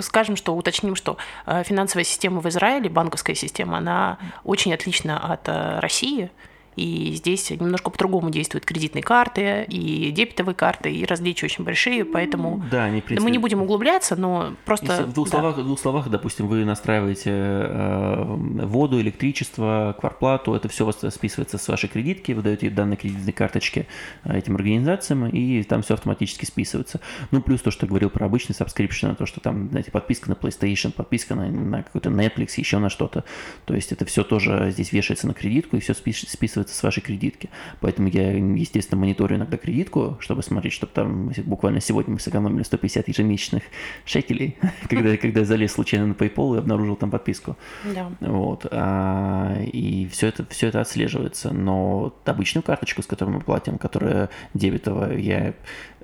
скажем, 0.00 0.36
что 0.36 0.56
уточним, 0.56 0.96
что 0.96 1.16
э, 1.46 1.62
финансовая 1.64 2.04
система 2.04 2.40
в 2.40 2.48
Израиле, 2.48 2.88
банковская 2.88 3.34
система, 3.34 3.78
она 3.78 4.18
очень 4.44 4.72
отлична 4.72 5.32
от 5.32 5.48
э, 5.48 5.80
России. 5.80 6.30
И 6.76 7.14
здесь 7.14 7.50
немножко 7.50 7.90
по-другому 7.90 8.30
действуют 8.30 8.66
кредитные 8.66 9.02
карты 9.02 9.64
и 9.68 10.10
дебетовые 10.10 10.54
карты, 10.54 10.92
и 10.92 11.04
различия 11.06 11.46
очень 11.46 11.64
большие, 11.64 12.04
поэтому 12.04 12.62
да, 12.70 12.84
они, 12.84 13.00
принципе... 13.00 13.16
да 13.16 13.24
мы 13.24 13.30
не 13.30 13.38
будем 13.38 13.62
углубляться, 13.62 14.14
но 14.14 14.52
просто... 14.64 14.86
Если 14.86 15.02
в, 15.04 15.12
двух 15.14 15.30
да. 15.30 15.38
словах, 15.38 15.58
в 15.58 15.64
двух 15.64 15.80
словах, 15.80 16.08
допустим, 16.10 16.46
вы 16.48 16.64
настраиваете 16.66 17.30
э, 17.30 18.24
воду, 18.66 19.00
электричество, 19.00 19.96
кварплату, 19.98 20.54
это 20.54 20.68
все 20.68 20.84
у 20.84 20.86
вас 20.86 20.98
списывается 21.14 21.56
с 21.56 21.66
вашей 21.66 21.88
кредитки, 21.88 22.32
вы 22.32 22.42
даете 22.42 22.68
данные 22.68 22.98
кредитной 22.98 23.32
карточки 23.32 23.86
э, 24.24 24.36
этим 24.36 24.56
организациям, 24.56 25.26
и 25.28 25.62
там 25.62 25.82
все 25.82 25.94
автоматически 25.94 26.44
списывается. 26.44 27.00
Ну, 27.30 27.40
плюс 27.40 27.62
то, 27.62 27.70
что 27.70 27.86
я 27.86 27.88
говорил 27.88 28.10
про 28.10 28.26
обычный 28.26 28.52
subscription, 28.52 29.16
то, 29.16 29.24
что 29.24 29.40
там, 29.40 29.70
знаете, 29.70 29.90
подписка 29.90 30.28
на 30.28 30.34
PlayStation, 30.34 30.92
подписка 30.92 31.34
на, 31.34 31.48
на 31.48 31.82
какой-то 31.82 32.10
Netflix, 32.10 32.52
еще 32.56 32.78
на 32.78 32.90
что-то. 32.90 33.24
То 33.64 33.74
есть 33.74 33.92
это 33.92 34.04
все 34.04 34.24
тоже 34.24 34.70
здесь 34.72 34.92
вешается 34.92 35.26
на 35.26 35.32
кредитку, 35.32 35.76
и 35.76 35.80
все 35.80 35.94
списывается 35.94 36.65
списывается 36.66 36.74
с 36.74 36.82
вашей 36.82 37.00
кредитки. 37.00 37.48
Поэтому 37.80 38.08
я, 38.08 38.32
естественно, 38.32 39.00
мониторю 39.00 39.36
иногда 39.36 39.56
кредитку, 39.56 40.16
чтобы 40.20 40.42
смотреть, 40.42 40.72
чтобы 40.72 40.92
там 40.92 41.32
буквально 41.44 41.80
сегодня 41.80 42.14
мы 42.14 42.20
сэкономили 42.20 42.62
150 42.62 43.08
ежемесячных 43.08 43.62
шекелей, 44.04 44.56
когда, 44.88 45.16
когда 45.16 45.40
я 45.40 45.46
залез 45.46 45.72
случайно 45.72 46.06
на 46.06 46.12
PayPal 46.12 46.56
и 46.56 46.58
обнаружил 46.58 46.96
там 46.96 47.10
подписку. 47.10 47.56
Да. 47.84 48.10
Вот. 48.20 48.66
А, 48.70 49.56
и 49.72 50.08
все 50.08 50.28
это, 50.28 50.46
все 50.50 50.68
это 50.68 50.80
отслеживается. 50.80 51.52
Но 51.52 52.14
обычную 52.24 52.62
карточку, 52.62 53.02
с 53.02 53.06
которой 53.06 53.30
мы 53.30 53.40
платим, 53.40 53.78
которая 53.78 54.28
дебетовая, 54.54 55.16
я 55.16 55.54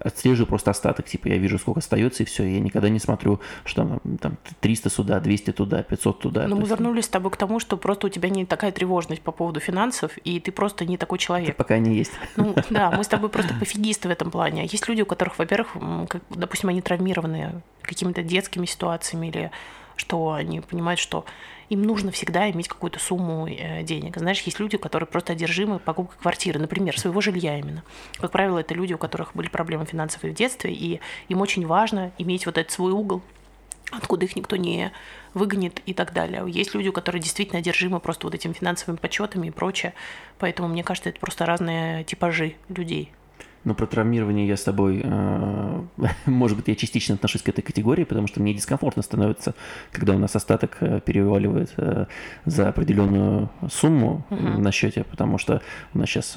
отслеживаю 0.03 0.47
просто 0.47 0.71
остаток, 0.71 1.07
типа 1.07 1.29
я 1.29 1.39
вижу, 1.39 1.59
сколько 1.59 1.81
остается, 1.81 2.23
и 2.23 2.27
все, 2.27 2.45
я 2.45 2.61
никогда 2.61 2.89
не 2.89 2.99
смотрю, 2.99 3.41
что 3.65 4.01
там 4.21 4.39
300 4.61 4.91
сюда, 4.91 5.21
200 5.21 5.53
туда, 5.53 5.83
500 5.83 6.21
туда. 6.21 6.49
Но 6.49 6.57
мы 6.57 6.67
вернулись 6.67 7.05
с 7.05 7.09
тобой 7.09 7.31
к 7.31 7.37
тому, 7.37 7.61
что 7.61 7.77
просто 7.77 8.07
у 8.07 8.11
тебя 8.11 8.29
не 8.29 8.45
такая 8.45 8.73
тревожность 8.73 9.23
по 9.23 9.33
поводу 9.33 9.61
финансов, 9.61 10.17
и 10.25 10.41
ты 10.41 10.53
просто 10.53 10.85
не 10.85 10.97
такой 10.97 11.19
человек. 11.19 11.49
Ты 11.49 11.55
пока 11.55 11.79
не 11.79 11.97
есть. 11.97 12.13
Ну 12.37 12.55
да, 12.71 12.91
мы 12.91 13.05
с 13.05 13.09
тобой 13.09 13.29
просто 13.29 13.55
пофигисты 13.55 14.09
в 14.09 14.11
этом 14.11 14.31
плане. 14.31 14.67
Есть 14.67 14.89
люди, 14.89 15.03
у 15.03 15.07
которых, 15.07 15.39
во-первых, 15.39 15.77
как, 16.09 16.23
допустим, 16.31 16.69
они 16.69 16.83
травмированы 16.83 17.63
какими-то 17.83 18.23
детскими 18.23 18.67
ситуациями 18.67 19.29
или 19.29 19.51
что 19.97 20.33
они 20.33 20.61
понимают, 20.61 21.01
что 21.01 21.25
им 21.69 21.83
нужно 21.83 22.13
всегда 22.13 22.51
иметь 22.51 22.69
какую-то 22.69 22.99
сумму 22.99 23.47
э, 23.49 23.83
денег. 23.83 24.19
Знаешь, 24.19 24.41
есть 24.43 24.61
люди, 24.61 24.77
которые 24.77 25.07
просто 25.07 25.33
одержимы 25.33 25.79
покупкой 25.79 26.19
квартиры, 26.21 26.61
например, 26.61 26.99
своего 26.99 27.21
жилья 27.21 27.59
именно. 27.59 27.83
Как 28.19 28.31
правило, 28.31 28.59
это 28.59 28.75
люди, 28.75 28.93
у 28.93 28.99
которых 28.99 29.35
были 29.35 29.49
проблемы 29.49 29.87
финансовые 29.87 30.35
в 30.35 30.37
детстве, 30.37 30.73
и 30.73 31.01
им 31.29 31.41
очень 31.41 31.67
важно 31.67 32.13
иметь 32.19 32.45
вот 32.45 32.59
этот 32.59 32.73
свой 32.73 32.93
угол, 32.93 33.23
откуда 33.91 34.27
их 34.27 34.37
никто 34.37 34.57
не 34.57 34.93
выгонит 35.33 35.81
и 35.87 35.95
так 35.95 36.13
далее. 36.13 36.45
Есть 36.47 36.75
люди, 36.75 36.91
которые 36.91 37.23
действительно 37.23 37.61
одержимы 37.61 38.01
просто 38.01 38.27
вот 38.27 38.35
этими 38.35 38.53
финансовыми 38.53 38.99
подсчетами 38.99 39.47
и 39.47 39.51
прочее. 39.51 39.95
Поэтому, 40.39 40.69
мне 40.69 40.85
кажется, 40.85 41.09
это 41.09 41.21
просто 41.21 41.47
разные 41.47 42.05
типажи 42.05 42.57
людей. 42.69 43.13
Но 43.65 43.75
про 43.75 43.87
травмирование 43.87 44.47
я 44.47 44.57
с 44.57 44.63
тобой, 44.63 45.03
э, 45.05 45.83
может 46.27 46.57
быть, 46.57 46.69
я 46.69 46.75
частично 46.75 47.15
отношусь 47.15 47.43
к 47.43 47.49
этой 47.49 47.63
категории, 47.63 48.05
потому 48.05 48.27
что 48.27 48.41
мне 48.41 48.55
дискомфортно 48.55 49.03
становится, 49.03 49.55
когда 49.93 50.15
у 50.15 50.19
нас 50.19 50.35
остаток 50.35 50.79
э, 50.81 51.01
переваливает 51.05 51.73
э, 51.77 52.07
за 52.45 52.69
определенную 52.69 53.51
сумму 53.71 54.25
угу. 54.31 54.61
на 54.61 54.73
счете, 54.73 55.05
потому 55.05 55.39
что 55.39 55.63
у 55.95 55.99
нас 55.99 56.09
сейчас 56.09 56.37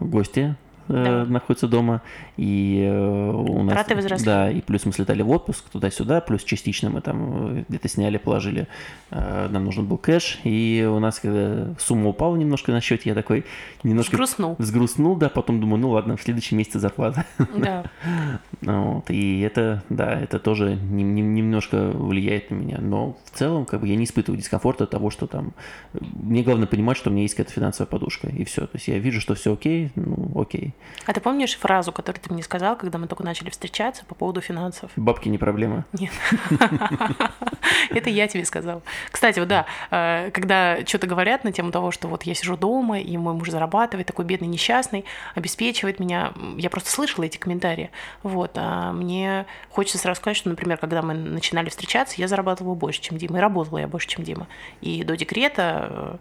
гости 0.00 0.56
да. 0.88 1.24
находятся 1.24 1.68
дома, 1.68 2.02
и 2.36 2.82
э, 2.88 3.30
у 3.30 3.62
нас... 3.62 3.74
Траты 3.74 3.94
возросли. 3.94 4.24
Да, 4.24 4.50
и 4.50 4.60
плюс 4.60 4.84
мы 4.86 4.92
слетали 4.92 5.22
в 5.22 5.30
отпуск 5.30 5.68
туда-сюда, 5.70 6.20
плюс 6.20 6.44
частично 6.44 6.90
мы 6.90 7.00
там 7.00 7.58
э, 7.58 7.64
где-то 7.68 7.88
сняли, 7.88 8.16
положили, 8.18 8.68
э, 9.10 9.48
нам 9.50 9.64
нужен 9.64 9.86
был 9.86 9.98
кэш, 9.98 10.40
и 10.44 10.88
у 10.90 10.98
нас, 10.98 11.20
когда 11.20 11.74
сумма 11.78 12.08
упала 12.08 12.36
немножко 12.36 12.72
на 12.72 12.80
счете, 12.80 13.10
я 13.10 13.14
такой 13.14 13.44
немножко... 13.82 14.16
Сгрустнул. 14.16 14.56
Сгрустнул, 14.58 15.16
да, 15.16 15.28
потом 15.28 15.60
думаю, 15.60 15.80
ну 15.80 15.90
ладно, 15.90 16.16
в 16.16 16.22
следующем 16.22 16.58
месяце 16.58 16.78
зарплата. 16.78 17.24
Да. 17.56 17.84
вот, 18.62 19.10
и 19.10 19.40
это, 19.40 19.82
да, 19.88 20.18
это 20.18 20.38
тоже 20.38 20.74
немножко 20.76 21.90
влияет 21.90 22.50
на 22.50 22.54
меня, 22.54 22.78
но 22.80 23.16
в 23.24 23.36
целом, 23.38 23.64
как 23.64 23.80
бы, 23.80 23.88
я 23.88 23.96
не 23.96 24.04
испытываю 24.04 24.38
дискомфорта 24.38 24.84
от 24.84 24.90
того, 24.90 25.10
что 25.10 25.26
там... 25.26 25.52
Мне 25.92 26.42
главное 26.42 26.66
понимать, 26.66 26.96
что 26.96 27.10
у 27.10 27.12
меня 27.12 27.22
есть 27.22 27.34
какая-то 27.34 27.52
финансовая 27.52 27.88
подушка, 27.88 28.28
и 28.28 28.44
все. 28.44 28.62
То 28.62 28.76
есть 28.76 28.88
я 28.88 28.98
вижу, 28.98 29.20
что 29.20 29.34
все 29.34 29.52
окей, 29.52 29.90
ну 29.94 30.30
окей. 30.40 30.74
А 31.06 31.12
ты 31.12 31.20
помнишь 31.20 31.56
фразу, 31.56 31.92
которую 31.92 32.22
ты 32.22 32.32
мне 32.32 32.42
сказал, 32.42 32.76
когда 32.76 32.98
мы 32.98 33.06
только 33.06 33.24
начали 33.24 33.50
встречаться 33.50 34.04
по 34.04 34.14
поводу 34.14 34.40
финансов? 34.40 34.90
Бабки 34.96 35.28
не 35.28 35.38
проблема. 35.38 35.86
Нет. 35.92 36.12
Это 37.90 38.10
я 38.10 38.28
тебе 38.28 38.44
сказал. 38.44 38.82
Кстати, 39.10 39.38
вот 39.38 39.48
да, 39.48 39.66
э, 39.90 40.30
когда 40.32 40.84
что-то 40.86 41.06
говорят 41.06 41.44
на 41.44 41.52
тему 41.52 41.70
того, 41.70 41.90
что 41.90 42.08
вот 42.08 42.24
я 42.24 42.34
сижу 42.34 42.56
дома, 42.56 43.00
и 43.00 43.16
мой 43.16 43.34
муж 43.34 43.48
зарабатывает, 43.48 44.06
такой 44.06 44.24
бедный 44.24 44.48
несчастный, 44.48 45.04
обеспечивает 45.34 45.98
меня, 45.98 46.32
я 46.56 46.68
просто 46.70 46.90
слышала 46.90 47.24
эти 47.24 47.38
комментарии. 47.38 47.90
Вот, 48.22 48.52
а 48.56 48.92
мне 48.92 49.46
хочется 49.70 49.98
сразу 49.98 50.20
сказать, 50.20 50.36
что, 50.36 50.48
например, 50.48 50.76
когда 50.76 51.02
мы 51.02 51.14
начинали 51.14 51.70
встречаться, 51.70 52.16
я 52.18 52.28
зарабатывала 52.28 52.74
больше, 52.74 53.00
чем 53.00 53.18
Дима, 53.18 53.38
и 53.38 53.40
работала 53.40 53.78
я 53.78 53.88
больше, 53.88 54.08
чем 54.08 54.24
Дима. 54.24 54.46
И 54.80 55.04
до 55.04 55.16
декрета 55.16 55.88
э, 55.90 56.16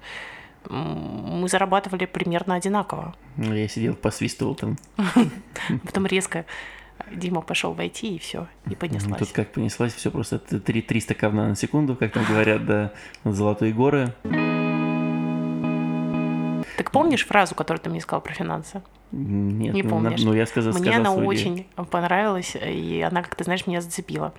мы 0.69 1.47
зарабатывали 1.47 2.05
примерно 2.05 2.55
одинаково. 2.55 3.15
Ну, 3.37 3.53
я 3.53 3.67
сидел, 3.67 3.95
посвистывал 3.95 4.55
там. 4.55 4.77
Потом 5.85 6.05
резко 6.05 6.45
Дима 7.11 7.41
пошел 7.41 7.73
войти 7.73 8.15
и 8.15 8.19
все, 8.19 8.47
и 8.69 8.75
понеслась. 8.75 9.19
Тут 9.19 9.31
как 9.31 9.51
понеслась, 9.51 9.93
все 9.93 10.11
просто 10.11 10.39
3, 10.39 10.81
300 10.81 11.13
кавна 11.13 11.49
на 11.49 11.55
секунду, 11.55 11.95
как 11.95 12.13
там 12.13 12.25
говорят, 12.25 12.65
да, 12.65 12.91
золотые 13.23 13.73
горы. 13.73 14.13
Так 16.77 16.91
помнишь 16.91 17.25
фразу, 17.25 17.55
которую 17.55 17.81
ты 17.81 17.89
мне 17.89 18.01
сказал 18.01 18.21
про 18.21 18.33
финансы? 18.33 18.81
Нет, 19.11 19.73
не 19.73 19.83
ну, 19.83 19.89
помнишь. 19.89 20.21
Ну, 20.21 20.33
я 20.33 20.45
сказал, 20.45 20.73
Мне 20.73 20.91
сказал 20.91 20.99
она 20.99 21.13
очень 21.13 21.53
идею. 21.55 21.85
понравилась, 21.89 22.55
и 22.55 23.01
она, 23.01 23.23
как 23.23 23.35
ты 23.35 23.43
знаешь, 23.43 23.65
меня 23.65 23.81
зацепила. 23.81 24.33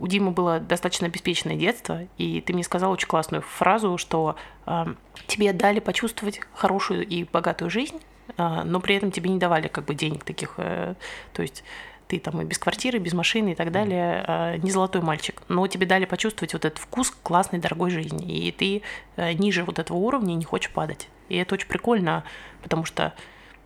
У 0.00 0.06
Димы 0.06 0.30
было 0.30 0.60
достаточно 0.60 1.06
обеспеченное 1.06 1.56
детство, 1.56 2.00
и 2.16 2.40
ты 2.40 2.54
мне 2.54 2.64
сказал 2.64 2.90
очень 2.90 3.06
классную 3.06 3.42
фразу, 3.42 3.98
что 3.98 4.36
э, 4.66 4.86
тебе 5.26 5.52
дали 5.52 5.78
почувствовать 5.78 6.40
хорошую 6.54 7.06
и 7.06 7.24
богатую 7.24 7.70
жизнь, 7.70 8.00
э, 8.38 8.62
но 8.64 8.80
при 8.80 8.94
этом 8.94 9.10
тебе 9.10 9.28
не 9.28 9.38
давали 9.38 9.68
как 9.68 9.84
бы 9.84 9.94
денег 9.94 10.24
таких, 10.24 10.54
э, 10.56 10.94
то 11.34 11.42
есть 11.42 11.64
ты 12.08 12.18
там 12.18 12.40
и 12.40 12.44
без 12.46 12.58
квартиры, 12.58 12.98
без 12.98 13.12
машины 13.12 13.52
и 13.52 13.54
так 13.54 13.70
далее, 13.70 14.24
э, 14.26 14.56
не 14.56 14.70
золотой 14.70 15.02
мальчик, 15.02 15.42
но 15.48 15.66
тебе 15.66 15.84
дали 15.84 16.06
почувствовать 16.06 16.54
вот 16.54 16.64
этот 16.64 16.78
вкус 16.78 17.10
классной, 17.22 17.58
дорогой 17.58 17.90
жизни, 17.90 18.46
и 18.46 18.50
ты 18.52 18.82
э, 19.16 19.32
ниже 19.34 19.64
вот 19.64 19.78
этого 19.78 19.98
уровня 19.98 20.32
не 20.32 20.44
хочешь 20.44 20.72
падать. 20.72 21.08
И 21.28 21.36
это 21.36 21.54
очень 21.54 21.68
прикольно, 21.68 22.24
потому 22.62 22.86
что 22.86 23.12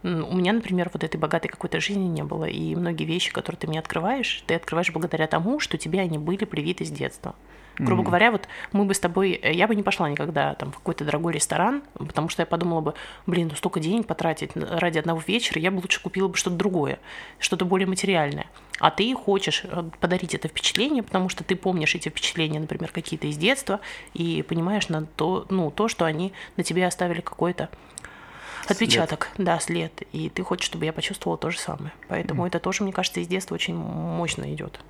у 0.04 0.36
меня, 0.36 0.52
например, 0.52 0.90
вот 0.92 1.02
этой 1.02 1.16
богатой 1.16 1.50
какой-то 1.50 1.80
жизни 1.80 2.04
не 2.04 2.22
было, 2.22 2.44
и 2.44 2.76
многие 2.76 3.04
вещи, 3.04 3.32
которые 3.32 3.58
ты 3.58 3.66
мне 3.66 3.78
открываешь, 3.78 4.44
ты 4.46 4.54
открываешь 4.54 4.92
благодаря 4.92 5.26
тому, 5.26 5.60
что 5.60 5.78
тебе 5.78 6.00
они 6.00 6.18
были 6.18 6.44
привиты 6.44 6.84
с 6.84 6.90
детства. 6.90 7.34
Грубо 7.76 8.02
mm-hmm. 8.02 8.06
говоря, 8.06 8.30
вот 8.30 8.48
мы 8.72 8.84
бы 8.84 8.94
с 8.94 9.00
тобой, 9.00 9.32
э, 9.32 9.52
я 9.52 9.66
бы 9.66 9.74
не 9.74 9.82
пошла 9.82 10.08
никогда 10.08 10.54
там 10.54 10.70
в 10.70 10.76
какой-то 10.76 11.04
дорогой 11.04 11.32
ресторан, 11.32 11.82
потому 11.94 12.28
что 12.28 12.42
я 12.42 12.46
подумала 12.46 12.80
бы, 12.80 12.94
блин, 13.26 13.48
ну 13.48 13.56
столько 13.56 13.80
денег 13.80 14.06
потратить 14.06 14.52
ради 14.54 14.98
одного 14.98 15.20
вечера, 15.26 15.60
я 15.60 15.72
бы 15.72 15.78
лучше 15.78 16.00
купила 16.00 16.28
бы 16.28 16.36
что-то 16.36 16.56
другое, 16.56 17.00
что-то 17.40 17.64
более 17.64 17.88
материальное. 17.88 18.46
А 18.78 18.90
ты 18.90 19.12
хочешь 19.14 19.62
э, 19.64 19.84
подарить 19.98 20.34
это 20.34 20.46
впечатление, 20.46 21.02
потому 21.02 21.28
что 21.28 21.42
ты 21.42 21.56
помнишь 21.56 21.94
эти 21.96 22.10
впечатления, 22.10 22.60
например, 22.60 22.90
какие-то 22.92 23.26
из 23.26 23.36
детства, 23.36 23.80
и 24.12 24.44
понимаешь 24.46 24.88
на 24.88 25.06
то, 25.06 25.46
ну, 25.48 25.72
то, 25.72 25.88
что 25.88 26.04
они 26.04 26.32
на 26.56 26.62
тебе 26.62 26.86
оставили 26.86 27.22
какой-то 27.22 27.70
Отпечаток, 28.66 29.31
след. 29.35 29.46
да, 29.46 29.61
след. 29.61 30.03
И 30.12 30.29
ты 30.29 30.42
хочешь, 30.42 30.66
чтобы 30.66 30.85
я 30.85 30.92
почувствовала 30.92 31.38
то 31.38 31.50
же 31.50 31.59
самое. 31.59 31.92
Поэтому 32.09 32.44
mm. 32.44 32.48
это 32.48 32.61
тоже, 32.61 32.83
мне 32.83 32.92
кажется, 32.92 33.20
из 33.20 33.29
детства 33.29 33.55
очень 33.55 33.74
мощно 33.74 34.53
идет. 34.53 34.81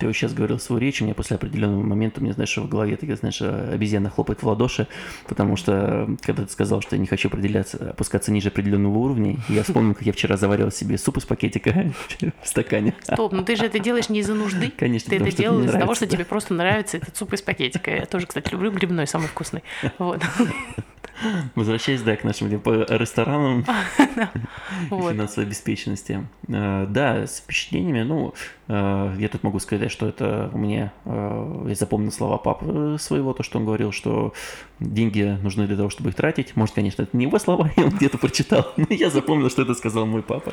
Ты 0.00 0.06
вот 0.06 0.16
сейчас 0.16 0.32
говорил 0.32 0.58
свою 0.58 0.80
речь, 0.80 1.02
у 1.02 1.04
меня 1.04 1.14
после 1.14 1.36
определенного 1.36 1.82
момента, 1.82 2.22
мне, 2.22 2.32
знаешь, 2.32 2.56
в 2.56 2.66
голове, 2.66 2.96
ты 2.96 3.14
знаешь, 3.16 3.42
обезьяна 3.42 4.08
хлопает 4.08 4.42
в 4.42 4.46
ладоши, 4.46 4.86
потому 5.28 5.56
что, 5.56 6.08
когда 6.22 6.44
ты 6.44 6.50
сказал, 6.50 6.80
что 6.80 6.96
я 6.96 7.00
не 7.00 7.06
хочу 7.06 7.28
определяться, 7.28 7.90
опускаться 7.90 8.32
ниже 8.32 8.48
определенного 8.48 8.96
уровня, 8.96 9.36
я 9.50 9.62
вспомнил, 9.62 9.94
как 9.94 10.06
я 10.06 10.14
вчера 10.14 10.38
заварил 10.38 10.70
себе 10.70 10.96
суп 10.96 11.18
из 11.18 11.26
пакетика 11.26 11.92
в 12.42 12.48
стакане. 12.48 12.94
Стоп, 13.02 13.32
ну 13.32 13.44
ты 13.44 13.56
же 13.56 13.66
это 13.66 13.78
делаешь 13.78 14.08
не 14.08 14.20
из-за 14.20 14.32
нужды. 14.32 14.72
Конечно, 14.78 15.10
Ты 15.10 15.16
это 15.16 15.36
делал 15.36 15.60
из-за 15.60 15.78
того, 15.78 15.94
что 15.94 16.06
тебе 16.06 16.24
просто 16.24 16.54
нравится 16.54 16.96
этот 16.96 17.14
суп 17.14 17.34
из 17.34 17.42
пакетика. 17.42 17.90
Я 17.90 18.06
тоже, 18.06 18.26
кстати, 18.26 18.50
люблю 18.52 18.72
грибной, 18.72 19.06
самый 19.06 19.28
вкусный. 19.28 19.62
Вот. 19.98 20.22
Возвращаясь, 21.54 22.00
да, 22.02 22.16
к 22.16 22.24
нашим 22.24 22.48
ресторанам 22.50 23.60
и 23.60 24.88
финансовой 24.88 25.46
обеспеченности. 25.46 26.26
Э, 26.48 26.86
да, 26.88 27.26
с 27.26 27.40
впечатлениями, 27.40 28.02
ну, 28.02 28.34
э, 28.68 29.14
я 29.18 29.28
тут 29.28 29.42
могу 29.42 29.58
сказать, 29.58 29.89
что 29.90 30.06
это 30.06 30.50
меня, 30.54 30.92
э, 31.04 31.64
я 31.68 31.74
запомнил 31.74 32.12
слова 32.12 32.38
папы 32.38 32.96
своего, 32.98 33.32
то, 33.32 33.42
что 33.42 33.58
он 33.58 33.66
говорил, 33.66 33.92
что 33.92 34.32
деньги 34.78 35.38
нужны 35.42 35.66
для 35.66 35.76
того, 35.76 35.90
чтобы 35.90 36.10
их 36.10 36.16
тратить. 36.16 36.56
Может, 36.56 36.74
конечно, 36.74 37.02
это 37.02 37.16
не 37.16 37.24
его 37.24 37.38
слова, 37.38 37.70
я 37.76 37.84
он 37.84 37.90
где-то 37.90 38.18
прочитал, 38.18 38.72
но 38.76 38.86
я 38.90 39.10
запомнил, 39.10 39.50
что 39.50 39.62
это 39.62 39.74
сказал 39.74 40.06
мой 40.06 40.22
папа. 40.22 40.52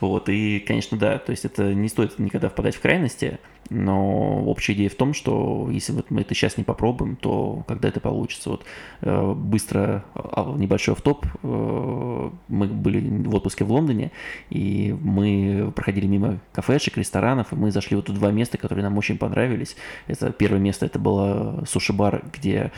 Вот, 0.00 0.28
и, 0.28 0.60
конечно, 0.60 0.96
да, 0.96 1.18
то 1.18 1.30
есть 1.30 1.44
это 1.44 1.74
не 1.74 1.88
стоит 1.88 2.18
никогда 2.18 2.48
впадать 2.48 2.76
в 2.76 2.80
крайности, 2.80 3.38
но 3.70 4.44
общая 4.44 4.72
идея 4.74 4.88
в 4.88 4.94
том, 4.94 5.14
что 5.14 5.68
если 5.70 5.92
вот 5.92 6.10
мы 6.10 6.22
это 6.22 6.34
сейчас 6.34 6.56
не 6.56 6.64
попробуем, 6.64 7.16
то 7.16 7.64
когда 7.66 7.88
это 7.88 8.00
получится? 8.00 8.50
Вот 8.50 8.64
э, 9.02 9.32
быстро 9.34 10.04
а, 10.14 10.54
небольшой 10.56 10.94
автоп. 10.94 11.26
Э, 11.42 12.30
мы 12.48 12.66
были 12.66 13.00
в 13.28 13.34
отпуске 13.34 13.64
в 13.64 13.72
Лондоне, 13.72 14.10
и 14.50 14.96
мы 15.00 15.72
проходили 15.74 16.06
мимо 16.06 16.38
кафешек, 16.52 16.96
ресторанов, 16.96 17.52
и 17.52 17.56
мы 17.56 17.70
зашли 17.70 17.96
вот 17.96 18.08
в 18.08 18.14
два 18.14 18.30
места, 18.30 18.58
которые 18.58 18.84
нам 18.84 18.96
очень 18.96 19.18
понравились. 19.18 19.76
Это 20.06 20.32
первое 20.32 20.60
место, 20.60 20.86
это 20.86 20.98
было 20.98 21.64
суши-бар, 21.66 22.24
где 22.32 22.72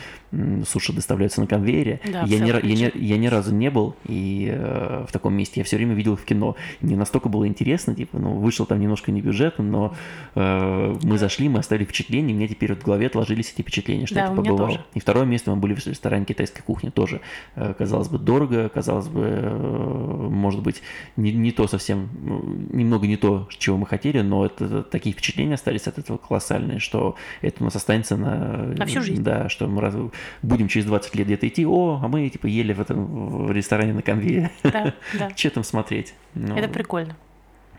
суши 0.65 0.93
доставляются 0.93 1.41
на 1.41 1.47
конвейере. 1.47 1.99
Да, 2.05 2.23
я, 2.25 2.39
ни, 2.39 2.47
я, 2.47 2.61
ни, 2.61 2.97
я 2.97 3.17
ни 3.17 3.27
разу 3.27 3.53
не 3.53 3.69
был, 3.69 3.95
и 4.05 4.49
э, 4.51 5.05
в 5.07 5.11
таком 5.11 5.33
месте 5.33 5.59
я 5.61 5.63
все 5.63 5.77
время 5.77 5.93
видел 5.93 6.13
их 6.13 6.21
в 6.21 6.25
кино. 6.25 6.55
Не 6.81 6.95
настолько 6.95 7.29
было 7.29 7.47
интересно, 7.47 7.95
типа, 7.95 8.17
ну, 8.17 8.33
вышел 8.33 8.65
там 8.65 8.79
немножко 8.79 9.11
не 9.11 9.21
бюджетно, 9.21 9.63
но 9.63 9.95
э, 10.35 10.80
мы 11.03 11.17
зашли, 11.17 11.49
мы 11.49 11.59
оставили 11.59 11.85
впечатление, 11.85 12.35
мне 12.35 12.47
теперь 12.47 12.73
вот 12.73 12.81
в 12.81 12.85
голове 12.85 13.07
отложились 13.07 13.51
эти 13.53 13.61
впечатления, 13.61 14.05
что 14.05 14.15
да, 14.15 14.25
я 14.25 14.31
побывал. 14.31 14.77
И 14.93 14.99
второе 14.99 15.25
место 15.25 15.51
мы 15.51 15.57
были 15.57 15.73
в 15.73 15.85
ресторане 15.85 16.25
китайской 16.25 16.61
кухни 16.61 16.89
тоже. 16.89 17.21
Э, 17.55 17.73
казалось 17.77 18.07
бы, 18.07 18.17
дорого, 18.17 18.69
казалось 18.69 19.07
бы, 19.07 19.21
э, 19.23 20.27
может 20.29 20.61
быть, 20.61 20.81
не, 21.15 21.31
не 21.33 21.51
то 21.51 21.67
совсем, 21.67 22.09
ну, 22.21 22.43
немного 22.71 23.07
не 23.07 23.17
то, 23.17 23.47
чего 23.49 23.77
мы 23.77 23.85
хотели, 23.85 24.21
но 24.21 24.45
это 24.45 24.83
такие 24.83 25.13
впечатления 25.13 25.55
остались 25.55 25.87
от 25.87 25.97
этого 25.97 26.17
колоссальные, 26.17 26.79
что 26.79 27.15
это 27.41 27.61
у 27.61 27.65
нас 27.65 27.75
останется 27.75 28.17
на... 28.17 28.73
На 28.77 28.85
всю 28.85 29.01
жизнь. 29.01 29.23
Да, 29.23 29.49
что 29.49 29.67
мы 29.67 29.81
раз, 29.81 29.95
будем 30.41 30.67
через 30.67 30.85
20 30.85 31.15
лет 31.15 31.27
где-то 31.27 31.47
идти, 31.47 31.65
о, 31.65 31.99
а 32.01 32.07
мы 32.07 32.29
типа 32.29 32.47
ели 32.47 32.73
в 32.73 32.81
этом 32.81 33.45
в 33.45 33.51
ресторане 33.51 33.93
на 33.93 34.01
конвейере. 34.01 34.51
Да, 34.63 34.93
да. 35.17 35.29
Что 35.35 35.49
там 35.49 35.63
смотреть? 35.63 36.13
Ну, 36.33 36.55
это 36.55 36.69
прикольно. 36.69 37.15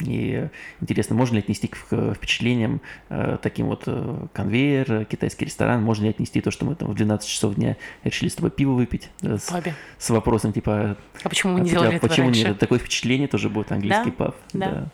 И 0.00 0.48
интересно, 0.81 1.14
можно 1.14 1.37
ли 1.37 1.40
отнести 1.40 1.68
к 1.68 1.76
впечатлениям 1.76 2.81
э, 3.09 3.38
таким 3.42 3.66
вот 3.66 3.85
э, 3.87 4.26
конвейер, 4.33 5.05
китайский 5.05 5.44
ресторан, 5.44 5.83
можно 5.83 6.05
ли 6.05 6.11
отнести 6.11 6.40
то, 6.40 6.50
что 6.50 6.64
мы 6.64 6.74
там 6.74 6.88
в 6.88 6.94
12 6.94 7.28
часов 7.28 7.55
дня 7.55 7.76
решили 8.05 8.28
с 8.28 8.35
тобой 8.35 8.50
пиво 8.50 8.72
выпить? 8.72 9.11
Да, 9.20 9.38
с, 9.38 9.52
с 9.98 10.11
вопросом 10.11 10.52
типа... 10.52 10.96
А 11.22 11.28
почему 11.28 11.55
мы 11.55 11.61
не 11.61 11.70
а, 11.70 11.72
делали 11.72 11.92
а, 11.92 11.96
этого 11.96 12.09
Почему 12.09 12.26
раньше? 12.26 12.48
нет? 12.48 12.59
Такое 12.59 12.78
впечатление 12.78 13.28
тоже 13.28 13.48
будет 13.48 13.70
английский 13.72 14.11
да? 14.11 14.24
паб. 14.24 14.37
Да. 14.52 14.70
да. 14.70 14.88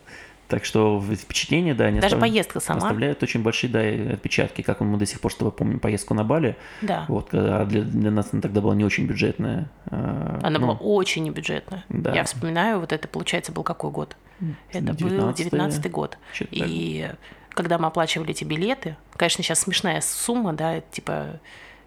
Так 0.49 0.65
что 0.65 0.99
впечатления, 0.99 1.75
да, 1.75 1.85
они 1.85 1.99
Даже 1.99 2.15
остав... 2.15 2.27
поездка 2.27 2.59
сама. 2.59 2.79
оставляют 2.79 3.21
очень 3.21 3.43
большие 3.43 3.69
да, 3.69 4.13
отпечатки, 4.13 4.63
как 4.63 4.79
мы 4.79 4.97
до 4.97 5.05
сих 5.05 5.21
пор 5.21 5.31
с 5.31 5.35
тобой 5.35 5.51
помним 5.51 5.79
поездку 5.79 6.15
на 6.15 6.23
Бали. 6.23 6.57
Да. 6.81 7.05
Вот, 7.07 7.29
а 7.33 7.65
для, 7.65 7.83
для 7.83 8.09
нас 8.09 8.29
она 8.31 8.41
тогда 8.41 8.59
была 8.59 8.73
не 8.73 8.83
очень 8.83 9.05
бюджетная. 9.05 9.69
Она 9.91 10.49
ну, 10.49 10.59
была 10.59 10.73
очень 10.73 11.23
небюджетная. 11.23 11.85
Да. 11.89 12.15
Я 12.15 12.23
вспоминаю, 12.23 12.79
вот 12.79 12.91
это, 12.93 13.07
получается, 13.07 13.51
был 13.51 13.61
какой 13.61 13.91
год? 13.91 14.17
Это 14.71 14.93
был 14.93 15.33
19 15.33 15.91
год. 15.91 16.17
И 16.51 17.11
когда 17.49 17.77
мы 17.77 17.87
оплачивали 17.87 18.31
эти 18.31 18.43
билеты, 18.43 18.95
конечно, 19.15 19.43
сейчас 19.43 19.59
смешная 19.59 20.01
сумма, 20.01 20.53
да, 20.53 20.81
типа 20.81 21.39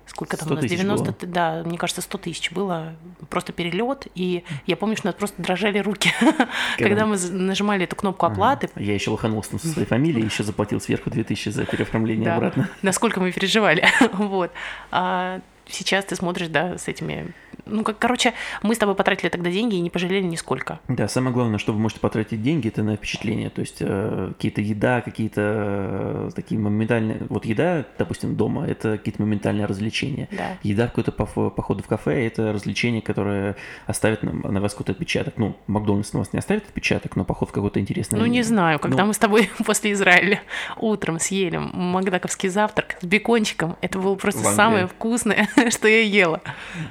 сколько 0.07 0.37
там 0.37 0.51
у 0.51 0.55
нас, 0.55 0.65
90, 0.65 1.05
было. 1.05 1.15
да, 1.33 1.63
мне 1.65 1.79
кажется, 1.79 2.03
100 2.03 2.19
тысяч 2.19 2.53
было, 2.53 2.95
просто 3.31 3.53
перелет, 3.53 4.07
и 4.15 4.45
я 4.67 4.77
помню, 4.77 4.97
что 4.97 5.07
у 5.07 5.09
нас 5.09 5.15
просто 5.15 5.41
дрожали 5.41 5.79
руки, 5.79 6.13
когда 6.79 7.07
мы 7.07 7.17
нажимали 7.17 7.85
эту 7.85 7.97
кнопку 7.97 8.27
оплаты. 8.27 8.69
Я 8.77 8.95
еще 8.95 9.11
лоханулся 9.11 9.59
со 9.59 9.69
своей 9.69 9.87
фамилией, 9.87 10.25
еще 10.25 10.43
заплатил 10.43 10.81
сверху 10.81 11.09
2000 11.11 11.49
за 11.51 11.65
переоформление 11.65 12.33
обратно. 12.33 12.69
Насколько 12.83 13.21
мы 13.21 13.33
переживали, 13.33 13.87
вот. 14.13 14.53
А 14.91 15.41
сейчас 15.67 16.05
ты 16.05 16.17
смотришь, 16.17 16.49
да, 16.49 16.77
с 16.79 16.89
этими 16.89 17.33
ну, 17.67 17.85
как, 17.85 17.99
короче, 17.99 18.35
мы 18.63 18.75
с 18.75 18.79
тобой 18.79 18.95
потратили 18.95 19.29
тогда 19.29 19.51
деньги 19.51 19.77
и 19.77 19.81
не 19.81 19.91
пожалели 19.91 20.25
нисколько. 20.25 20.81
Да, 20.89 21.09
самое 21.09 21.33
главное, 21.33 21.59
что 21.59 21.73
вы 21.73 21.79
можете 21.79 22.01
потратить 22.01 22.43
деньги, 22.43 22.69
это 22.69 22.83
на 22.83 22.97
впечатление. 22.97 23.51
То 23.51 23.61
есть 23.61 23.77
э, 23.81 24.33
какие-то 24.35 24.61
еда, 24.61 25.01
какие-то 25.01 25.41
э, 25.41 26.31
такие 26.35 26.61
моментальные... 26.61 27.19
Вот 27.29 27.45
еда, 27.45 27.85
допустим, 27.99 28.37
дома, 28.37 28.67
это 28.67 28.99
какие-то 28.99 29.23
моментальные 29.23 29.67
развлечения. 29.67 30.29
Да. 30.33 30.59
Еда 30.63 30.87
какой-то 30.89 31.13
по, 31.13 31.27
походу 31.51 31.83
в 31.83 31.87
кафе, 31.87 32.27
это 32.27 32.53
развлечение, 32.53 33.03
которое 33.03 33.57
оставит 33.87 34.23
на, 34.23 34.33
на 34.33 34.61
вас 34.61 34.73
какой-то 34.73 34.93
отпечаток. 34.93 35.35
Ну, 35.37 35.57
Макдональдс 35.67 36.13
на 36.13 36.21
вас 36.21 36.33
не 36.33 36.39
оставит 36.39 36.65
отпечаток, 36.65 37.17
но 37.17 37.25
поход 37.25 37.51
в 37.51 37.53
какой-то 37.53 37.81
интересный... 37.81 38.19
Ну, 38.19 38.27
не 38.27 38.43
знаю, 38.43 38.79
когда 38.79 39.03
ну... 39.03 39.09
мы 39.09 39.15
с 39.15 39.19
тобой 39.19 39.51
после 39.65 39.93
Израиля 39.93 40.43
утром 40.79 41.19
съели 41.19 41.59
макдаковский 41.59 42.49
завтрак 42.49 42.97
с 43.01 43.05
бекончиком, 43.05 43.77
это 43.81 43.99
было 43.99 44.15
просто 44.17 44.43
самое 44.43 44.87
вкусное, 44.87 45.49
что 45.71 45.89
я 45.89 46.03
ела. 46.03 46.41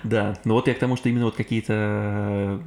Да, 0.03 0.37
ну 0.45 0.55
вот 0.55 0.60
я 0.67 0.73
к 0.73 0.79
тому, 0.79 0.95
что 0.97 1.09
именно 1.09 1.25
вот 1.25 1.35
какие-то 1.35 2.61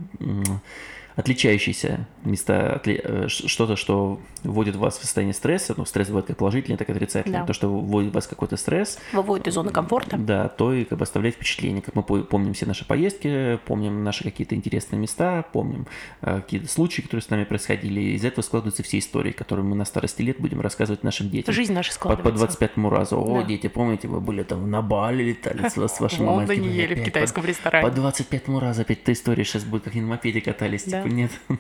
отличающиеся 1.16 2.06
места, 2.24 2.80
э, 2.84 3.28
что-то, 3.28 3.76
что 3.76 4.20
вводит 4.42 4.76
вас 4.76 4.98
в 4.98 5.02
состояние 5.02 5.34
стресса, 5.34 5.74
ну, 5.76 5.84
стресс 5.84 6.08
бывает 6.08 6.26
как 6.26 6.36
положительный, 6.36 6.76
так 6.76 6.88
и 6.88 6.92
отрицательный, 6.92 7.40
да. 7.40 7.46
то, 7.46 7.52
что 7.52 7.68
вводит 7.68 8.12
вас 8.14 8.26
в 8.26 8.28
какой-то 8.28 8.56
стресс. 8.56 8.98
Выводит 9.12 9.48
из 9.48 9.54
зоны 9.54 9.70
комфорта. 9.70 10.16
Да, 10.16 10.48
то 10.48 10.72
и 10.72 10.84
как 10.84 10.98
бы 10.98 11.04
оставляет 11.04 11.36
впечатление, 11.36 11.82
как 11.82 11.94
мы 11.94 12.02
помним 12.02 12.54
все 12.54 12.66
наши 12.66 12.84
поездки, 12.84 13.58
помним 13.64 14.04
наши 14.04 14.24
какие-то 14.24 14.54
интересные 14.54 14.98
места, 14.98 15.44
помним 15.52 15.86
э, 16.22 16.40
какие-то 16.40 16.68
случаи, 16.68 17.02
которые 17.02 17.22
с 17.22 17.30
нами 17.30 17.44
происходили, 17.44 18.00
и 18.00 18.14
из 18.14 18.24
этого 18.24 18.42
складываются 18.42 18.82
все 18.82 18.98
истории, 18.98 19.32
которые 19.32 19.64
мы 19.64 19.76
на 19.76 19.84
старости 19.84 20.22
лет 20.22 20.40
будем 20.40 20.60
рассказывать 20.60 21.04
нашим 21.04 21.30
детям. 21.30 21.54
Жизнь 21.54 21.72
наша 21.72 21.92
складывается. 21.92 22.46
По, 22.46 22.46
по 22.46 22.64
25-му 22.64 22.90
разу. 22.90 23.20
О, 23.20 23.40
да. 23.40 23.46
дети, 23.46 23.68
помните, 23.68 24.08
вы 24.08 24.20
были 24.20 24.42
там 24.42 24.70
на 24.70 24.82
Бали 24.82 25.22
летали 25.22 25.68
с, 25.68 25.74
с 25.74 26.00
вашим 26.00 26.26
В 26.26 26.30
Лондоне 26.30 26.68
ели 26.68 26.94
в 26.94 27.04
китайском 27.04 27.44
ресторане. 27.44 27.88
По 27.88 27.94
25-му 27.94 28.60
разу 28.60 28.82
опять 28.82 29.02
эта 29.02 29.12
история 29.12 29.44
сейчас 29.44 29.64
будет, 29.64 29.84
как 29.84 29.94
на 29.94 30.02
мопеде 30.02 30.40
катались, 30.40 30.84
да. 30.84 31.03
Типа 31.04 31.14
нет. 31.14 31.30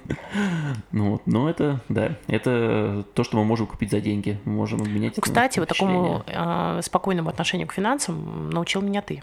ну 0.92 1.12
вот, 1.12 1.26
но 1.26 1.48
это, 1.48 1.80
да, 1.88 2.16
это 2.26 3.04
то, 3.14 3.24
что 3.24 3.36
мы 3.36 3.44
можем 3.44 3.66
купить 3.66 3.90
за 3.90 4.00
деньги, 4.00 4.38
мы 4.44 4.52
можем 4.52 4.82
обменять. 4.82 5.16
Ну, 5.16 5.22
кстати, 5.22 5.58
вот 5.58 5.68
такому 5.68 6.24
э, 6.26 6.80
спокойному 6.82 7.28
отношению 7.28 7.68
к 7.68 7.72
финансам 7.72 8.50
научил 8.50 8.80
меня 8.80 9.02
ты. 9.02 9.22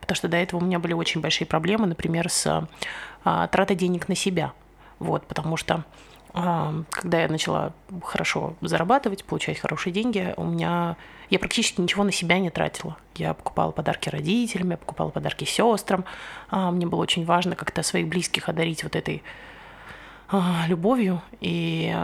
Потому 0.00 0.16
что 0.16 0.28
до 0.28 0.36
этого 0.36 0.60
у 0.60 0.64
меня 0.64 0.78
были 0.78 0.94
очень 0.94 1.20
большие 1.20 1.46
проблемы, 1.46 1.86
например, 1.86 2.28
с 2.28 2.68
э, 3.24 3.48
тратой 3.50 3.76
денег 3.76 4.08
на 4.08 4.14
себя. 4.14 4.52
Вот, 4.98 5.26
потому 5.26 5.56
что 5.56 5.84
а, 6.34 6.72
когда 6.90 7.22
я 7.22 7.28
начала 7.28 7.72
хорошо 8.02 8.54
зарабатывать, 8.60 9.24
получать 9.24 9.58
хорошие 9.58 9.92
деньги, 9.92 10.32
у 10.36 10.44
меня 10.44 10.96
я 11.28 11.38
практически 11.38 11.80
ничего 11.80 12.04
на 12.04 12.12
себя 12.12 12.38
не 12.38 12.50
тратила. 12.50 12.96
Я 13.16 13.34
покупала 13.34 13.70
подарки 13.70 14.08
родителям, 14.08 14.70
я 14.70 14.76
покупала 14.76 15.10
подарки 15.10 15.44
сестрам. 15.44 16.04
А, 16.48 16.70
мне 16.70 16.86
было 16.86 17.00
очень 17.00 17.24
важно 17.24 17.54
как-то 17.54 17.82
своих 17.82 18.08
близких 18.08 18.48
одарить 18.48 18.82
вот 18.82 18.96
этой 18.96 19.16
а, 19.18 19.51
любовью, 20.68 21.22
и 21.40 21.94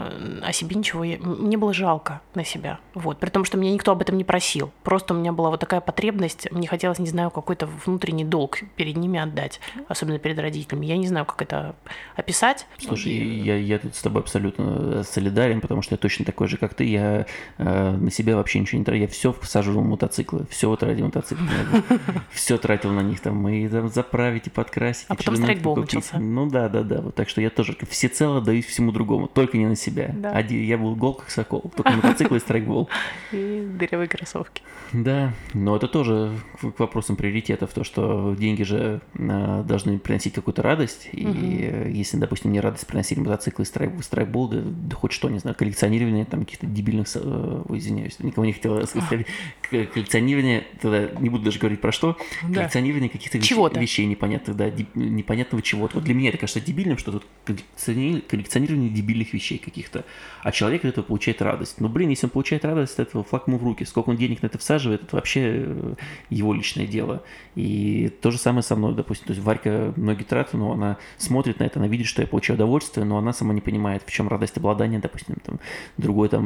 о 0.41 0.53
себе 0.53 0.75
ничего, 0.75 1.03
я, 1.03 1.17
мне 1.19 1.57
было 1.57 1.73
жалко 1.73 2.21
на 2.35 2.43
себя, 2.43 2.79
вот, 2.93 3.19
при 3.19 3.29
том, 3.29 3.45
что 3.45 3.57
меня 3.57 3.71
никто 3.71 3.91
об 3.91 4.01
этом 4.01 4.17
не 4.17 4.23
просил, 4.23 4.71
просто 4.83 5.13
у 5.13 5.17
меня 5.17 5.31
была 5.31 5.49
вот 5.49 5.59
такая 5.59 5.81
потребность, 5.81 6.51
мне 6.51 6.67
хотелось, 6.67 6.99
не 6.99 7.07
знаю, 7.07 7.31
какой-то 7.31 7.67
внутренний 7.85 8.25
долг 8.25 8.59
перед 8.75 8.97
ними 8.97 9.19
отдать, 9.19 9.59
особенно 9.87 10.19
перед 10.19 10.37
родителями, 10.39 10.85
я 10.85 10.97
не 10.97 11.07
знаю, 11.07 11.25
как 11.25 11.41
это 11.41 11.75
описать. 12.15 12.67
Слушай, 12.77 13.13
я, 13.13 13.57
я 13.57 13.79
тут 13.79 13.95
с 13.95 14.01
тобой 14.01 14.21
абсолютно 14.21 15.03
солидарен, 15.03 15.61
потому 15.61 15.81
что 15.81 15.95
я 15.95 15.97
точно 15.97 16.25
такой 16.25 16.47
же, 16.47 16.57
как 16.57 16.73
ты, 16.73 16.83
я 16.83 17.25
э, 17.57 17.91
на 17.91 18.11
себя 18.11 18.35
вообще 18.35 18.59
ничего 18.59 18.79
не 18.79 18.85
тратил, 18.85 19.01
я 19.01 19.07
все 19.07 19.33
всаживал 19.33 19.81
в 19.81 19.85
мотоциклы, 19.85 20.45
все 20.49 20.69
вот 20.69 20.83
ради 20.83 21.01
мотоцикла, 21.01 21.47
все 22.31 22.57
тратил 22.57 22.91
на 22.91 23.01
них, 23.01 23.19
там, 23.21 23.47
и 23.47 23.67
там, 23.67 23.89
заправить, 23.89 24.47
и 24.47 24.49
подкрасить, 24.49 25.05
а 25.07 25.15
потом 25.15 25.35
страйкбол 25.35 25.77
начался. 25.77 26.19
Ну 26.19 26.47
да, 26.47 26.69
да, 26.69 26.83
да, 26.83 27.01
так 27.11 27.29
что 27.29 27.41
я 27.41 27.49
тоже 27.49 27.75
все 27.89 28.09
всецело 28.19 28.41
даюсь 28.41 28.65
всему 28.65 28.91
другому, 28.91 29.27
только 29.27 29.57
не 29.57 29.65
на 29.65 29.77
себя. 29.77 30.11
Да. 30.13 30.31
Один, 30.31 30.61
я 30.61 30.77
был 30.77 30.93
гол 30.95 31.13
как 31.13 31.29
сокол, 31.29 31.71
только 31.73 31.91
мотоцикл 31.91 32.35
и 32.35 32.39
страйкбол. 32.39 32.89
И 33.31 33.65
дырявые 33.79 34.09
кроссовки. 34.09 34.61
Да, 34.91 35.33
но 35.53 35.75
это 35.75 35.87
тоже 35.87 36.31
к 36.61 36.79
вопросам 36.79 37.15
приоритетов, 37.15 37.71
то, 37.73 37.83
что 37.83 38.35
деньги 38.37 38.63
же 38.63 39.01
а, 39.17 39.63
должны 39.63 39.99
приносить 39.99 40.33
какую-то 40.33 40.61
радость, 40.63 41.09
и 41.11 41.25
угу. 41.25 41.89
если, 41.89 42.17
допустим, 42.17 42.51
не 42.51 42.59
радость 42.59 42.87
приносили 42.87 43.19
мотоциклы 43.19 43.63
и 43.63 43.65
страйк, 43.65 44.03
страйкбол, 44.03 44.49
да, 44.49 44.61
да 44.63 44.95
хоть 44.95 45.11
что, 45.11 45.29
не 45.29 45.39
знаю, 45.39 45.55
коллекционирование 45.55 46.25
там 46.25 46.41
каких-то 46.41 46.65
дебильных, 46.65 47.07
э, 47.15 47.63
ой, 47.69 47.77
извиняюсь, 47.77 48.19
никого 48.19 48.45
не 48.45 48.53
хотел 48.53 48.85
сказать, 48.87 49.27
коллекционирование, 49.69 50.65
тогда 50.81 51.07
не 51.19 51.29
буду 51.29 51.45
даже 51.45 51.59
говорить 51.59 51.81
про 51.81 51.91
что, 51.91 52.17
да. 52.41 52.55
коллекционирование 52.55 53.09
каких-то 53.09 53.37
вещей, 53.37 53.55
вещей 53.79 54.05
непонятных, 54.07 54.57
да, 54.57 54.71
непонятного 54.95 55.61
чего-то. 55.61 55.95
Вот 55.95 56.03
для 56.03 56.15
меня 56.15 56.29
это 56.29 56.39
кажется 56.39 56.61
дебильным, 56.61 56.97
что 56.97 57.11
тут 57.11 57.25
коллекционирование 57.45 58.08
дебильных 58.17 59.33
вещей 59.33 59.57
каких-то, 59.57 60.05
а 60.43 60.51
человек 60.51 60.85
от 60.85 60.91
этого 60.91 61.05
получает 61.05 61.41
радость. 61.41 61.79
Ну, 61.79 61.89
блин, 61.89 62.09
если 62.09 62.25
он 62.25 62.31
получает 62.31 62.65
радость 62.65 62.93
от 62.93 63.07
этого, 63.07 63.23
флаг 63.23 63.47
ему 63.47 63.57
в 63.57 63.63
руки. 63.63 63.83
Сколько 63.83 64.09
он 64.09 64.17
денег 64.17 64.41
на 64.41 64.47
это 64.47 64.57
всаживает, 64.57 65.03
это 65.03 65.15
вообще 65.15 65.41
э, 65.65 65.93
его 66.29 66.53
личное 66.53 66.87
дело. 66.87 67.23
И 67.55 68.11
то 68.21 68.31
же 68.31 68.37
самое 68.37 68.63
со 68.63 68.75
мной, 68.75 68.93
допустим. 68.95 69.27
То 69.27 69.33
есть 69.33 69.43
Варька 69.43 69.93
многие 69.95 70.23
тратят, 70.23 70.53
но 70.53 70.71
она 70.73 70.97
смотрит 71.17 71.59
на 71.59 71.63
это, 71.63 71.79
она 71.79 71.87
видит, 71.87 72.07
что 72.07 72.21
я 72.21 72.27
получаю 72.27 72.55
удовольствие, 72.55 73.05
но 73.05 73.17
она 73.17 73.33
сама 73.33 73.53
не 73.53 73.61
понимает, 73.61 74.03
в 74.05 74.11
чем 74.11 74.27
радость 74.27 74.57
обладания, 74.57 74.99
допустим, 74.99 75.35
там, 75.43 75.59
другой 75.97 76.29
там 76.29 76.43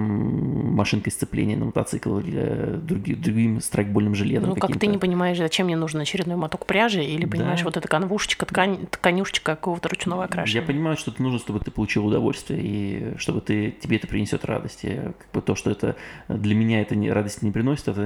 машинкой 0.75 1.11
сцепления 1.11 1.57
на 1.57 1.65
мотоцикл 1.65 2.19
или 2.19 2.79
другим, 2.81 3.21
другим 3.21 3.61
страйкбольным 3.61 4.15
железом. 4.15 4.49
Ну, 4.49 4.55
как 4.55 4.77
ты 4.79 4.87
не 4.87 4.97
понимаешь, 4.97 5.37
зачем 5.37 5.67
мне 5.67 5.75
нужен 5.75 6.01
очередной 6.01 6.35
моток 6.35 6.65
пряжи, 6.65 7.03
или 7.03 7.25
понимаешь, 7.25 7.59
да. 7.59 7.65
вот 7.65 7.77
эта 7.77 7.87
конвушечка, 7.87 8.45
ткань, 8.45 8.87
тканюшечка 8.87 9.55
какого-то 9.55 9.89
ручного 9.89 10.25
окрашивания. 10.25 10.61
Я 10.61 10.67
понимаю, 10.67 10.97
что 10.97 11.11
это 11.11 11.21
нужно, 11.21 11.39
чтобы 11.39 11.52
ты 11.59 11.71
получил 11.71 12.05
удовольствие, 12.05 12.61
и 12.61 13.17
чтобы 13.17 13.41
ты, 13.41 13.71
тебе 13.71 13.97
это 13.97 14.07
принесет 14.07 14.45
радость. 14.45 14.83
И 14.83 14.95
как 14.95 15.27
бы 15.33 15.41
то, 15.41 15.55
что 15.55 15.71
это 15.71 15.95
для 16.27 16.55
меня 16.55 16.81
это 16.81 16.95
не, 16.95 17.11
радости 17.11 17.43
не 17.45 17.51
приносит, 17.51 17.87
это 17.87 18.01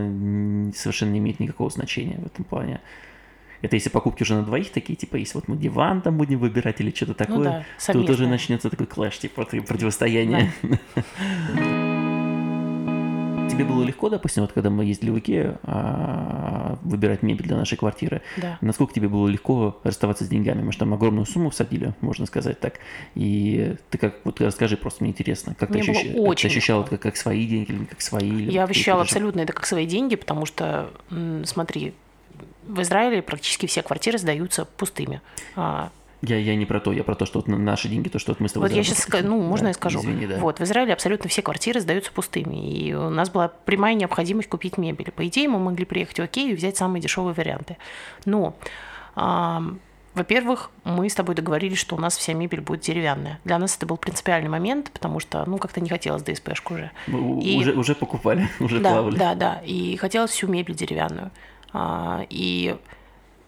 совершенно 0.75 1.11
не 1.11 1.19
имеет 1.19 1.39
никакого 1.39 1.69
значения 1.69 2.17
в 2.17 2.25
этом 2.25 2.45
плане. 2.45 2.81
Это 3.61 3.75
если 3.75 3.89
покупки 3.89 4.23
уже 4.23 4.35
на 4.35 4.43
двоих 4.43 4.71
такие, 4.71 4.95
типа, 4.95 5.15
если 5.15 5.35
вот 5.35 5.47
мы 5.47 5.57
диван 5.57 6.01
там 6.01 6.17
будем 6.17 6.39
выбирать 6.39 6.79
или 6.79 6.91
что-то 6.91 7.15
такое, 7.15 7.37
ну 7.37 7.93
да, 7.93 8.05
то 8.05 8.11
уже 8.11 8.27
начнется 8.27 8.69
такой 8.69 8.85
клэш, 8.85 9.17
типа, 9.17 9.45
противостояние. 9.45 10.51
Да. 10.61 11.83
тебе 13.57 13.65
было 13.65 13.83
легко, 13.83 14.09
допустим, 14.09 14.43
вот 14.43 14.51
когда 14.51 14.69
мы 14.69 14.85
ездили 14.85 15.09
в 15.09 15.19
Икею, 15.19 15.59
а, 15.63 16.77
выбирать 16.83 17.23
мебель 17.23 17.45
для 17.45 17.57
нашей 17.57 17.77
квартиры? 17.77 18.21
Да. 18.37 18.57
Насколько 18.61 18.93
тебе 18.93 19.07
было 19.07 19.27
легко 19.27 19.79
расставаться 19.83 20.23
с 20.23 20.27
деньгами? 20.27 20.61
Мы 20.61 20.71
же 20.71 20.77
там 20.77 20.93
огромную 20.93 21.25
сумму 21.25 21.49
всадили, 21.49 21.93
можно 22.01 22.25
сказать 22.25 22.59
так. 22.59 22.75
И 23.15 23.75
ты 23.89 23.97
как, 23.97 24.15
вот 24.23 24.39
расскажи, 24.41 24.77
просто 24.77 25.03
мне 25.03 25.11
интересно, 25.11 25.55
как 25.55 25.69
мне 25.69 25.83
ты, 25.83 25.91
ощущ... 25.91 26.13
как 26.13 26.37
ты 26.39 26.47
ощущала 26.47 26.81
это 26.81 26.91
как, 26.91 27.01
как 27.01 27.17
свои 27.17 27.45
деньги 27.47 27.71
или 27.71 27.85
как 27.85 28.01
свои? 28.01 28.45
Я 28.45 28.63
ощущала 28.63 29.01
абсолютно 29.01 29.41
это 29.41 29.53
как 29.53 29.65
свои 29.65 29.85
деньги, 29.85 30.15
потому 30.15 30.45
что, 30.45 30.89
смотри, 31.45 31.93
в 32.67 32.81
Израиле 32.81 33.21
практически 33.21 33.65
все 33.65 33.81
квартиры 33.81 34.17
сдаются 34.17 34.65
пустыми. 34.65 35.21
Я, 36.21 36.37
я 36.37 36.55
не 36.55 36.65
про 36.65 36.79
то, 36.79 36.91
я 36.91 37.03
про 37.03 37.15
то, 37.15 37.25
что 37.25 37.39
вот 37.39 37.47
наши 37.47 37.89
деньги, 37.89 38.09
то, 38.09 38.17
что 38.17 38.31
вот 38.31 38.39
мы 38.39 38.49
с 38.49 38.53
тобой 38.53 38.69
Вот 38.69 38.75
я 38.75 38.83
сейчас, 38.83 39.07
ну, 39.23 39.39
можно 39.39 39.65
да, 39.65 39.69
я 39.69 39.73
скажу? 39.75 39.99
Извини, 39.99 40.25
да. 40.25 40.37
Вот, 40.37 40.59
в 40.59 40.63
Израиле 40.63 40.93
абсолютно 40.93 41.29
все 41.29 41.43
квартиры 41.43 41.79
сдаются 41.79 42.11
пустыми, 42.11 42.55
и 42.55 42.93
у 42.93 43.09
нас 43.09 43.29
была 43.29 43.49
прямая 43.49 43.93
необходимость 43.93 44.49
купить 44.49 44.77
мебель. 44.77 45.11
По 45.11 45.27
идее, 45.27 45.47
мы 45.47 45.59
могли 45.59 45.85
приехать 45.85 46.17
в 46.17 46.23
Окей 46.23 46.51
и 46.51 46.55
взять 46.55 46.75
самые 46.75 47.01
дешевые 47.01 47.35
варианты. 47.35 47.77
Но, 48.25 48.55
а, 49.15 49.61
во-первых, 50.15 50.71
мы 50.83 51.07
с 51.07 51.13
тобой 51.13 51.35
договорились, 51.35 51.77
что 51.77 51.95
у 51.95 51.99
нас 51.99 52.17
вся 52.17 52.33
мебель 52.33 52.61
будет 52.61 52.81
деревянная. 52.81 53.39
Для 53.43 53.59
нас 53.59 53.77
это 53.77 53.85
был 53.85 53.97
принципиальный 53.97 54.49
момент, 54.49 54.89
потому 54.91 55.19
что, 55.19 55.47
ну, 55.47 55.59
как-то 55.59 55.81
не 55.81 55.89
хотелось 55.89 56.23
ДСПшку 56.23 56.73
уже. 56.73 56.91
И... 57.07 57.57
Уже, 57.59 57.73
уже 57.73 57.93
покупали, 57.93 58.49
уже 58.59 58.79
да, 58.79 58.93
плавали. 58.93 59.17
Да, 59.17 59.35
да, 59.35 59.61
и 59.63 59.95
хотелось 59.97 60.31
всю 60.31 60.47
мебель 60.47 60.73
деревянную. 60.73 61.29
А, 61.73 62.25
и 62.31 62.75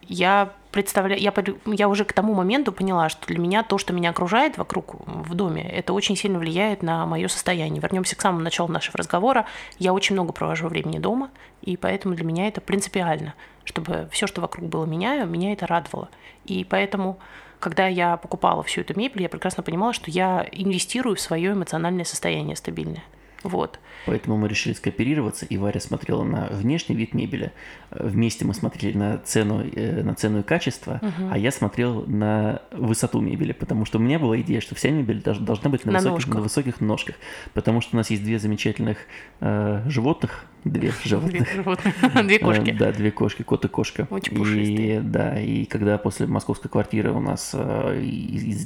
я 0.02 0.52
представляю, 0.70 1.20
я, 1.20 1.32
я 1.66 1.88
уже 1.88 2.04
к 2.04 2.12
тому 2.12 2.34
моменту 2.34 2.72
поняла, 2.72 3.08
что 3.08 3.26
для 3.26 3.38
меня 3.38 3.62
то, 3.62 3.78
что 3.78 3.92
меня 3.92 4.10
окружает 4.10 4.58
вокруг 4.58 4.94
в 5.06 5.34
доме, 5.34 5.68
это 5.68 5.92
очень 5.92 6.16
сильно 6.16 6.38
влияет 6.38 6.82
на 6.82 7.06
мое 7.06 7.28
состояние. 7.28 7.80
Вернемся 7.80 8.16
к 8.16 8.20
самому 8.20 8.42
началу 8.42 8.70
нашего 8.70 8.96
разговора. 8.98 9.46
Я 9.78 9.92
очень 9.92 10.14
много 10.14 10.32
провожу 10.32 10.68
времени 10.68 10.98
дома, 10.98 11.30
и 11.62 11.76
поэтому 11.76 12.14
для 12.14 12.24
меня 12.24 12.48
это 12.48 12.60
принципиально, 12.60 13.34
чтобы 13.64 14.08
все, 14.12 14.26
что 14.26 14.40
вокруг 14.40 14.68
было 14.68 14.84
меня, 14.84 15.24
меня 15.24 15.52
это 15.52 15.66
радовало. 15.66 16.08
И 16.44 16.64
поэтому 16.64 17.18
когда 17.60 17.86
я 17.86 18.16
покупала 18.16 18.62
всю 18.62 18.80
эту 18.80 18.98
мебель, 18.98 19.22
я 19.22 19.28
прекрасно 19.28 19.62
понимала, 19.62 19.92
что 19.92 20.10
я 20.10 20.46
инвестирую 20.50 21.16
в 21.16 21.20
свое 21.20 21.52
эмоциональное 21.52 22.04
состояние 22.04 22.56
стабильное. 22.56 23.04
Вот. 23.42 23.78
Поэтому 24.06 24.36
мы 24.36 24.48
решили 24.48 24.72
скооперироваться, 24.74 25.46
и 25.46 25.56
Варя 25.56 25.80
смотрела 25.80 26.24
на 26.24 26.46
внешний 26.50 26.94
вид 26.94 27.14
мебели. 27.14 27.52
Вместе 27.90 28.44
мы 28.44 28.54
смотрели 28.54 28.96
на 28.96 29.18
цену, 29.18 29.62
э, 29.62 30.02
на 30.02 30.14
цену 30.14 30.40
и 30.40 30.42
качество, 30.42 31.00
угу. 31.02 31.28
а 31.30 31.38
я 31.38 31.50
смотрел 31.50 32.04
на 32.06 32.62
высоту 32.70 33.20
мебели, 33.20 33.52
потому 33.52 33.84
что 33.84 33.98
у 33.98 34.00
меня 34.00 34.18
была 34.18 34.40
идея, 34.40 34.60
что 34.60 34.74
вся 34.74 34.90
мебель 34.90 35.22
должна 35.22 35.70
быть 35.70 35.84
на, 35.84 35.92
на, 35.92 35.98
высоких, 35.98 36.34
на 36.34 36.40
высоких 36.40 36.80
ножках, 36.80 37.16
потому 37.54 37.80
что 37.80 37.96
у 37.96 37.98
нас 37.98 38.10
есть 38.10 38.22
две 38.22 38.38
замечательных 38.38 38.98
э, 39.40 39.82
животных, 39.86 40.44
две 40.64 40.92
животных. 41.04 41.48
Две 42.24 42.38
кошки. 42.38 42.72
Да, 42.72 42.92
две 42.92 43.10
кошки, 43.10 43.42
кот 43.42 43.64
и 43.64 43.68
кошка. 43.68 44.06
Очень 44.10 44.36
пушистые. 44.36 44.98
И, 44.98 45.00
да, 45.00 45.40
и 45.40 45.64
когда 45.64 45.98
после 45.98 46.26
московской 46.26 46.70
квартиры 46.70 47.12
у 47.12 47.20
нас 47.20 47.50
э, 47.54 48.00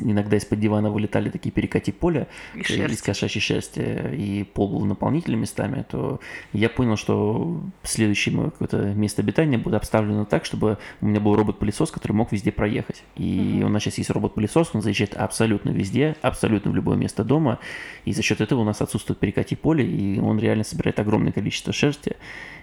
иногда 0.01 0.37
из-под 0.37 0.61
дивана 0.61 0.91
вылетали 0.91 1.31
такие 1.31 1.51
перекати 1.51 1.93
поля 1.93 2.27
из 2.55 3.03
кошачьей 3.03 3.41
шерсти, 3.41 3.81
и 4.13 4.45
пол 4.45 4.69
был 4.79 4.85
наполнителем 4.85 5.41
местами, 5.41 5.85
то 5.89 6.21
я 6.53 6.69
понял, 6.69 6.97
что 6.97 7.63
следующее 7.83 8.35
мое 8.35 8.51
какое-то 8.51 8.79
место 8.95 9.23
обитания 9.23 9.59
будет 9.59 9.75
обставлено 9.75 10.25
так, 10.25 10.45
чтобы 10.45 10.79
у 11.01 11.07
меня 11.07 11.21
был 11.21 11.37
робот-пылесос, 11.37 11.91
который 11.91 12.13
мог 12.13 12.33
везде 12.33 12.53
проехать. 12.53 13.05
И 13.17 13.63
у 13.65 13.69
нас 13.69 13.83
сейчас 13.83 13.99
есть 13.99 14.11
робот-пылесос, 14.11 14.71
он 14.75 14.83
заезжает 14.83 15.15
абсолютно 15.15 15.71
везде, 15.71 16.17
абсолютно 16.23 16.71
в 16.71 16.75
любое 16.75 16.97
место 16.97 17.25
дома, 17.25 17.59
и 18.05 18.13
за 18.13 18.23
счет 18.23 18.41
этого 18.41 18.61
у 18.61 18.65
нас 18.65 18.81
отсутствует 18.83 19.19
перекати 19.19 19.57
поле, 19.57 19.87
и 19.87 20.19
он 20.21 20.39
реально 20.39 20.65
собирает 20.65 20.99
огромное 20.99 21.33
количество 21.33 21.73
шерсти. 21.73 21.84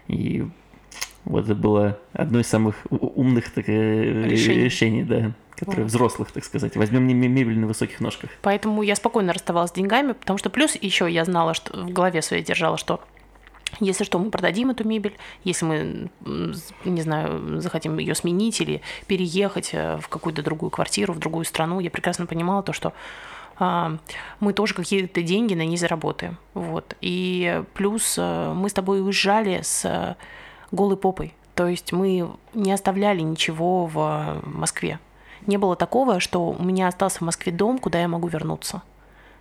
И 0.08 0.46
вот 1.26 1.46
это 1.46 1.56
было 1.56 2.00
одно 2.14 2.40
из 2.40 2.48
самых 2.48 2.76
умных 2.90 3.52
так, 3.52 3.70
э, 3.70 4.24
решений. 4.28 4.64
решений, 4.64 5.04
да, 5.04 5.32
которые 5.56 5.84
вот. 5.84 5.92
взрослых, 5.92 6.32
так 6.32 6.44
сказать. 6.44 6.76
Возьмем 6.76 7.08
не 7.08 7.14
мебель 7.14 7.60
на 7.60 7.68
высоких 7.68 8.00
ножках. 8.00 8.30
Поэтому 8.42 8.82
я 8.82 8.96
спокойно 8.96 9.34
расставалась 9.34 9.72
с 9.72 9.74
деньгами, 9.74 10.14
потому 10.14 10.40
что 10.40 10.50
плюс 10.50 10.76
еще 10.76 11.10
я 11.10 11.24
знала, 11.26 11.54
что 11.54 11.78
в 11.78 11.92
голове 11.92 12.22
своей 12.22 12.44
держала, 12.44 12.78
что 12.78 13.02
если 13.80 14.04
что, 14.04 14.20
мы 14.20 14.32
продадим 14.32 14.70
эту 14.72 14.86
мебель. 14.86 15.16
Если 15.44 15.66
мы, 15.66 16.10
не 16.84 17.02
знаю, 17.02 17.62
захотим 17.62 17.98
ее 18.00 18.16
сменить 18.16 18.60
или 18.60 18.82
переехать 19.08 19.70
э, 19.74 19.98
в 19.98 20.10
какую-то 20.10 20.44
другую 20.44 20.72
квартиру, 20.72 21.14
в 21.14 21.20
другую 21.20 21.46
страну, 21.46 21.80
я 21.80 21.90
прекрасно 21.90 22.26
понимала 22.26 22.64
то, 22.64 22.74
что 22.74 22.94
мы 24.40 24.54
тоже 24.54 24.74
какие-то 24.74 25.22
деньги 25.22 25.54
на 25.54 25.66
ней 25.66 25.78
заработаем. 25.78 26.38
Вот. 26.54 26.96
И 27.02 27.64
плюс 27.74 28.16
э, 28.18 28.54
мы 28.54 28.70
с 28.70 28.74
тобой 28.74 29.04
уезжали 29.04 29.62
с 29.62 29.86
э, 29.86 30.16
голой 30.72 30.98
попой. 30.98 31.34
То 31.54 31.68
есть 31.68 31.92
мы 31.92 32.30
не 32.54 32.72
оставляли 32.72 33.22
ничего 33.22 33.86
в 33.86 34.42
Москве. 34.46 35.00
Не 35.46 35.58
было 35.58 35.76
такого, 35.76 36.20
что 36.20 36.50
у 36.50 36.64
меня 36.64 36.88
остался 36.88 37.20
в 37.20 37.22
Москве 37.22 37.52
дом, 37.52 37.78
куда 37.78 38.02
я 38.02 38.08
могу 38.08 38.28
вернуться. 38.28 38.82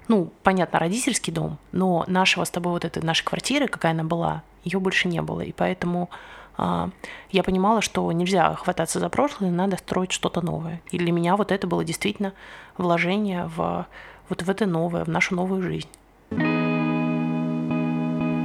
Ну, 0.08 0.32
понятно, 0.42 0.78
родительский 0.78 1.32
дом, 1.32 1.58
но 1.72 2.04
нашего 2.06 2.44
с 2.44 2.50
тобой 2.50 2.72
вот 2.72 2.84
этой 2.84 3.02
нашей 3.02 3.24
квартиры, 3.24 3.68
какая 3.68 3.92
она 3.92 4.02
была, 4.02 4.42
ее 4.64 4.80
больше 4.80 5.08
не 5.08 5.22
было. 5.22 5.40
И 5.42 5.52
поэтому 5.52 6.10
а, 6.56 6.90
я 7.30 7.42
понимала, 7.42 7.80
что 7.80 8.10
нельзя 8.12 8.54
хвататься 8.54 8.98
за 8.98 9.08
прошлое, 9.08 9.50
надо 9.50 9.76
строить 9.76 10.12
что-то 10.12 10.42
новое. 10.42 10.82
И 10.90 10.98
для 10.98 11.12
меня 11.12 11.36
вот 11.36 11.52
это 11.52 11.66
было 11.66 11.84
действительно 11.84 12.32
вложение 12.76 13.48
в 13.56 13.86
вот 14.30 14.42
в 14.42 14.48
это 14.48 14.64
новое, 14.66 15.04
в 15.04 15.08
нашу 15.08 15.34
новую 15.34 15.60
жизнь. 15.62 15.88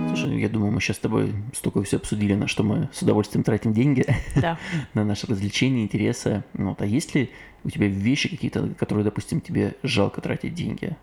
Слушай, 0.07 0.39
я 0.39 0.49
думаю, 0.49 0.71
мы 0.71 0.79
сейчас 0.81 0.97
с 0.97 0.99
тобой 0.99 1.33
столько 1.53 1.83
все 1.83 1.97
обсудили, 1.97 2.35
на 2.35 2.47
что 2.47 2.63
мы 2.63 2.89
с 2.93 3.01
удовольствием 3.01 3.43
тратим 3.43 3.73
деньги, 3.73 4.05
Да. 4.35 4.57
на 4.93 5.03
наши 5.03 5.27
развлечения, 5.27 5.83
интересы. 5.83 6.43
Ну, 6.53 6.69
вот, 6.69 6.81
а 6.81 6.85
есть 6.85 7.13
ли 7.15 7.31
у 7.63 7.69
тебя 7.69 7.87
вещи 7.87 8.29
какие-то, 8.29 8.69
которые, 8.79 9.03
допустим, 9.03 9.41
тебе 9.41 9.75
жалко 9.83 10.21
тратить 10.21 10.53
деньги? 10.53 10.95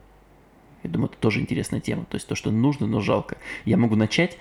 Я 0.83 0.91
думаю, 0.91 1.11
это 1.11 1.19
тоже 1.19 1.41
интересная 1.41 1.81
тема. 1.81 2.05
То 2.07 2.17
есть 2.17 2.27
то, 2.27 2.35
что 2.35 2.51
нужно, 2.51 2.87
но 2.87 3.01
жалко. 3.01 3.37
Я 3.65 3.77
могу 3.77 3.95
начать 3.97 4.37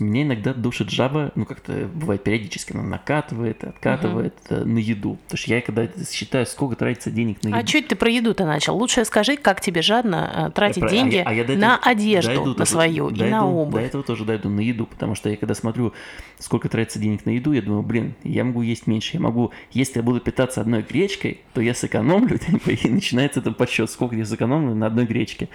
меня 0.00 0.22
иногда 0.22 0.54
душит 0.54 0.90
жаба, 0.90 1.32
ну 1.34 1.44
как-то 1.44 1.88
бывает 1.92 2.22
периодически, 2.22 2.72
она 2.72 2.82
накатывает, 2.82 3.64
откатывает 3.64 4.34
угу. 4.50 4.64
на 4.64 4.78
еду. 4.78 5.18
Потому 5.24 5.38
что 5.38 5.54
я 5.54 5.60
когда 5.60 5.88
считаю, 6.10 6.46
сколько 6.46 6.76
тратится 6.76 7.10
денег 7.10 7.42
на 7.42 7.48
а 7.48 7.58
еду. 7.58 7.60
А 7.60 7.66
чуть 7.66 7.88
ты 7.88 7.96
про 7.96 8.10
еду-то 8.10 8.44
начал? 8.44 8.76
Лучше 8.76 9.04
скажи, 9.04 9.36
как 9.36 9.60
тебе 9.60 9.82
жадно 9.82 10.48
э, 10.48 10.50
тратить 10.52 10.82
я, 10.82 10.88
деньги 10.88 11.16
а 11.24 11.32
я, 11.32 11.42
а 11.44 11.52
я 11.52 11.58
на 11.58 11.74
этого, 11.74 11.78
одежду, 11.82 12.34
дойду, 12.34 12.54
на 12.58 12.64
свою 12.64 13.08
и 13.08 13.22
на 13.22 13.46
обувь. 13.48 13.80
До 13.80 13.86
этого 13.86 14.02
тоже 14.02 14.24
дойду 14.24 14.48
на 14.48 14.60
еду, 14.60 14.86
потому 14.86 15.14
что 15.14 15.28
я 15.28 15.36
когда 15.36 15.54
смотрю, 15.54 15.92
сколько 16.38 16.68
тратится 16.68 16.98
денег 16.98 17.24
на 17.24 17.30
еду, 17.30 17.52
я 17.52 17.62
думаю, 17.62 17.82
блин, 17.82 18.14
я 18.22 18.44
могу 18.44 18.62
есть 18.62 18.86
меньше. 18.86 19.16
Я 19.16 19.20
могу, 19.20 19.52
если 19.72 19.98
я 19.98 20.02
буду 20.02 20.20
питаться 20.20 20.60
одной 20.60 20.82
гречкой, 20.82 21.40
то 21.54 21.60
я 21.60 21.74
сэкономлю, 21.74 22.38
и 22.66 22.88
начинается 22.88 23.40
этот 23.40 23.56
подсчет, 23.56 23.90
сколько 23.90 24.16
я 24.16 24.24
сэкономлю 24.24 24.74
на 24.74 24.86
одной 24.86 25.06
гречке. 25.06 25.48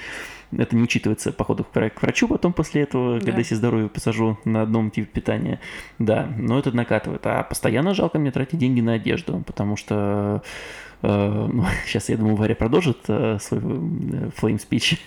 Это 0.52 0.76
не 0.76 0.84
учитывается 0.84 1.32
походу 1.32 1.64
к 1.64 2.02
врачу 2.02 2.28
потом 2.28 2.52
после 2.52 2.82
этого, 2.82 3.20
да. 3.20 3.26
когда 3.26 3.44
себе 3.44 3.56
здоровье 3.56 3.88
посажу 3.88 4.38
на 4.44 4.64
одном 4.64 4.92
типе 4.92 5.08
питания. 5.08 5.60
Да, 5.98 6.30
но 6.38 6.60
это 6.60 6.76
накатывает. 6.76 7.26
А 7.26 7.44
постоянно 7.44 7.94
жалко 7.94 8.20
мне 8.20 8.32
тратить 8.32 8.60
деньги 8.60 8.82
на 8.82 8.94
одежду, 8.94 9.44
потому 9.46 9.76
что 9.76 10.44
Uh, 11.04 11.50
ну, 11.52 11.66
сейчас, 11.88 12.10
я 12.10 12.18
думаю, 12.18 12.36
Варя 12.36 12.54
продолжит 12.54 13.10
uh, 13.10 13.40
свой 13.40 13.62
flame 13.62 14.62
speech. 14.70 15.00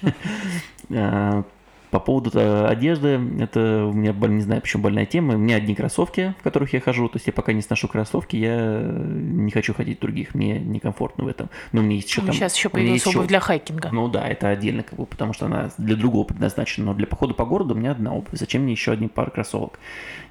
По 1.94 2.00
поводу 2.00 2.33
э, 2.35 2.66
одежды, 2.66 3.20
это 3.38 3.85
у 3.85 3.92
меня, 3.92 4.12
не 4.12 4.40
знаю, 4.40 4.61
почему 4.61 4.83
больная 4.83 5.07
тема. 5.07 5.35
У 5.35 5.38
меня 5.38 5.54
одни 5.54 5.76
кроссовки, 5.76 6.35
в 6.40 6.42
которых 6.42 6.72
я 6.72 6.80
хожу. 6.80 7.09
То 7.09 7.18
есть 7.18 7.28
я 7.28 7.33
пока 7.33 7.52
не 7.52 7.62
сношу 7.62 7.87
кроссовки, 7.87 8.35
я 8.35 8.83
не 8.83 9.52
хочу 9.52 9.72
ходить 9.74 9.98
в 9.98 10.00
других. 10.00 10.35
Мне 10.35 10.59
некомфортно 10.59 11.22
в 11.22 11.28
этом. 11.28 11.50
Но 11.70 11.83
меня 11.83 11.94
есть 11.94 12.09
еще 12.09 12.22
ну, 12.22 12.26
там... 12.26 12.35
Сейчас 12.35 12.57
еще 12.57 12.68
появилась 12.68 13.07
обувь 13.07 13.18
еще... 13.18 13.28
для 13.28 13.38
хайкинга. 13.38 13.90
Ну 13.92 14.09
да, 14.09 14.26
это 14.26 14.48
отдельно, 14.48 14.83
как 14.83 14.98
бы, 14.98 15.07
потому 15.07 15.35
что 15.35 15.46
она 15.46 15.70
для 15.78 15.94
другого 15.94 16.24
предназначена. 16.24 16.87
Но 16.87 16.94
для 16.94 17.07
похода 17.07 17.33
по 17.33 17.44
городу 17.44 17.74
у 17.74 17.78
меня 17.78 17.92
одна 17.92 18.12
обувь. 18.12 18.33
Зачем 18.33 18.62
мне 18.62 18.72
еще 18.72 18.90
одни 18.90 19.07
пары 19.07 19.30
кроссовок? 19.30 19.78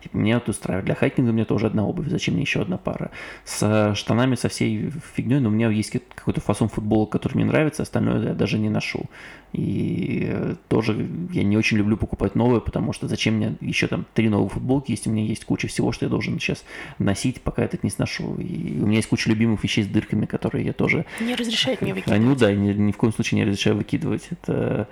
Типа, 0.01 0.17
меня 0.17 0.37
это 0.37 0.51
устраивает. 0.51 0.85
Для 0.85 0.95
хайкинга 0.95 1.29
у 1.29 1.33
меня 1.33 1.45
тоже 1.45 1.67
одна 1.67 1.87
обувь. 1.87 2.09
Зачем 2.09 2.33
мне 2.33 2.43
еще 2.43 2.61
одна 2.61 2.75
пара? 2.77 3.11
С 3.45 3.95
штанами, 3.95 4.35
со 4.35 4.49
всей 4.49 4.91
фигней, 5.15 5.39
но 5.39 5.47
у 5.47 5.53
меня 5.53 5.69
есть 5.69 5.93
какой-то 6.13 6.41
фасон 6.41 6.67
футбола, 6.67 7.05
который 7.05 7.35
мне 7.35 7.45
нравится, 7.45 7.83
остальное 7.83 8.21
я 8.21 8.33
даже 8.33 8.59
не 8.59 8.67
ношу. 8.67 9.05
И 9.53 10.29
э, 10.29 10.55
тоже 10.67 11.07
я 11.31 11.43
не 11.43 11.52
очень 11.57 11.77
люблю 11.77 11.97
покупать 11.97 12.35
новые, 12.35 12.61
потому 12.61 12.93
что 12.93 13.07
зачем 13.07 13.35
мне 13.35 13.55
еще 13.61 13.87
там 13.87 14.05
три 14.13 14.29
новые 14.29 14.49
футболки, 14.49 14.91
если 14.91 15.09
у 15.09 15.13
меня 15.13 15.25
есть 15.25 15.45
куча 15.45 15.67
всего, 15.67 15.91
что 15.91 16.05
я 16.05 16.09
должен 16.09 16.39
сейчас 16.39 16.63
носить, 16.99 17.41
пока 17.41 17.63
я 17.63 17.67
так 17.67 17.83
не 17.83 17.89
сношу. 17.89 18.35
И 18.35 18.79
у 18.79 18.85
меня 18.85 18.97
есть 18.97 19.09
куча 19.09 19.29
любимых 19.29 19.63
вещей 19.63 19.83
с 19.83 19.87
дырками, 19.87 20.25
которые 20.25 20.65
я 20.65 20.73
тоже... 20.73 21.05
Не 21.19 21.35
разрешает 21.35 21.81
мне 21.81 21.93
выкидывать. 21.93 22.21
Ну 22.21 22.35
да, 22.35 22.53
ни, 22.53 22.73
ни 22.73 22.91
в 22.91 22.97
коем 22.97 23.13
случае 23.13 23.39
не 23.39 23.45
разрешаю 23.45 23.77
выкидывать. 23.77 24.27
Это 24.31 24.87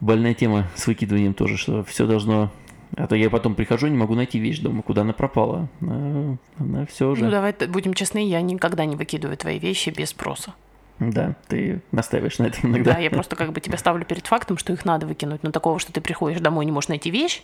больная 0.00 0.34
тема 0.34 0.68
с 0.74 0.86
выкидыванием 0.86 1.34
тоже, 1.34 1.56
что 1.56 1.84
все 1.84 2.06
должно 2.06 2.50
а 2.94 3.06
то 3.06 3.16
я 3.16 3.30
потом 3.30 3.54
прихожу, 3.54 3.86
не 3.86 3.96
могу 3.96 4.14
найти 4.14 4.38
вещь 4.38 4.58
дома, 4.58 4.82
куда 4.82 5.00
она 5.00 5.14
пропала. 5.14 5.68
Она, 5.80 6.36
она 6.58 6.86
все 6.86 7.08
уже. 7.08 7.24
Ну 7.24 7.30
давай 7.30 7.54
будем 7.68 7.94
честны, 7.94 8.26
я 8.26 8.40
никогда 8.42 8.84
не 8.84 8.96
выкидываю 8.96 9.36
твои 9.36 9.58
вещи 9.58 9.90
без 9.90 10.10
спроса. 10.10 10.54
Да, 10.98 11.34
ты 11.48 11.80
настаиваешь 11.90 12.38
на 12.38 12.44
этом 12.44 12.70
иногда. 12.70 12.94
Да, 12.94 12.98
я 12.98 13.10
просто 13.10 13.34
как 13.34 13.52
бы 13.52 13.60
тебя 13.60 13.76
ставлю 13.76 14.04
перед 14.04 14.26
фактом, 14.26 14.56
что 14.56 14.72
их 14.72 14.84
надо 14.84 15.06
выкинуть. 15.06 15.42
Но 15.42 15.50
такого, 15.50 15.78
что 15.78 15.92
ты 15.92 16.00
приходишь 16.00 16.40
домой 16.40 16.64
и 16.64 16.66
не 16.66 16.72
можешь 16.72 16.88
найти 16.88 17.10
вещь, 17.10 17.42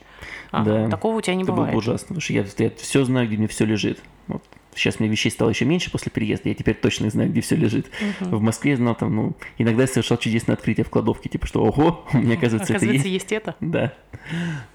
а, 0.51 0.65
да. 0.65 0.89
такого 0.89 1.17
у 1.17 1.21
тебя 1.21 1.35
не 1.35 1.43
это 1.43 1.53
бывает. 1.53 1.71
Это 1.71 1.77
было 1.77 1.83
бы 1.83 1.91
ужасно, 1.91 2.09
потому 2.09 2.21
что 2.21 2.33
я, 2.33 2.45
я 2.59 2.71
все 2.77 3.05
знаю, 3.05 3.27
где 3.27 3.37
мне 3.37 3.49
все 3.49 3.65
лежит. 3.65 4.01
Вот 4.29 4.43
Сейчас 4.79 5.01
мне 5.01 5.09
вещей 5.09 5.31
стало 5.31 5.51
еще 5.51 5.64
меньше 5.64 5.91
после 5.91 6.11
переезда, 6.11 6.49
я 6.49 6.55
теперь 6.55 6.75
точно 6.75 7.11
знаю, 7.11 7.31
где 7.31 7.41
все 7.41 7.57
лежит. 7.57 7.87
Угу. 8.21 8.37
В 8.37 8.41
Москве 8.41 8.73
я 8.73 8.77
знал 8.77 8.95
там, 8.95 9.14
ну, 9.14 9.37
иногда 9.59 9.83
я 9.83 9.88
совершал 9.88 10.19
чудесное 10.19 10.55
открытие 10.55 10.85
в 10.85 10.91
кладовке, 10.91 11.29
типа, 11.29 11.47
что, 11.47 11.62
ого, 11.62 12.05
у 12.12 12.19
меня, 12.19 12.35
оказывается, 12.35 12.75
оказывается 12.75 12.87
это 13.01 13.09
есть. 13.09 13.31
есть 13.31 13.33
это? 13.33 13.57
Да. 13.61 13.93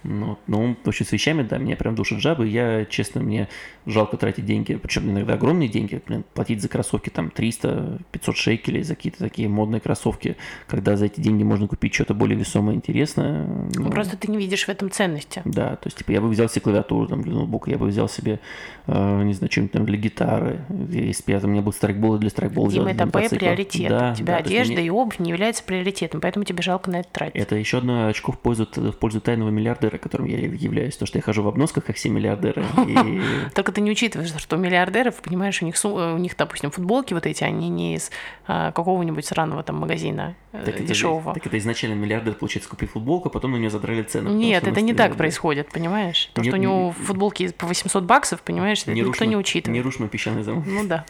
Ну, 0.04 0.38
ну, 0.48 0.76
в 0.84 0.88
общем, 0.88 1.06
с 1.06 1.12
вещами, 1.12 1.44
да, 1.44 1.58
меня 1.58 1.76
прям 1.76 1.96
душат 1.96 2.20
жабы. 2.20 2.48
Я, 2.48 2.86
честно, 2.86 3.22
мне 3.22 3.48
жалко 3.86 4.18
тратить 4.18 4.46
деньги, 4.46 4.76
причем 4.76 5.10
иногда 5.10 5.34
огромные 5.34 5.70
деньги, 5.70 6.02
блин, 6.06 6.24
платить 6.34 6.62
за 6.62 6.70
кроссовки 6.70 7.10
там 7.10 7.32
300-500 7.36 8.34
шекелей 8.34 8.84
за 8.84 8.96
какие-то 8.96 9.20
такие 9.20 9.48
модные 9.48 9.80
кроссовки, 9.80 10.38
когда 10.68 10.96
за 10.96 11.06
эти 11.06 11.20
деньги 11.20 11.44
можно 11.44 11.68
купить 11.68 11.94
что-то 11.94 12.14
более 12.14 12.38
весомое, 12.38 12.76
интересное. 12.76 13.48
Ну, 13.76 13.90
Просто 13.92 14.18
ты 14.18 14.32
не 14.32 14.38
видишь 14.38 14.66
в 14.66 14.70
этом 14.70 14.92
ценности. 14.92 15.42
Да, 15.46 15.76
то 15.76 15.88
есть, 15.88 15.98
типа, 15.98 16.12
я 16.12 16.22
бы 16.22 16.30
взял 16.30 16.50
себе 16.50 16.62
клавиатуру 16.62 17.08
там, 17.08 17.22
для 17.22 17.34
ноутбука, 17.34 17.70
я 17.70 17.78
бы 17.78 17.88
взял 17.88 18.10
себе, 18.10 18.40
э, 18.88 19.24
не 19.24 19.34
знаю, 19.34 19.52
что-нибудь 19.52 19.72
там 19.72 19.86
для 19.94 20.02
гитары, 20.02 20.62
если 20.90 21.24
бы 21.24 21.32
я, 21.32 21.40
там, 21.40 21.50
у 21.50 21.54
меня 21.54 21.62
был 21.62 21.72
страйкбол 21.72 22.18
для 22.18 22.30
страйкбола. 22.30 22.72
Дима, 22.72 22.92
это 22.92 23.06
Б 23.06 23.30
приоритет. 23.30 23.90
Да, 23.90 24.12
У 24.12 24.16
тебя 24.16 24.34
да, 24.34 24.38
одежда 24.38 24.82
и 24.82 24.90
обувь 24.90 25.20
не 25.20 25.30
является 25.30 25.64
приоритетом, 25.64 26.20
поэтому 26.20 26.46
тебе 26.46 26.64
жалко 26.64 26.90
на 26.90 26.98
это 26.98 27.10
тратить. 27.12 27.36
Это 27.36 27.56
еще 27.56 27.78
одно 27.78 28.08
очко 28.08 28.32
в 28.32 28.40
пользу, 28.40 28.68
в 28.76 28.94
пользу 28.94 29.22
тайного 29.22 29.50
миллиардера, 29.50 29.98
которым 29.98 30.28
я 30.28 30.40
являюсь. 30.40 30.98
То, 30.98 31.06
что 31.06 31.18
я 31.18 31.22
хожу 31.22 31.44
в 31.44 31.48
обносках, 31.48 31.86
как 31.86 31.96
все 31.96 32.10
миллиардеры. 32.10 32.66
Только 33.56 33.72
ты 33.72 33.82
не 33.82 33.92
учитываешь, 33.92 34.34
что 34.36 34.58
миллиардеров, 34.58 35.22
понимаешь, 35.22 35.62
у 35.62 35.66
них, 35.66 35.76
у 35.84 36.18
них, 36.18 36.36
допустим, 36.36 36.72
футболки 36.72 37.14
вот 37.14 37.26
эти, 37.26 37.44
они 37.44 37.70
не 37.70 37.96
из 37.96 38.10
а, 38.48 38.72
какого-нибудь 38.72 39.26
сраного 39.26 39.64
там 39.64 39.78
магазина 39.78 40.36
э, 40.54 40.84
дешевого. 40.84 41.34
Так 41.34 41.46
это 41.46 41.58
изначально 41.58 41.96
миллиардер, 41.96 42.34
получается, 42.36 42.70
купил 42.70 42.88
футболку, 42.88 43.30
а 43.30 43.32
потом 43.32 43.52
на 43.52 43.58
нее 43.58 43.70
задрали 43.70 44.04
цену. 44.04 44.32
Нет, 44.32 44.68
это 44.68 44.82
не 44.82 44.94
так 44.94 45.16
происходит, 45.16 45.70
понимаешь? 45.70 46.30
То, 46.34 46.44
что 46.44 46.54
у 46.54 46.60
него 46.60 46.92
футболки 46.92 47.52
по 47.52 47.68
800 47.68 48.04
баксов, 48.04 48.42
понимаешь, 48.42 48.84
это 48.84 48.94
никто 48.94 49.26
не 49.26 49.36
учитывает. 49.36 49.78
Не 49.78 49.82
рушь 49.82 50.00
мой 50.00 50.10
песчаный 50.10 50.44
замок. 50.44 50.66
Ну 50.66 50.86
да. 50.86 51.06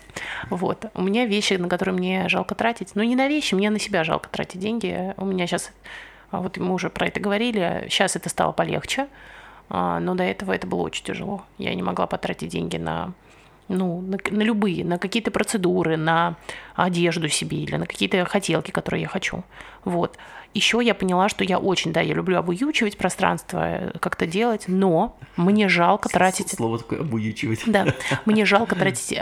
Вот. 0.50 0.86
У 0.94 1.02
меня 1.02 1.26
вещи, 1.26 1.54
на 1.54 1.68
которые 1.68 1.96
мне 1.96 2.28
жалко 2.30 2.56
тратить. 2.56 2.92
Ну, 2.96 3.04
не 3.04 3.16
на 3.16 3.28
вещи, 3.28 3.56
мне 3.56 3.70
на 3.70 3.80
себя 3.80 4.04
жалко 4.04 4.30
тратить 4.30 4.60
деньги. 4.60 5.14
У 5.18 5.26
меня 5.26 5.48
сейчас, 5.48 5.72
а 6.32 6.42
вот 6.42 6.58
мы 6.58 6.74
уже 6.74 6.90
про 6.90 7.08
это 7.08 7.20
говорили, 7.20 7.88
сейчас 7.90 8.16
это 8.16 8.30
стало 8.30 8.52
полегче, 8.52 9.08
а, 9.70 10.00
но 10.00 10.16
до 10.16 10.24
этого 10.24 10.52
это 10.52 10.68
было 10.68 10.82
очень 10.82 11.04
тяжело. 11.04 11.44
Я 11.58 11.74
не 11.74 11.84
могла 11.84 12.08
потратить 12.08 12.50
деньги 12.50 12.78
на 12.78 13.14
ну, 13.74 14.02
на, 14.02 14.18
на 14.30 14.42
любые, 14.42 14.86
на 14.86 14.98
какие-то 14.98 15.32
процедуры, 15.32 15.98
на 15.98 16.36
одежду 16.76 17.28
себе 17.28 17.58
или 17.58 17.76
на 17.76 17.86
какие-то 17.86 18.26
хотелки, 18.26 18.72
которые 18.72 19.02
я 19.02 19.08
хочу. 19.08 19.44
Вот. 19.84 20.18
Еще 20.54 20.80
я 20.84 20.94
поняла, 20.94 21.30
что 21.30 21.44
я 21.44 21.58
очень, 21.58 21.92
да, 21.92 22.02
я 22.02 22.14
люблю 22.14 22.38
обуючивать 22.38 22.98
пространство, 22.98 23.60
э, 23.66 23.98
как-то 24.00 24.28
делать, 24.28 24.66
но 24.68 25.18
мне 25.36 25.68
жалко 25.68 26.10
тратить... 26.10 26.50
Слово 26.50 26.78
такое 26.78 27.00
обуючивать. 27.00 27.64
Да, 27.66 27.88
мне 28.26 28.46
жалко 28.46 28.76
тратить 28.76 29.18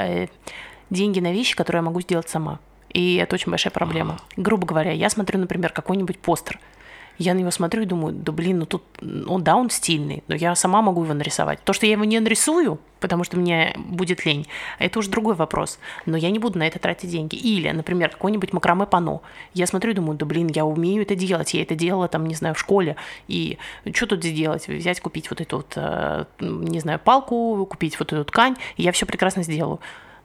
деньги 0.90 1.20
на 1.20 1.32
вещи, 1.32 1.56
которые 1.56 1.80
я 1.80 1.86
могу 1.86 2.02
сделать 2.02 2.30
сама. 2.30 2.60
И 2.90 3.16
это 3.16 3.36
очень 3.36 3.50
большая 3.50 3.72
проблема. 3.72 4.20
Грубо 4.36 4.68
говоря, 4.68 4.92
я 4.92 5.10
смотрю, 5.10 5.40
например, 5.40 5.72
какой-нибудь 5.72 6.20
постер– 6.20 6.60
я 7.18 7.34
на 7.34 7.40
него 7.40 7.52
смотрю 7.52 7.84
и 7.84 7.86
думаю, 7.86 8.14
да 8.14 8.32
блин, 8.32 8.60
ну 8.60 8.66
тут, 8.66 8.84
он, 9.02 9.44
да, 9.44 9.56
он 9.56 9.70
стильный, 9.70 10.24
но 10.28 10.36
я 10.36 10.56
сама 10.56 10.82
могу 10.82 11.04
его 11.04 11.14
нарисовать. 11.14 11.64
То, 11.64 11.74
что 11.74 11.86
я 11.86 11.94
его 11.94 12.04
не 12.04 12.20
нарисую, 12.20 12.80
потому 13.00 13.24
что 13.24 13.38
мне 13.38 13.76
будет 13.78 14.26
лень, 14.26 14.48
это 14.80 15.00
уже 15.00 15.10
другой 15.10 15.36
вопрос. 15.36 15.80
Но 16.06 16.18
я 16.18 16.30
не 16.32 16.40
буду 16.40 16.60
на 16.60 16.68
это 16.68 16.80
тратить 16.80 17.10
деньги. 17.10 17.36
Или, 17.36 17.70
например, 17.70 18.10
какой-нибудь 18.10 18.54
макраме 18.54 18.86
пано. 18.86 19.22
Я 19.54 19.68
смотрю 19.68 19.92
и 19.92 19.96
думаю, 19.96 20.18
да 20.18 20.26
блин, 20.26 20.48
я 20.54 20.66
умею 20.66 21.02
это 21.02 21.16
делать, 21.16 21.54
я 21.54 21.62
это 21.64 21.76
делала 21.76 22.08
там, 22.08 22.26
не 22.26 22.36
знаю, 22.36 22.56
в 22.56 22.60
школе. 22.60 22.96
И 23.28 23.58
что 23.94 24.08
тут 24.08 24.24
сделать? 24.24 24.68
Взять, 24.68 25.02
купить 25.02 25.30
вот 25.30 25.42
эту 25.42 25.58
вот, 25.58 25.74
э, 25.76 26.26
не 26.40 26.80
знаю, 26.80 27.00
палку, 27.00 27.66
купить 27.70 28.00
вот 28.00 28.14
эту 28.14 28.24
ткань, 28.26 28.56
и 28.78 28.84
я 28.84 28.92
все 28.92 29.06
прекрасно 29.06 29.44
сделаю. 29.44 29.80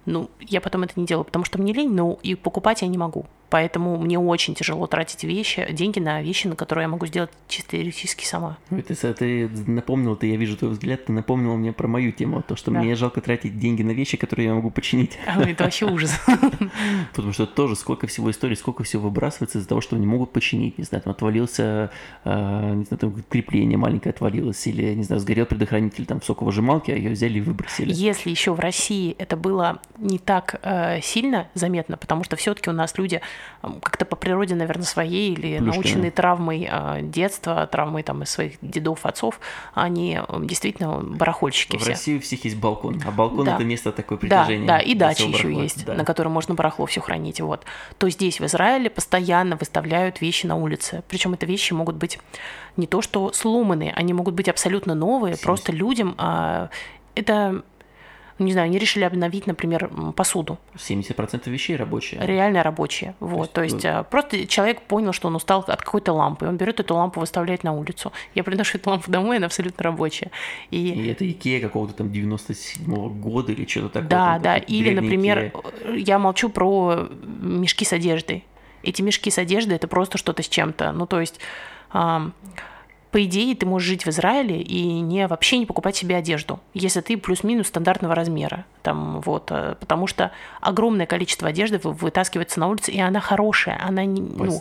Ну, 0.04 0.30
я 0.40 0.60
потом 0.60 0.84
это 0.84 0.92
не 0.96 1.04
делаю, 1.06 1.24
потому 1.24 1.44
что 1.44 1.60
мне 1.60 1.72
лень, 1.72 1.92
но 1.92 2.18
и 2.22 2.36
покупать 2.36 2.82
я 2.82 2.88
не 2.88 2.96
могу. 2.96 3.26
Поэтому 3.50 3.96
мне 3.98 4.18
очень 4.18 4.54
тяжело 4.54 4.86
тратить 4.86 5.24
вещи, 5.24 5.66
деньги 5.70 6.00
на 6.00 6.22
вещи, 6.22 6.48
на 6.48 6.56
которые 6.56 6.84
я 6.84 6.88
могу 6.88 7.06
сделать 7.06 7.30
чисто 7.48 7.72
теоретически 7.72 8.24
сама. 8.24 8.58
Ой, 8.70 8.82
ты, 8.82 8.94
ты 8.94 9.48
напомнил, 9.66 10.16
ты, 10.16 10.28
я 10.28 10.36
вижу 10.36 10.56
твой 10.56 10.72
взгляд, 10.72 11.04
ты 11.04 11.12
напомнил 11.12 11.56
мне 11.56 11.72
про 11.72 11.86
мою 11.86 12.12
тему, 12.12 12.42
то, 12.42 12.56
что 12.56 12.70
да. 12.70 12.80
мне 12.80 12.94
жалко 12.96 13.20
тратить 13.20 13.58
деньги 13.58 13.82
на 13.82 13.92
вещи, 13.92 14.16
которые 14.16 14.48
я 14.48 14.54
могу 14.54 14.70
починить. 14.70 15.18
А, 15.26 15.42
это 15.42 15.64
вообще 15.64 15.84
ужас. 15.86 16.18
Потому 17.14 17.32
что 17.32 17.46
тоже 17.46 17.76
сколько 17.76 18.06
всего 18.06 18.30
историй, 18.30 18.56
сколько 18.56 18.84
всего 18.84 19.02
выбрасывается 19.02 19.58
из-за 19.58 19.68
того, 19.68 19.80
что 19.80 19.96
не 19.96 20.06
могут 20.06 20.32
починить. 20.32 20.78
Не 20.78 20.84
знаю, 20.84 21.02
там 21.02 21.10
отвалился, 21.10 21.90
а, 22.24 22.72
не 22.72 22.84
знаю, 22.84 22.98
там 22.98 23.22
крепление 23.28 23.76
маленькое 23.76 24.12
отвалилось, 24.12 24.66
или, 24.66 24.94
не 24.94 25.02
знаю, 25.02 25.20
сгорел 25.20 25.44
предохранитель 25.46 26.06
там 26.06 26.20
в 26.20 26.24
соковыжималке, 26.24 26.94
а 26.94 26.96
ее 26.96 27.10
взяли 27.10 27.38
и 27.38 27.40
выбросили. 27.40 27.92
Если 27.92 28.30
еще 28.30 28.54
в 28.54 28.60
России 28.60 29.14
это 29.18 29.36
было 29.36 29.80
не 29.98 30.18
так 30.18 30.60
э, 30.62 31.00
сильно 31.02 31.48
заметно, 31.54 31.96
потому 31.96 32.24
что 32.24 32.36
все-таки 32.36 32.70
у 32.70 32.72
нас 32.72 32.96
люди 32.96 33.20
как-то 33.82 34.04
по 34.04 34.16
природе, 34.16 34.54
наверное, 34.54 34.84
своей 34.84 35.32
или 35.32 35.58
Плюшкина. 35.58 35.72
наученные 35.74 36.10
травмой 36.10 36.68
э, 36.70 37.00
детства, 37.02 37.66
травмой 37.66 38.02
там 38.02 38.22
из 38.22 38.30
своих 38.30 38.54
дедов, 38.60 39.04
отцов, 39.06 39.40
они 39.74 40.20
действительно 40.40 40.98
барахольщики 41.00 41.76
В 41.76 41.80
все. 41.80 41.90
России 41.90 42.18
у 42.18 42.20
всех 42.20 42.44
есть 42.44 42.56
балкон, 42.56 43.00
а 43.06 43.10
балкон 43.10 43.44
Да. 43.46 43.56
это 43.56 43.64
место 43.64 43.92
такое 43.92 44.18
Да, 44.18 44.44
притяжения. 44.44 44.66
да, 44.66 44.78
и 44.78 44.94
для 44.94 45.08
дачи 45.08 45.22
еще 45.22 45.52
есть, 45.52 45.84
Да. 45.84 45.94
на 45.94 46.04
которой 46.04 46.28
можно 46.28 46.54
барахло 46.54 46.86
все 46.86 47.00
хранить. 47.00 47.40
Вот. 47.40 47.64
То 47.98 48.08
здесь, 48.08 48.38
в 48.40 48.44
Израиле, 48.44 48.88
постоянно 48.90 49.56
выставляют 49.56 50.20
вещи 50.20 50.46
на 50.46 50.56
улице. 50.56 51.02
Причем 51.08 51.34
это 51.34 51.46
вещи 51.46 51.72
могут 51.72 51.96
быть 51.96 52.18
не 52.76 52.86
то 52.86 53.02
что 53.02 53.32
сломанные, 53.32 53.92
они 53.92 54.12
могут 54.12 54.34
быть 54.34 54.48
абсолютно 54.48 54.94
новые. 54.94 55.32
Семьдесят. 55.34 55.44
Просто 55.44 55.72
людям 55.72 56.14
а, 56.18 56.68
это, 57.14 57.62
ну, 58.38 58.46
не 58.46 58.52
знаю, 58.52 58.66
они 58.66 58.78
решили 58.78 59.04
обновить, 59.04 59.46
например, 59.46 59.90
посуду. 60.14 60.58
70% 60.76 61.48
вещей 61.48 61.76
рабочие. 61.76 62.20
Реально 62.22 62.62
рабочие. 62.62 63.14
Вот. 63.18 63.52
То 63.52 63.62
есть, 63.62 63.74
есть, 63.74 63.84
ну- 63.84 64.00
а, 64.00 64.02
просто 64.02 64.46
человек 64.46 64.82
понял, 64.82 65.12
что 65.12 65.28
он 65.28 65.36
устал 65.36 65.64
от 65.66 65.80
какой-то 65.82 66.12
лампы. 66.12 66.46
Он 66.46 66.56
берет 66.56 66.78
эту 66.80 66.94
лампу, 66.94 67.20
выставляет 67.20 67.64
на 67.64 67.72
улицу. 67.72 68.12
Я 68.34 68.44
приношу 68.44 68.76
эту 68.78 68.90
лампу 68.90 69.10
домой, 69.10 69.38
она 69.38 69.46
абсолютно 69.46 69.82
рабочая. 69.82 70.30
И 70.70 70.90
И 70.90 71.08
это 71.08 71.28
Икея 71.30 71.60
какого-то 71.60 71.94
там 71.94 72.08
97-го 72.08 73.08
года 73.08 73.52
или 73.52 73.66
что-то 73.66 73.88
такое. 73.88 74.08
Да, 74.08 74.32
там 74.34 74.42
да. 74.42 74.56
Или, 74.58 74.94
например, 74.94 75.52
Икея. 75.54 75.96
я 75.96 76.18
молчу 76.18 76.50
про 76.50 77.08
мешки 77.22 77.84
с 77.84 77.92
одеждой. 77.92 78.44
Эти 78.82 79.02
мешки 79.02 79.30
с 79.30 79.38
одеждой 79.38 79.76
это 79.76 79.88
просто 79.88 80.18
что-то 80.18 80.42
с 80.42 80.48
чем-то. 80.48 80.92
Ну, 80.92 81.06
то 81.06 81.20
есть, 81.20 81.40
по 83.16 83.24
идее, 83.24 83.56
ты 83.56 83.64
можешь 83.64 83.88
жить 83.88 84.04
в 84.04 84.10
Израиле 84.10 84.60
и 84.60 85.00
не 85.00 85.26
вообще 85.26 85.56
не 85.56 85.64
покупать 85.64 85.96
себе 85.96 86.16
одежду, 86.16 86.60
если 86.74 87.00
ты 87.00 87.16
плюс-минус 87.16 87.68
стандартного 87.68 88.14
размера. 88.14 88.66
Там, 88.82 89.22
вот, 89.22 89.48
э, 89.50 89.74
потому 89.80 90.06
что 90.06 90.32
огромное 90.60 91.06
количество 91.06 91.48
одежды 91.48 91.80
вы- 91.82 91.92
вытаскивается 91.92 92.60
на 92.60 92.68
улицу, 92.68 92.90
и 92.90 93.00
она 93.00 93.20
хорошая, 93.20 93.80
она 93.82 94.04
не, 94.04 94.20
ну, 94.20 94.60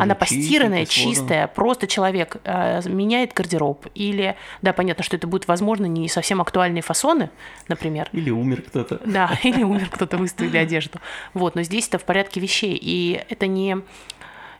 она 0.00 0.14
постиранная, 0.14 0.86
чистая, 0.86 1.46
просто 1.46 1.86
человек 1.86 2.38
э, 2.44 2.80
меняет 2.88 3.34
гардероб. 3.34 3.86
Или, 3.94 4.34
да, 4.62 4.72
понятно, 4.72 5.04
что 5.04 5.16
это 5.16 5.26
будут, 5.26 5.46
возможно, 5.46 5.84
не 5.84 6.08
совсем 6.08 6.40
актуальные 6.40 6.80
фасоны, 6.80 7.28
например. 7.68 8.08
Или 8.12 8.30
умер 8.30 8.62
кто-то. 8.62 8.98
Да, 9.04 9.38
или 9.42 9.62
умер 9.62 9.90
кто-то, 9.90 10.16
выставили 10.16 10.56
одежду. 10.56 11.00
Вот, 11.34 11.54
но 11.54 11.64
здесь 11.64 11.86
это 11.86 11.98
в 11.98 12.04
порядке 12.04 12.40
вещей. 12.40 12.78
И 12.80 13.22
это 13.28 13.46
не... 13.46 13.82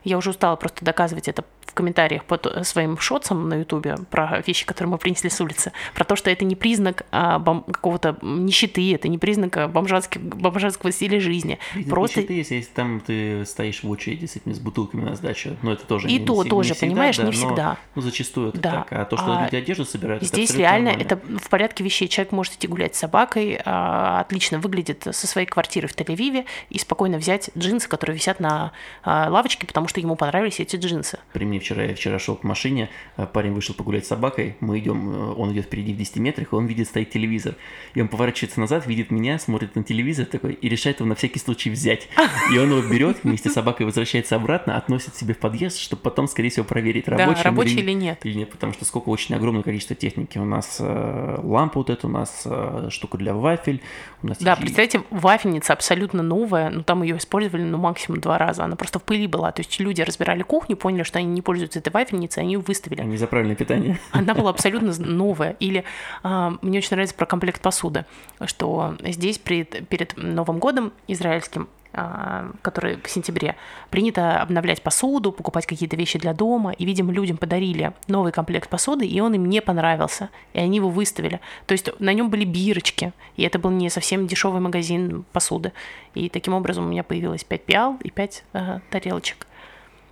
Я 0.03 0.17
уже 0.17 0.29
устала 0.31 0.55
просто 0.55 0.83
доказывать 0.83 1.27
это 1.27 1.43
в 1.65 1.73
комментариях 1.73 2.25
под 2.25 2.47
э, 2.47 2.63
своим 2.65 2.97
шотсом 2.97 3.47
на 3.47 3.53
Ютубе 3.55 3.95
про 4.09 4.41
вещи, 4.45 4.65
которые 4.65 4.91
мы 4.91 4.97
принесли 4.97 5.29
с 5.29 5.39
улицы, 5.39 5.71
про 5.93 6.03
то, 6.03 6.17
что 6.17 6.29
это 6.29 6.43
не 6.43 6.55
признак 6.57 7.05
а, 7.11 7.39
бом- 7.39 7.63
какого-то 7.63 8.17
нищеты, 8.21 8.93
это 8.93 9.07
не 9.07 9.17
признак 9.17 9.55
а, 9.55 9.67
бомжатски- 9.69 10.19
бомжатского 10.19 10.91
стиля 10.91 11.21
жизни. 11.21 11.59
Видно, 11.73 11.89
Просто 11.91 12.19
нищеты 12.19 12.33
есть, 12.33 12.51
если 12.51 12.71
там 12.73 12.99
ты 12.99 13.45
стоишь 13.45 13.83
в 13.83 13.89
очереди 13.89 14.25
с 14.25 14.35
этими 14.35 14.51
с 14.51 14.59
бутылками 14.59 15.03
на 15.05 15.15
сдачу, 15.15 15.55
но 15.61 15.71
это 15.71 15.85
тоже 15.85 16.09
И 16.09 16.19
не, 16.19 16.25
то 16.25 16.43
не 16.43 16.49
тоже, 16.49 16.69
не 16.69 16.75
всегда, 16.75 16.87
понимаешь, 16.91 17.17
да, 17.17 17.23
не 17.23 17.27
но, 17.27 17.31
всегда. 17.31 17.77
Ну, 17.95 18.01
зачастую 18.01 18.49
это 18.49 18.59
Да. 18.59 18.71
так. 18.71 18.87
А 18.91 19.05
то, 19.05 19.15
что 19.15 19.37
А 19.37 19.43
люди 19.45 19.55
одежду 19.55 19.85
собирают, 19.85 20.23
это 20.23 20.33
Здесь 20.33 20.49
абсолютно 20.49 20.61
реально 20.61 20.89
нормально. 20.91 21.07
это 21.37 21.39
в 21.45 21.49
порядке 21.49 21.83
вещей. 21.85 22.09
Человек 22.09 22.33
может 22.33 22.53
идти 22.55 22.67
гулять 22.67 22.95
с 22.95 22.99
собакой, 22.99 23.61
а, 23.63 24.19
отлично 24.19 24.59
выглядит 24.59 25.07
со 25.09 25.25
своей 25.27 25.47
квартиры 25.47 25.87
в 25.87 25.95
Тель-Авиве 25.95 26.45
и 26.69 26.77
спокойно 26.79 27.17
взять 27.17 27.49
джинсы, 27.57 27.87
которые 27.87 28.15
висят 28.17 28.41
на 28.41 28.73
а, 29.03 29.29
лавочке, 29.29 29.65
потому 29.65 29.87
что 29.91 29.99
ему 29.99 30.15
понравились 30.15 30.61
эти 30.61 30.77
джинсы. 30.77 31.19
При 31.33 31.43
мне 31.43 31.59
вчера, 31.59 31.83
я 31.83 31.93
вчера 31.95 32.17
шел 32.17 32.37
к 32.37 32.43
машине, 32.43 32.89
а, 33.17 33.25
парень 33.25 33.51
вышел 33.51 33.75
погулять 33.75 34.05
с 34.05 34.07
собакой, 34.07 34.55
мы 34.61 34.79
идем, 34.79 35.09
э, 35.09 35.33
он 35.33 35.51
идет 35.51 35.65
впереди 35.65 35.93
в 35.93 35.97
10 35.97 36.15
метрах, 36.19 36.53
и 36.53 36.55
он 36.55 36.65
видит, 36.65 36.87
стоит 36.87 37.09
телевизор. 37.09 37.55
И 37.93 38.01
он 38.01 38.07
поворачивается 38.07 38.61
назад, 38.61 38.87
видит 38.87 39.11
меня, 39.11 39.37
смотрит 39.37 39.75
на 39.75 39.83
телевизор 39.83 40.25
такой 40.25 40.53
и 40.53 40.69
решает 40.69 40.99
его 41.01 41.09
на 41.09 41.15
всякий 41.15 41.39
случай 41.39 41.69
взять. 41.69 42.07
И 42.53 42.57
он 42.57 42.71
его 42.71 42.81
берет, 42.81 43.17
вместе 43.23 43.49
с 43.49 43.53
собакой 43.53 43.85
возвращается 43.85 44.37
обратно, 44.37 44.77
относит 44.77 45.15
себе 45.17 45.33
в 45.33 45.39
подъезд, 45.39 45.77
чтобы 45.77 46.01
потом, 46.01 46.27
скорее 46.29 46.49
всего, 46.49 46.65
проверить, 46.65 47.09
рабочий, 47.09 47.43
да, 47.43 47.49
рабочий 47.49 47.79
или 47.79 47.91
нет. 47.91 48.25
или 48.25 48.33
нет, 48.33 48.49
потому 48.49 48.71
что 48.71 48.85
сколько 48.85 49.09
очень 49.09 49.35
огромное 49.35 49.63
количество 49.63 49.95
техники. 49.95 50.37
У 50.37 50.45
нас 50.45 50.77
э, 50.79 51.39
лампа 51.43 51.79
вот 51.79 51.89
эта, 51.89 52.07
у 52.07 52.09
нас 52.09 52.43
э, 52.45 52.87
штука 52.89 53.17
для 53.17 53.33
вафель, 53.33 53.81
у 54.23 54.27
нас 54.27 54.37
Да, 54.37 54.51
есть- 54.51 54.61
представляете, 54.61 55.03
вафельница 55.09 55.73
абсолютно 55.73 56.23
новая, 56.23 56.69
но 56.69 56.83
там 56.83 57.03
ее 57.03 57.17
использовали 57.17 57.63
ну 57.63 57.77
максимум 57.77 58.21
два 58.21 58.37
раза, 58.37 58.63
она 58.63 58.77
просто 58.77 58.99
в 58.99 59.03
пыли 59.03 59.27
была. 59.27 59.51
То 59.51 59.59
есть 59.59 59.71
люди 59.81 60.01
разбирали 60.01 60.43
кухню, 60.43 60.77
поняли, 60.77 61.03
что 61.03 61.19
они 61.19 61.27
не 61.27 61.41
пользуются 61.41 61.79
этой 61.79 61.91
вафельницей, 61.91 62.43
они 62.43 62.53
ее 62.53 62.59
выставили. 62.59 63.01
Они 63.01 63.17
за 63.17 63.27
правильное 63.27 63.55
питание. 63.55 63.99
Она 64.11 64.33
была 64.33 64.49
абсолютно 64.49 64.93
новая. 64.97 65.55
Или 65.59 65.83
а, 66.23 66.53
мне 66.61 66.79
очень 66.79 66.91
нравится 66.91 67.15
про 67.15 67.25
комплект 67.25 67.61
посуды, 67.61 68.05
что 68.45 68.95
здесь 69.03 69.37
перед, 69.37 69.87
перед 69.87 70.15
Новым 70.17 70.59
годом 70.59 70.93
израильским 71.07 71.67
а, 71.93 72.51
который 72.61 73.01
в 73.03 73.09
сентябре, 73.09 73.57
принято 73.89 74.41
обновлять 74.41 74.81
посуду, 74.81 75.33
покупать 75.33 75.65
какие-то 75.65 75.97
вещи 75.97 76.17
для 76.17 76.33
дома. 76.33 76.71
И, 76.71 76.85
видимо, 76.85 77.11
людям 77.11 77.35
подарили 77.35 77.91
новый 78.07 78.31
комплект 78.31 78.69
посуды, 78.69 79.05
и 79.05 79.19
он 79.19 79.33
им 79.33 79.45
не 79.45 79.61
понравился. 79.61 80.29
И 80.53 80.59
они 80.59 80.77
его 80.77 80.89
выставили. 80.89 81.41
То 81.65 81.73
есть 81.73 81.89
на 81.99 82.13
нем 82.13 82.29
были 82.29 82.45
бирочки. 82.45 83.11
И 83.35 83.43
это 83.43 83.59
был 83.59 83.71
не 83.71 83.89
совсем 83.89 84.25
дешевый 84.25 84.61
магазин 84.61 85.25
посуды. 85.33 85.73
И 86.13 86.29
таким 86.29 86.53
образом 86.53 86.85
у 86.85 86.87
меня 86.87 87.03
появилось 87.03 87.43
5 87.43 87.65
пиал 87.65 87.97
и 88.01 88.09
5 88.09 88.43
тарелочек. 88.89 89.47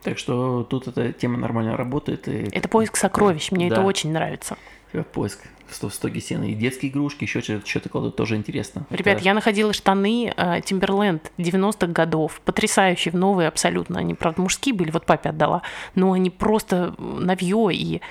Так 0.04 0.18
что 0.18 0.64
тут 0.64 0.88
эта 0.88 1.12
тема 1.14 1.38
нормально 1.38 1.76
работает. 1.78 2.28
И 2.28 2.50
Это 2.52 2.68
поиск 2.70 2.95
сокровищ. 2.97 3.52
Мне 3.52 3.68
это 3.68 3.78
Да. 3.78 3.84
очень 3.84 4.12
нравится. 4.12 4.58
Э, 4.93 5.04
Поиск 5.04 5.39
в 5.68 5.76
сто- 5.76 5.89
в 5.89 5.93
стоге 5.93 6.20
сена. 6.20 6.45
И 6.45 6.56
детские 6.56 6.89
игрушки, 6.91 7.26
еще 7.26 7.41
что-то, 7.41 7.68
что-то 7.68 7.89
кладут, 7.89 8.16
тоже 8.16 8.36
интересно. 8.38 8.86
Ребят, 8.89 9.18
Это- 9.18 9.24
я 9.26 9.34
находила 9.36 9.72
штаны 9.72 10.34
Тимберленд 10.66 11.32
90-х 11.38 11.93
годов, 11.93 12.41
потрясающие, 12.43 13.14
новые 13.14 13.47
абсолютно. 13.50 14.00
Они, 14.00 14.16
правда, 14.16 14.41
мужские 14.41 14.74
были, 14.74 14.89
вот 14.89 15.06
папе 15.06 15.30
отдала, 15.30 15.62
но 15.93 16.14
они 16.14 16.30
просто 16.32 16.95
навье 16.97 17.70
и 17.72 18.02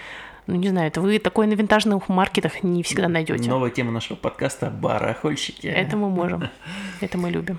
ну, 0.46 0.54
не 0.54 0.68
знаю, 0.68 0.86
это 0.88 1.02
вы 1.02 1.18
такое 1.18 1.46
на 1.46 1.52
винтажных 1.52 2.08
маркетах 2.08 2.62
не 2.62 2.82
всегда 2.82 3.06
найдете. 3.08 3.50
Новая 3.50 3.68
тема 3.70 3.90
нашего 3.92 4.16
подкаста– 4.16 4.70
барахольщики. 4.80 5.66
Это 5.66 5.98
мы 5.98 6.08
можем. 6.08 6.48
Это 7.02 7.18
мы 7.18 7.28
любим. 7.30 7.58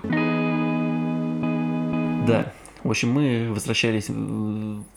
Да. 2.26 2.52
В 2.82 2.90
общем, 2.90 3.12
мы 3.12 3.52
возвращались, 3.52 4.10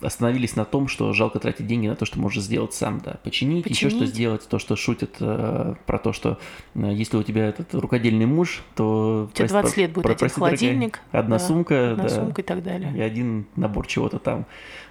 остановились 0.02 0.56
на 0.56 0.66
том, 0.66 0.88
что 0.88 1.12
жалко 1.14 1.40
тратить 1.40 1.68
деньги 1.68 1.88
на 1.88 1.96
то, 1.96 2.06
что 2.06 2.20
можешь 2.20 2.44
сделать 2.44 2.74
сам, 2.74 3.02
да. 3.04 3.20
Починить, 3.24 3.66
еще 3.66 3.90
что 3.90 4.00
Починить. 4.00 4.10
сделать, 4.16 4.48
то, 4.48 4.60
что 4.60 4.76
шутят 4.76 5.16
э, 5.20 5.76
про 5.86 6.00
то, 6.00 6.14
что 6.14 6.38
э, 6.76 6.92
если 6.94 7.18
у 7.18 7.24
тебя 7.24 7.48
этот 7.48 7.74
рукодельный 7.76 8.26
муж, 8.26 8.64
то... 8.76 9.30
У 9.32 9.36
тебя 9.36 9.48
20 9.48 9.78
лет 9.78 9.92
будет 9.92 10.06
один 10.06 10.30
холодильник, 10.30 11.02
одна 11.12 11.38
да, 11.38 11.44
сумка, 11.44 11.92
Одна 11.92 12.04
да, 12.04 12.10
сумка 12.10 12.42
и 12.42 12.46
так 12.46 12.64
далее. 12.64 12.94
и 12.96 13.02
один 13.02 13.48
набор 13.56 13.88
чего-то 13.88 14.20
там. 14.20 14.46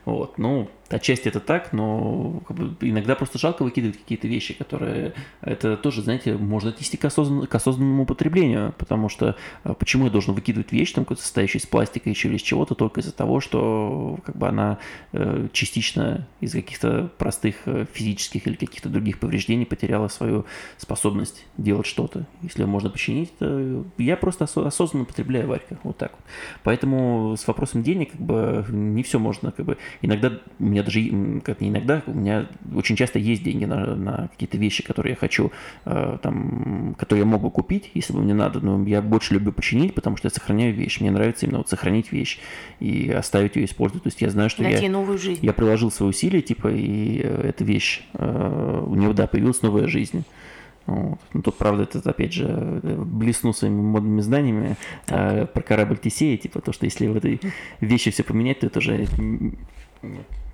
Вот, 0.05 0.37
ну, 0.37 0.69
отчасти 0.93 1.29
это 1.29 1.41
так, 1.41 1.73
но 1.73 2.43
иногда 2.81 3.15
просто 3.15 3.39
жалко 3.39 3.63
выкидывать 3.63 3.99
какие-то 3.99 4.29
вещи, 4.29 4.55
которые 4.55 5.15
это 5.41 5.77
тоже, 5.77 6.03
знаете, 6.03 6.35
можно 6.37 6.71
отнести 6.71 6.97
к, 6.97 7.05
осознан- 7.05 7.47
к 7.47 7.55
осознанному 7.55 8.07
потреблению, 8.07 8.75
потому 8.79 9.09
что 9.09 9.37
э, 9.65 9.75
почему 9.79 10.05
я 10.05 10.11
должен 10.11 10.35
выкидывать 10.35 10.73
вещь, 10.73 10.93
там, 10.93 11.07
состоящую 11.09 11.61
из 11.61 11.67
пластика 11.67 12.11
еще 12.11 12.29
или 12.29 12.37
из 12.37 12.43
чего-то, 12.43 12.75
только 12.75 13.01
из-за 13.01 13.13
того, 13.13 13.41
что 13.41 14.19
как 14.25 14.37
бы 14.37 14.49
она 14.49 14.79
э, 15.13 15.49
частично 15.53 16.27
из 16.41 16.53
каких-то 16.53 17.11
простых 17.19 17.57
э, 17.67 17.87
физических 17.93 18.47
или 18.47 18.55
каких-то 18.55 18.89
других 18.89 19.19
повреждений 19.19 19.67
потеряла 19.67 20.09
свою 20.09 20.47
способность 20.77 21.45
делать 21.57 21.87
что-то. 21.87 22.27
Если 22.43 22.65
можно 22.65 22.91
починить, 22.91 23.37
то 23.39 23.85
я 23.99 24.17
просто 24.17 24.45
осо- 24.45 24.67
осознанно 24.67 25.05
потребляю 25.05 25.49
Варька, 25.49 25.79
вот 25.83 25.99
так 25.99 26.13
вот. 26.13 26.25
Поэтому 26.63 27.37
с 27.37 27.47
вопросом 27.47 27.83
денег 27.83 28.13
как 28.13 28.21
бы 28.21 28.65
не 28.71 29.03
все 29.03 29.19
можно, 29.19 29.53
как 29.53 29.67
бы 29.67 29.79
иногда 30.01 30.33
у 30.59 30.65
меня 30.83 30.85
даже, 30.85 31.41
как 31.41 31.61
не 31.61 31.69
иногда, 31.69 32.03
у 32.07 32.13
меня 32.13 32.47
очень 32.75 32.97
часто 32.97 33.19
есть 33.19 33.43
деньги 33.43 33.65
на, 33.65 33.95
на 33.95 34.29
какие-то 34.29 34.59
вещи, 34.59 34.83
которые 34.83 35.13
я 35.13 35.17
хочу, 35.17 35.53
э, 35.85 36.19
там, 36.23 36.95
которые 36.99 37.25
я 37.25 37.27
мог 37.27 37.43
бы 37.43 37.51
купить, 37.51 37.91
если 37.95 38.13
бы 38.13 38.21
мне 38.21 38.35
надо, 38.35 38.61
но 38.61 38.85
я 38.87 39.03
больше 39.03 39.35
люблю 39.35 39.53
починить, 39.53 39.95
потому 39.95 40.17
что 40.17 40.27
я 40.27 40.31
сохраняю 40.31 40.75
вещь, 40.75 41.01
мне 41.01 41.11
нравится 41.11 41.47
именно 41.47 41.59
вот 41.59 41.69
сохранить 41.69 42.13
вещь 42.13 42.39
и 42.81 43.11
оставить 43.11 43.57
ее 43.57 43.67
использовать, 43.67 44.05
то 44.05 44.09
есть 44.09 44.21
я 44.21 44.31
знаю, 44.31 44.51
что 44.51 44.63
я... 44.63 44.91
новую 44.91 45.19
жизнь. 45.19 45.45
Я 45.45 45.53
приложил 45.53 45.91
свои 45.91 46.11
усилия, 46.11 46.43
типа, 46.43 46.69
и 46.69 47.21
э, 47.23 47.49
эта 47.49 47.65
вещь, 47.65 48.03
э, 48.15 48.85
у 48.87 48.95
него, 48.95 49.13
да, 49.13 49.27
появилась 49.27 49.63
новая 49.63 49.87
жизнь. 49.87 50.25
Вот. 50.87 51.19
Ну, 51.33 51.43
тут, 51.43 51.57
правда, 51.59 51.85
это, 51.85 52.11
опять 52.11 52.33
же, 52.33 52.47
э, 52.49 52.97
блесну 52.97 53.53
своими 53.53 53.81
модными 53.81 54.21
знаниями 54.21 54.77
э, 55.09 55.47
про 55.47 55.63
корабль 55.63 55.99
Тесея, 55.99 56.37
типа, 56.37 56.61
то, 56.61 56.73
что 56.73 56.87
если 56.87 57.07
в 57.07 57.17
этой 57.17 57.41
вещи 57.81 58.11
все 58.11 58.25
поменять, 58.25 58.61
то 58.61 58.67
это 58.67 58.79
уже 58.81 59.07
м, 59.19 59.57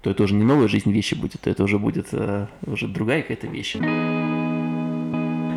то 0.02 0.10
это 0.10 0.22
уже 0.22 0.34
не 0.34 0.44
новая 0.44 0.68
жизнь 0.68 0.90
вещи 0.92 1.14
будет, 1.14 1.40
то 1.40 1.50
это 1.50 1.64
уже 1.64 1.78
будет 1.78 2.08
э, 2.12 2.46
уже 2.66 2.88
другая 2.88 3.22
какая-то 3.22 3.46
вещь. 3.46 3.76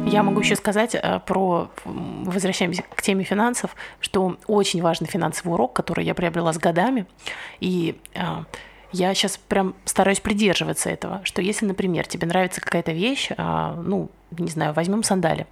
Я 0.08 0.24
могу 0.24 0.40
еще 0.42 0.56
сказать 0.56 0.96
э, 0.96 1.20
про, 1.26 1.70
возвращаемся 1.86 2.84
к 2.84 3.02
теме 3.02 3.24
финансов, 3.24 3.76
что 4.00 4.38
очень 4.48 4.82
важный 4.82 5.08
финансовый 5.08 5.54
урок, 5.54 5.74
который 5.74 6.06
я 6.06 6.16
приобрела 6.16 6.52
с 6.54 6.58
годами, 6.58 7.06
и 7.60 7.96
а, 8.16 8.46
я 8.92 9.14
сейчас 9.14 9.38
прям 9.38 9.76
стараюсь 9.86 10.20
придерживаться 10.20 10.90
этого, 10.90 11.22
что 11.24 11.42
если, 11.42 11.66
например, 11.66 12.08
тебе 12.08 12.28
нравится 12.28 12.60
какая-то 12.60 12.92
вещь, 12.92 13.30
а, 13.38 13.82
ну, 13.82 14.10
не 14.32 14.50
знаю, 14.50 14.74
возьмем 14.74 15.04
сандали, 15.04 15.48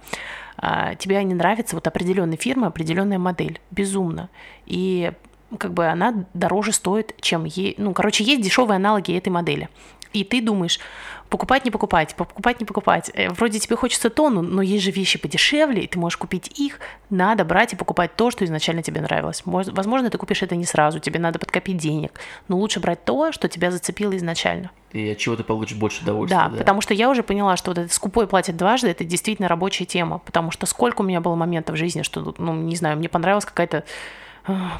а, 0.56 0.94
тебе 0.96 1.22
не 1.24 1.34
нравится 1.34 1.74
вот 1.74 1.86
определенная 1.86 2.36
фирма, 2.36 2.66
определенная 2.66 3.18
модель, 3.18 3.60
безумно, 3.70 4.28
и 4.66 5.12
как 5.58 5.72
бы 5.72 5.86
она 5.86 6.26
дороже 6.34 6.72
стоит, 6.72 7.14
чем 7.20 7.44
ей... 7.44 7.74
Ну, 7.78 7.92
короче, 7.92 8.24
есть 8.24 8.42
дешевые 8.42 8.76
аналоги 8.76 9.16
этой 9.16 9.30
модели. 9.30 9.68
И 10.12 10.24
ты 10.24 10.40
думаешь, 10.40 10.80
покупать, 11.28 11.64
не 11.64 11.70
покупать, 11.70 12.16
покупать, 12.16 12.58
не 12.60 12.66
покупать. 12.66 13.10
Э, 13.14 13.30
вроде 13.30 13.60
тебе 13.60 13.76
хочется 13.76 14.10
тону, 14.10 14.42
но 14.42 14.60
есть 14.60 14.84
же 14.84 14.90
вещи 14.90 15.18
подешевле, 15.18 15.82
и 15.82 15.86
ты 15.86 15.98
можешь 15.98 16.16
купить 16.16 16.50
их. 16.58 16.80
Надо 17.10 17.44
брать 17.44 17.72
и 17.72 17.76
покупать 17.76 18.16
то, 18.16 18.30
что 18.30 18.44
изначально 18.44 18.82
тебе 18.82 19.00
нравилось. 19.00 19.42
Возможно, 19.44 20.10
ты 20.10 20.18
купишь 20.18 20.42
это 20.42 20.56
не 20.56 20.64
сразу, 20.64 20.98
тебе 20.98 21.20
надо 21.20 21.38
подкопить 21.38 21.76
денег, 21.76 22.20
но 22.48 22.58
лучше 22.58 22.80
брать 22.80 23.04
то, 23.04 23.30
что 23.30 23.48
тебя 23.48 23.70
зацепило 23.70 24.16
изначально. 24.16 24.70
И 24.92 25.10
от 25.10 25.18
чего 25.18 25.36
ты 25.36 25.44
получишь 25.44 25.76
больше 25.76 26.02
удовольствия. 26.02 26.36
Да, 26.36 26.48
да, 26.48 26.56
потому 26.58 26.80
что 26.80 26.94
я 26.94 27.08
уже 27.08 27.22
поняла, 27.22 27.56
что 27.56 27.70
вот 27.70 27.78
этот 27.78 27.92
скупой 27.92 28.26
платит 28.26 28.56
дважды, 28.56 28.88
это 28.88 29.04
действительно 29.04 29.46
рабочая 29.46 29.84
тема, 29.84 30.18
потому 30.18 30.50
что 30.50 30.66
сколько 30.66 31.02
у 31.02 31.04
меня 31.04 31.20
было 31.20 31.36
моментов 31.36 31.76
в 31.76 31.78
жизни, 31.78 32.02
что, 32.02 32.34
ну, 32.38 32.54
не 32.54 32.74
знаю, 32.74 32.96
мне 32.96 33.08
понравилась 33.08 33.44
какая-то 33.44 33.84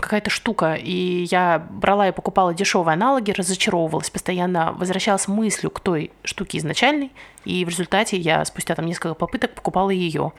какая-то 0.00 0.30
штука, 0.30 0.74
и 0.74 1.26
я 1.30 1.66
брала 1.70 2.08
и 2.08 2.12
покупала 2.12 2.54
дешевые 2.54 2.94
аналоги, 2.94 3.30
разочаровывалась, 3.30 4.10
постоянно 4.10 4.72
возвращалась 4.72 5.28
мыслью 5.28 5.70
к 5.70 5.80
той 5.80 6.10
штуке 6.24 6.58
изначальной, 6.58 7.12
и 7.44 7.64
в 7.64 7.68
результате 7.68 8.16
я 8.16 8.44
спустя 8.44 8.74
там 8.74 8.86
несколько 8.86 9.14
попыток 9.14 9.54
покупала 9.54 9.90
ее. 9.90 10.32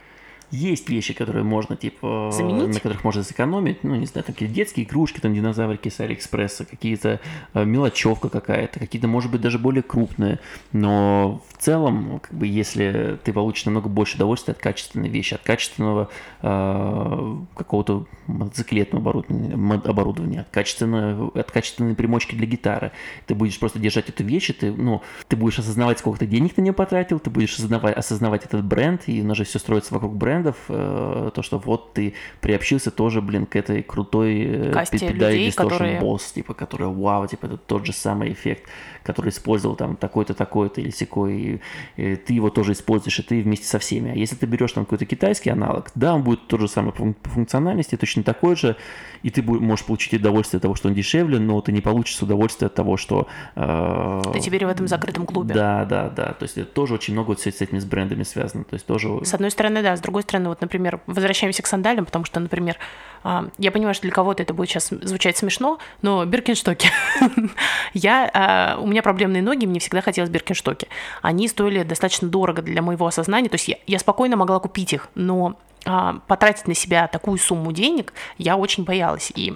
Есть 0.52 0.90
вещи, 0.90 1.14
которые 1.14 1.44
можно, 1.44 1.76
типа, 1.78 2.30
Заменить? 2.32 2.68
на 2.68 2.80
которых 2.80 3.04
можно 3.04 3.24
сэкономить. 3.24 3.84
Ну, 3.84 3.96
не 3.96 4.06
знаю, 4.06 4.26
там 4.26 4.34
какие-то 4.34 4.54
детские 4.54 4.86
игрушки, 4.86 5.20
там 5.20 5.34
динозаврики 5.34 5.90
с 5.90 6.00
Алиэкспресса, 6.00 6.66
какие-то 6.66 7.20
э, 7.54 7.66
мелочевка 7.66 8.30
какая-то, 8.30 8.80
какие-то, 8.80 9.08
может 9.08 9.32
быть, 9.32 9.42
даже 9.42 9.60
более 9.60 9.84
крупные. 9.84 10.40
Но 10.74 11.42
в 11.58 11.62
целом, 11.62 12.20
как 12.20 12.34
бы, 12.34 12.48
если 12.48 13.18
ты 13.24 13.32
получишь 13.32 13.66
намного 13.66 13.88
больше 13.88 14.18
удовольствия 14.18 14.52
от 14.54 14.60
качественной 14.60 15.10
вещи, 15.10 15.36
от 15.36 15.42
качественного 15.42 16.10
э, 16.42 17.36
какого-то 17.56 18.08
мотоциклетного 18.28 19.02
оборудования, 19.02 19.80
оборудования 19.86 20.42
от, 20.42 20.50
качественной, 20.50 21.30
от 21.30 21.52
качественной 21.52 21.96
примочки 21.96 22.36
для 22.36 22.46
гитары, 22.46 22.92
ты 23.26 23.36
будешь 23.36 23.60
просто 23.60 23.80
держать 23.80 24.10
эту 24.10 24.24
вещь, 24.24 24.50
и 24.50 24.54
ты, 24.54 24.72
ну, 24.72 25.02
ты 25.28 25.36
будешь 25.36 25.60
осознавать, 25.60 26.00
сколько 26.00 26.20
ты 26.20 26.26
денег 26.26 26.58
на 26.58 26.62
нее 26.62 26.74
потратил, 26.74 27.20
ты 27.20 27.30
будешь 27.30 27.54
осознавать, 27.54 27.96
осознавать 27.96 28.46
этот 28.46 28.66
бренд, 28.66 29.04
и 29.08 29.22
у 29.22 29.26
нас 29.26 29.38
же 29.38 29.44
все 29.44 29.60
строится 29.60 29.94
вокруг 29.94 30.16
бренда, 30.16 30.41
брендов, 30.42 30.58
э, 30.70 31.32
то, 31.34 31.42
что 31.42 31.58
вот 31.58 31.94
ты 31.94 32.14
приобщился 32.42 32.92
тоже, 32.92 33.22
блин, 33.22 33.46
к 33.46 33.56
этой 33.56 33.84
крутой 33.84 34.42
э, 34.42 34.72
Касте 34.72 35.08
людей, 35.08 35.50
Distortion 35.50 35.56
которые... 35.56 36.00
Boss, 36.00 36.34
типа, 36.34 36.54
который, 36.54 36.88
вау, 36.88 37.28
типа, 37.28 37.46
это 37.46 37.58
тот 37.58 37.86
же 37.86 37.94
самый 37.94 38.32
эффект, 38.32 38.64
который 39.04 39.30
использовал 39.30 39.76
там 39.76 39.96
такой-то, 39.96 40.34
такой-то 40.34 40.82
или 40.82 40.90
секой, 40.90 41.62
и, 41.98 42.02
и 42.02 42.16
ты 42.16 42.34
его 42.34 42.50
тоже 42.50 42.74
используешь, 42.74 43.20
и 43.20 43.24
ты 43.24 43.42
вместе 43.42 43.68
со 43.68 43.80
всеми. 43.80 44.12
А 44.12 44.16
если 44.16 44.36
ты 44.36 44.46
берешь 44.46 44.72
там 44.72 44.86
какой-то 44.86 45.06
китайский 45.06 45.50
аналог, 45.50 45.92
да, 45.96 46.16
он 46.16 46.24
будет 46.24 46.48
тот 46.48 46.62
же 46.62 46.68
самый 46.68 46.94
по 46.94 47.14
функциональности, 47.30 47.96
точно 47.98 48.24
такой 48.24 48.56
же, 48.56 48.76
и 49.24 49.30
ты 49.30 49.42
можешь 49.44 49.86
получить 49.86 50.14
удовольствие 50.20 50.58
от 50.58 50.64
того, 50.64 50.76
что 50.76 50.88
он 50.90 50.96
дешевле, 50.96 51.40
но 51.40 51.62
ты 51.62 51.72
не 51.72 51.82
получишь 51.82 52.22
удовольствие 52.22 52.68
от 52.68 52.76
того, 52.76 52.98
что... 52.98 53.28
Э, 53.56 54.22
ты 54.34 54.40
теперь 54.40 54.66
в 54.66 54.70
этом 54.70 54.88
закрытом 54.88 55.26
клубе. 55.26 55.54
Да, 55.54 55.86
да, 55.86 56.10
да. 56.10 56.34
То 56.34 56.44
есть 56.44 56.58
это 56.58 56.72
тоже 56.72 56.96
очень 56.96 57.14
много 57.14 57.30
вот 57.30 57.40
с 57.40 57.46
этими 57.46 57.80
с 57.80 57.86
брендами 57.86 58.24
связано. 58.24 58.64
То 58.64 58.76
есть 58.76 58.86
тоже... 58.86 59.10
С 59.24 59.34
одной 59.34 59.52
стороны, 59.52 59.84
да, 59.84 59.96
с 59.96 60.02
другой 60.02 60.24
стороны, 60.24 60.31
вот, 60.40 60.62
например, 60.62 61.02
возвращаемся 61.08 61.62
к 61.64 61.68
сандалям, 61.68 62.06
потому 62.06 62.26
что, 62.26 62.40
например, 62.40 62.78
а, 63.24 63.50
я 63.58 63.72
понимаю, 63.72 63.94
что 63.94 64.04
для 64.04 64.12
кого-то 64.12 64.42
это 64.44 64.54
будет 64.54 64.70
сейчас 64.70 64.90
звучать 64.90 65.38
смешно, 65.38 65.80
но 66.02 66.26
биркинштоки. 66.26 66.90
я, 67.94 68.30
а, 68.34 68.78
у 68.80 68.88
меня 68.88 69.02
проблемные 69.02 69.42
ноги, 69.42 69.66
мне 69.66 69.80
всегда 69.80 70.02
хотелось 70.02 70.30
биркинштоки. 70.30 70.88
Они 71.22 71.48
стоили 71.48 71.84
достаточно 71.84 72.28
дорого 72.28 72.62
для 72.62 72.82
моего 72.82 73.06
осознания, 73.06 73.50
то 73.50 73.56
есть 73.56 73.68
я, 73.68 73.78
я 73.88 74.00
спокойно 74.00 74.36
могла 74.36 74.60
купить 74.60 74.94
их, 74.94 75.10
но 75.16 75.60
а, 75.86 76.20
потратить 76.28 76.68
на 76.68 76.74
себя 76.74 77.08
такую 77.08 77.38
сумму 77.38 77.72
денег 77.72 78.14
я 78.38 78.58
очень 78.58 78.84
боялась. 78.84 79.32
И 79.36 79.56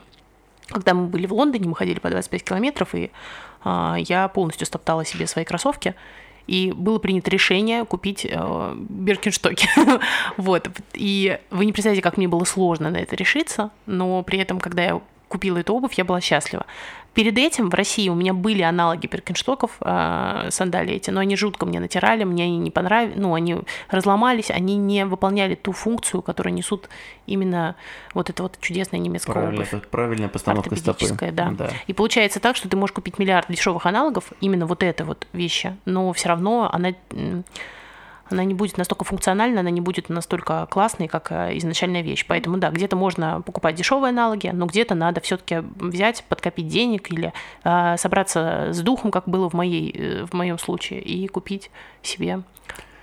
когда 0.68 0.94
мы 0.94 1.08
были 1.08 1.26
в 1.26 1.34
Лондоне, 1.34 1.68
мы 1.68 1.76
ходили 1.76 2.00
по 2.00 2.10
25 2.10 2.44
километров, 2.44 2.96
и 2.96 3.12
я 3.64 4.28
полностью 4.32 4.68
стоптала 4.68 5.04
себе 5.04 5.26
свои 5.26 5.44
кроссовки, 5.44 5.96
и 6.48 6.72
было 6.72 7.00
принято 7.00 7.32
решение 7.32 7.86
купить 7.86 8.26
э, 8.30 8.76
Биркинштоки. 8.90 9.68
вот. 10.38 10.70
И 10.94 11.40
вы 11.50 11.66
не 11.66 11.72
представляете, 11.72 12.02
как 12.02 12.18
мне 12.18 12.28
было 12.28 12.44
сложно 12.44 12.90
на 12.90 12.98
это 12.98 13.16
решиться, 13.16 13.72
но 13.86 14.22
при 14.24 14.40
этом, 14.40 14.60
когда 14.60 14.84
я 14.84 15.02
купила 15.36 15.58
эту 15.58 15.74
обувь, 15.74 15.94
я 15.98 16.06
была 16.06 16.22
счастлива. 16.22 16.66
Перед 17.14 17.38
этим 17.38 17.70
в 17.70 17.74
России 17.74 18.10
у 18.10 18.16
меня 18.16 18.34
были 18.34 18.62
аналоги 18.62 19.08
перкинштоков, 19.08 19.72
э, 19.80 20.48
сандалии 20.50 20.96
эти, 20.96 21.12
но 21.12 21.20
они 21.20 21.36
жутко 21.36 21.66
мне 21.66 21.80
натирали, 21.80 22.26
мне 22.26 22.44
они 22.44 22.58
не 22.58 22.72
понравились, 22.72 23.16
ну, 23.18 23.34
они 23.34 23.58
разломались, 23.90 24.52
они 24.52 24.76
не 24.76 25.06
выполняли 25.06 25.56
ту 25.56 25.72
функцию, 25.72 26.22
которую 26.22 26.54
несут 26.54 26.90
именно 27.26 27.76
вот 28.14 28.30
эта 28.30 28.44
вот 28.44 28.58
чудесная 28.60 29.00
немецкая 29.00 29.34
Правильно, 29.34 29.66
обувь. 29.72 29.88
Правильная 29.90 30.30
постановка 30.30 30.76
стопы. 30.76 31.32
Да. 31.32 31.52
да. 31.52 31.70
И 31.88 31.94
получается 31.94 32.40
так, 32.40 32.56
что 32.56 32.70
ты 32.70 32.78
можешь 32.78 32.94
купить 32.94 33.18
миллиард 33.20 33.48
дешевых 33.50 33.86
аналогов 33.86 34.32
именно 34.42 34.66
вот 34.66 34.84
этой 34.84 35.06
вот 35.06 35.28
вещи, 35.34 35.76
но 35.86 36.12
все 36.14 36.30
равно 36.30 36.70
она 36.72 36.94
она 38.30 38.44
не 38.44 38.54
будет 38.54 38.78
настолько 38.78 39.06
функциональна, 39.06 39.60
она 39.60 39.70
не 39.70 39.82
будет 39.82 40.10
настолько 40.10 40.68
классной, 40.70 41.08
как 41.08 41.32
э, 41.32 41.58
изначальная 41.58 42.02
вещь. 42.02 42.26
Поэтому 42.28 42.58
да, 42.58 42.72
где-то 42.72 42.96
можно 42.96 43.42
покупать 43.42 43.76
дешевые 43.76 44.10
аналоги, 44.10 44.50
но 44.54 44.66
где-то 44.66 44.96
надо 44.96 45.22
все-таки 45.22 45.64
взять, 45.76 46.24
подкопить 46.28 46.68
денег 46.68 47.12
или 47.12 47.34
э, 47.64 47.98
собраться 47.98 48.70
с 48.72 48.82
духом, 48.82 49.12
как 49.12 49.28
было 49.28 49.50
в, 49.50 49.54
моей, 49.54 49.92
э, 49.96 50.26
в 50.26 50.34
моем 50.34 50.58
случае, 50.58 51.02
и 51.02 51.28
купить 51.28 51.70
себе 52.02 52.42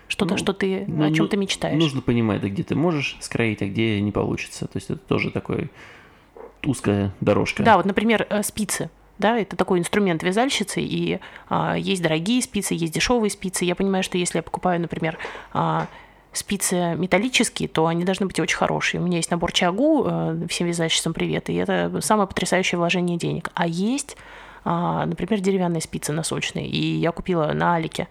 что-то, 0.08 0.34
ну, 0.34 0.38
что 0.38 0.52
ты 0.52 0.84
ну, 0.86 1.06
о 1.06 1.12
чем 1.12 1.28
ты 1.28 1.36
мечтаешь. 1.36 1.80
Нужно 1.80 2.02
понимать, 2.02 2.42
где 2.42 2.62
ты 2.62 2.74
можешь 2.74 3.16
скроить, 3.20 3.62
а 3.62 3.66
где 3.66 4.00
не 4.00 4.12
получится. 4.12 4.66
То 4.66 4.76
есть 4.76 4.90
это 4.90 5.00
тоже 5.00 5.30
такой 5.30 5.70
узкая 6.64 7.12
дорожка. 7.20 7.62
Да, 7.62 7.76
вот, 7.76 7.86
например, 7.86 8.26
э, 8.28 8.42
спицы 8.42 8.90
да, 9.22 9.38
это 9.38 9.56
такой 9.56 9.78
инструмент 9.78 10.22
вязальщицы, 10.22 10.82
и 10.82 11.20
а, 11.48 11.76
есть 11.78 12.02
дорогие 12.02 12.42
спицы, 12.42 12.74
есть 12.74 12.92
дешевые 12.92 13.30
спицы. 13.30 13.64
Я 13.64 13.74
понимаю, 13.74 14.02
что 14.02 14.18
если 14.18 14.38
я 14.38 14.42
покупаю, 14.42 14.80
например, 14.80 15.16
а, 15.54 15.86
спицы 16.32 16.94
металлические, 16.96 17.68
то 17.68 17.86
они 17.86 18.04
должны 18.04 18.26
быть 18.26 18.40
очень 18.40 18.56
хорошие. 18.56 19.00
У 19.00 19.04
меня 19.04 19.18
есть 19.18 19.30
набор 19.30 19.52
Чагу, 19.52 20.04
э, 20.06 20.46
всем 20.48 20.66
вязальщицам 20.66 21.12
привет, 21.12 21.50
и 21.50 21.54
это 21.54 22.00
самое 22.00 22.26
потрясающее 22.26 22.78
вложение 22.78 23.18
денег. 23.18 23.50
А 23.54 23.66
есть, 23.66 24.16
а, 24.64 25.06
например, 25.06 25.40
деревянные 25.40 25.82
спицы 25.82 26.12
носочные, 26.12 26.66
и 26.66 26.96
я 26.96 27.12
купила 27.12 27.52
на 27.52 27.76
Алике 27.76 28.08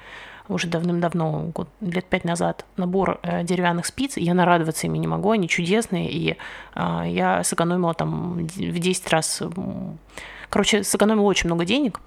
уже 0.47 0.67
давным-давно, 0.67 1.51
год, 1.53 1.69
лет 1.81 2.05
пять 2.05 2.25
назад, 2.25 2.65
набор 2.77 3.19
э, 3.23 3.43
деревянных 3.43 3.85
спиц. 3.85 4.17
Я 4.17 4.33
нарадоваться 4.33 4.87
ими 4.87 4.97
не 4.97 5.07
могу, 5.07 5.31
они 5.31 5.47
чудесные, 5.47 6.11
и 6.11 6.37
э, 6.75 7.03
я 7.07 7.43
сэкономила 7.43 7.93
там 7.93 8.45
в 8.47 8.79
10 8.79 9.09
раз 9.09 9.41
Короче, 10.51 10.83
сэкономила 10.83 11.23
очень 11.23 11.47
много 11.47 11.65
денег, 11.65 11.99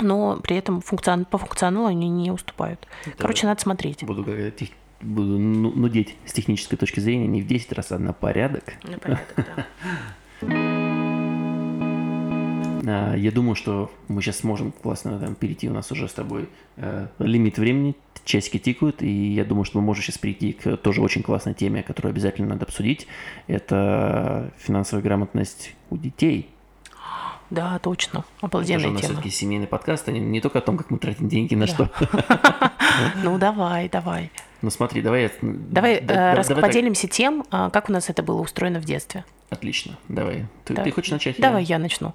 но 0.00 0.38
при 0.42 0.56
этом 0.56 0.80
функцион... 0.80 1.24
по 1.24 1.38
функционалу 1.38 1.86
они 1.86 2.08
не 2.08 2.32
уступают. 2.32 2.88
Это 3.06 3.16
Короче, 3.18 3.46
надо 3.46 3.60
смотреть. 3.60 4.02
Буду 4.04 4.24
говорить 4.24 4.72
буду 5.00 5.38
ну, 5.38 5.70
нудеть 5.70 6.16
с 6.26 6.32
технической 6.32 6.76
точки 6.76 7.00
зрения 7.00 7.26
не 7.26 7.42
в 7.42 7.46
10 7.46 7.72
раз, 7.72 7.92
а 7.92 7.98
на 7.98 8.12
порядок. 8.12 8.64
На 8.82 8.98
порядок, 8.98 9.34
да. 9.36 9.66
А, 12.90 13.14
я 13.14 13.30
думаю, 13.32 13.54
что 13.54 13.90
мы 14.06 14.22
сейчас 14.22 14.38
сможем 14.38 14.72
классно 14.72 15.18
там, 15.18 15.34
перейти. 15.34 15.68
У 15.68 15.74
нас 15.74 15.92
уже 15.92 16.08
с 16.08 16.12
тобой 16.12 16.48
э, 16.76 17.08
лимит 17.18 17.58
времени, 17.58 17.94
часики 18.24 18.58
тикают, 18.58 19.02
и 19.02 19.34
я 19.34 19.44
думаю, 19.44 19.64
что 19.64 19.78
мы 19.78 19.84
можем 19.84 20.04
сейчас 20.04 20.16
перейти 20.16 20.54
к 20.54 20.76
тоже 20.78 21.02
очень 21.02 21.22
классной 21.22 21.52
теме, 21.52 21.82
которую 21.82 22.12
обязательно 22.12 22.48
надо 22.48 22.64
обсудить. 22.64 23.06
Это 23.46 24.50
финансовая 24.56 25.02
грамотность 25.02 25.74
у 25.90 25.98
детей. 25.98 26.48
Да, 27.50 27.78
точно. 27.78 28.24
Обалденная 28.40 28.80
тема. 28.80 28.90
у 28.90 28.94
нас 28.94 29.04
все-таки 29.04 29.30
семейный 29.30 29.66
подкаст, 29.66 30.08
а 30.08 30.12
не, 30.12 30.20
не 30.20 30.40
только 30.40 30.58
о 30.58 30.62
том, 30.62 30.76
как 30.76 30.90
мы 30.90 30.98
тратим 30.98 31.28
деньги 31.28 31.54
на 31.54 31.66
что. 31.66 31.90
Ну, 33.22 33.38
давай, 33.38 33.88
давай. 33.88 34.32
Ну, 34.60 34.70
смотри, 34.70 35.02
давай... 35.02 35.30
Давай 35.40 36.02
э, 36.04 36.60
поделимся 36.60 37.06
тем, 37.06 37.44
а, 37.52 37.70
как 37.70 37.88
у 37.88 37.92
нас 37.92 38.10
это 38.10 38.24
было 38.24 38.40
устроено 38.40 38.80
в 38.80 38.84
детстве. 38.84 39.24
Отлично, 39.50 39.96
давай. 40.08 40.46
Ты 40.64 40.90
хочешь 40.90 41.12
начать? 41.12 41.38
Давай, 41.38 41.62
я 41.62 41.78
начну. 41.78 42.14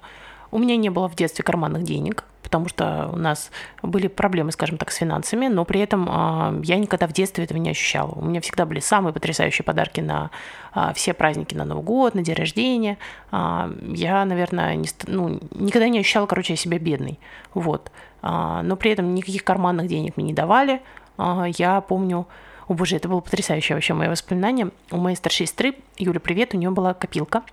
У 0.54 0.58
меня 0.58 0.76
не 0.76 0.88
было 0.88 1.08
в 1.08 1.16
детстве 1.16 1.42
карманных 1.42 1.82
денег, 1.82 2.22
потому 2.44 2.68
что 2.68 3.10
у 3.12 3.16
нас 3.16 3.50
были 3.82 4.06
проблемы, 4.06 4.52
скажем 4.52 4.78
так, 4.78 4.92
с 4.92 4.94
финансами, 4.94 5.48
но 5.48 5.64
при 5.64 5.80
этом 5.80 6.08
э, 6.08 6.60
я 6.62 6.76
никогда 6.76 7.08
в 7.08 7.12
детстве 7.12 7.42
этого 7.42 7.58
не 7.58 7.70
ощущала. 7.70 8.12
У 8.12 8.24
меня 8.24 8.40
всегда 8.40 8.64
были 8.64 8.78
самые 8.78 9.12
потрясающие 9.12 9.64
подарки 9.64 10.00
на 10.00 10.30
э, 10.72 10.92
все 10.94 11.12
праздники, 11.12 11.56
на 11.56 11.64
Новый 11.64 11.82
год, 11.82 12.14
на 12.14 12.22
день 12.22 12.36
рождения. 12.36 12.98
Э, 13.32 13.68
я, 13.96 14.24
наверное, 14.24 14.76
не, 14.76 14.88
ну, 15.08 15.40
никогда 15.50 15.88
не 15.88 15.98
ощущала, 15.98 16.26
короче, 16.26 16.54
себя 16.54 16.78
бедной. 16.78 17.18
Вот. 17.52 17.90
Но 18.22 18.76
при 18.78 18.92
этом 18.92 19.12
никаких 19.12 19.42
карманных 19.42 19.88
денег 19.88 20.16
мне 20.16 20.26
не 20.26 20.32
давали. 20.34 20.82
Я 21.18 21.80
помню, 21.80 22.28
о 22.68 22.74
боже, 22.74 22.94
это 22.94 23.08
было 23.08 23.20
потрясающее 23.20 23.74
вообще 23.74 23.92
мое 23.92 24.08
воспоминание. 24.08 24.70
У 24.92 24.98
моей 24.98 25.16
старшей 25.16 25.46
сестры, 25.46 25.74
Юля, 25.98 26.20
привет, 26.20 26.54
у 26.54 26.56
нее 26.56 26.70
была 26.70 26.94
копилка– 26.94 27.42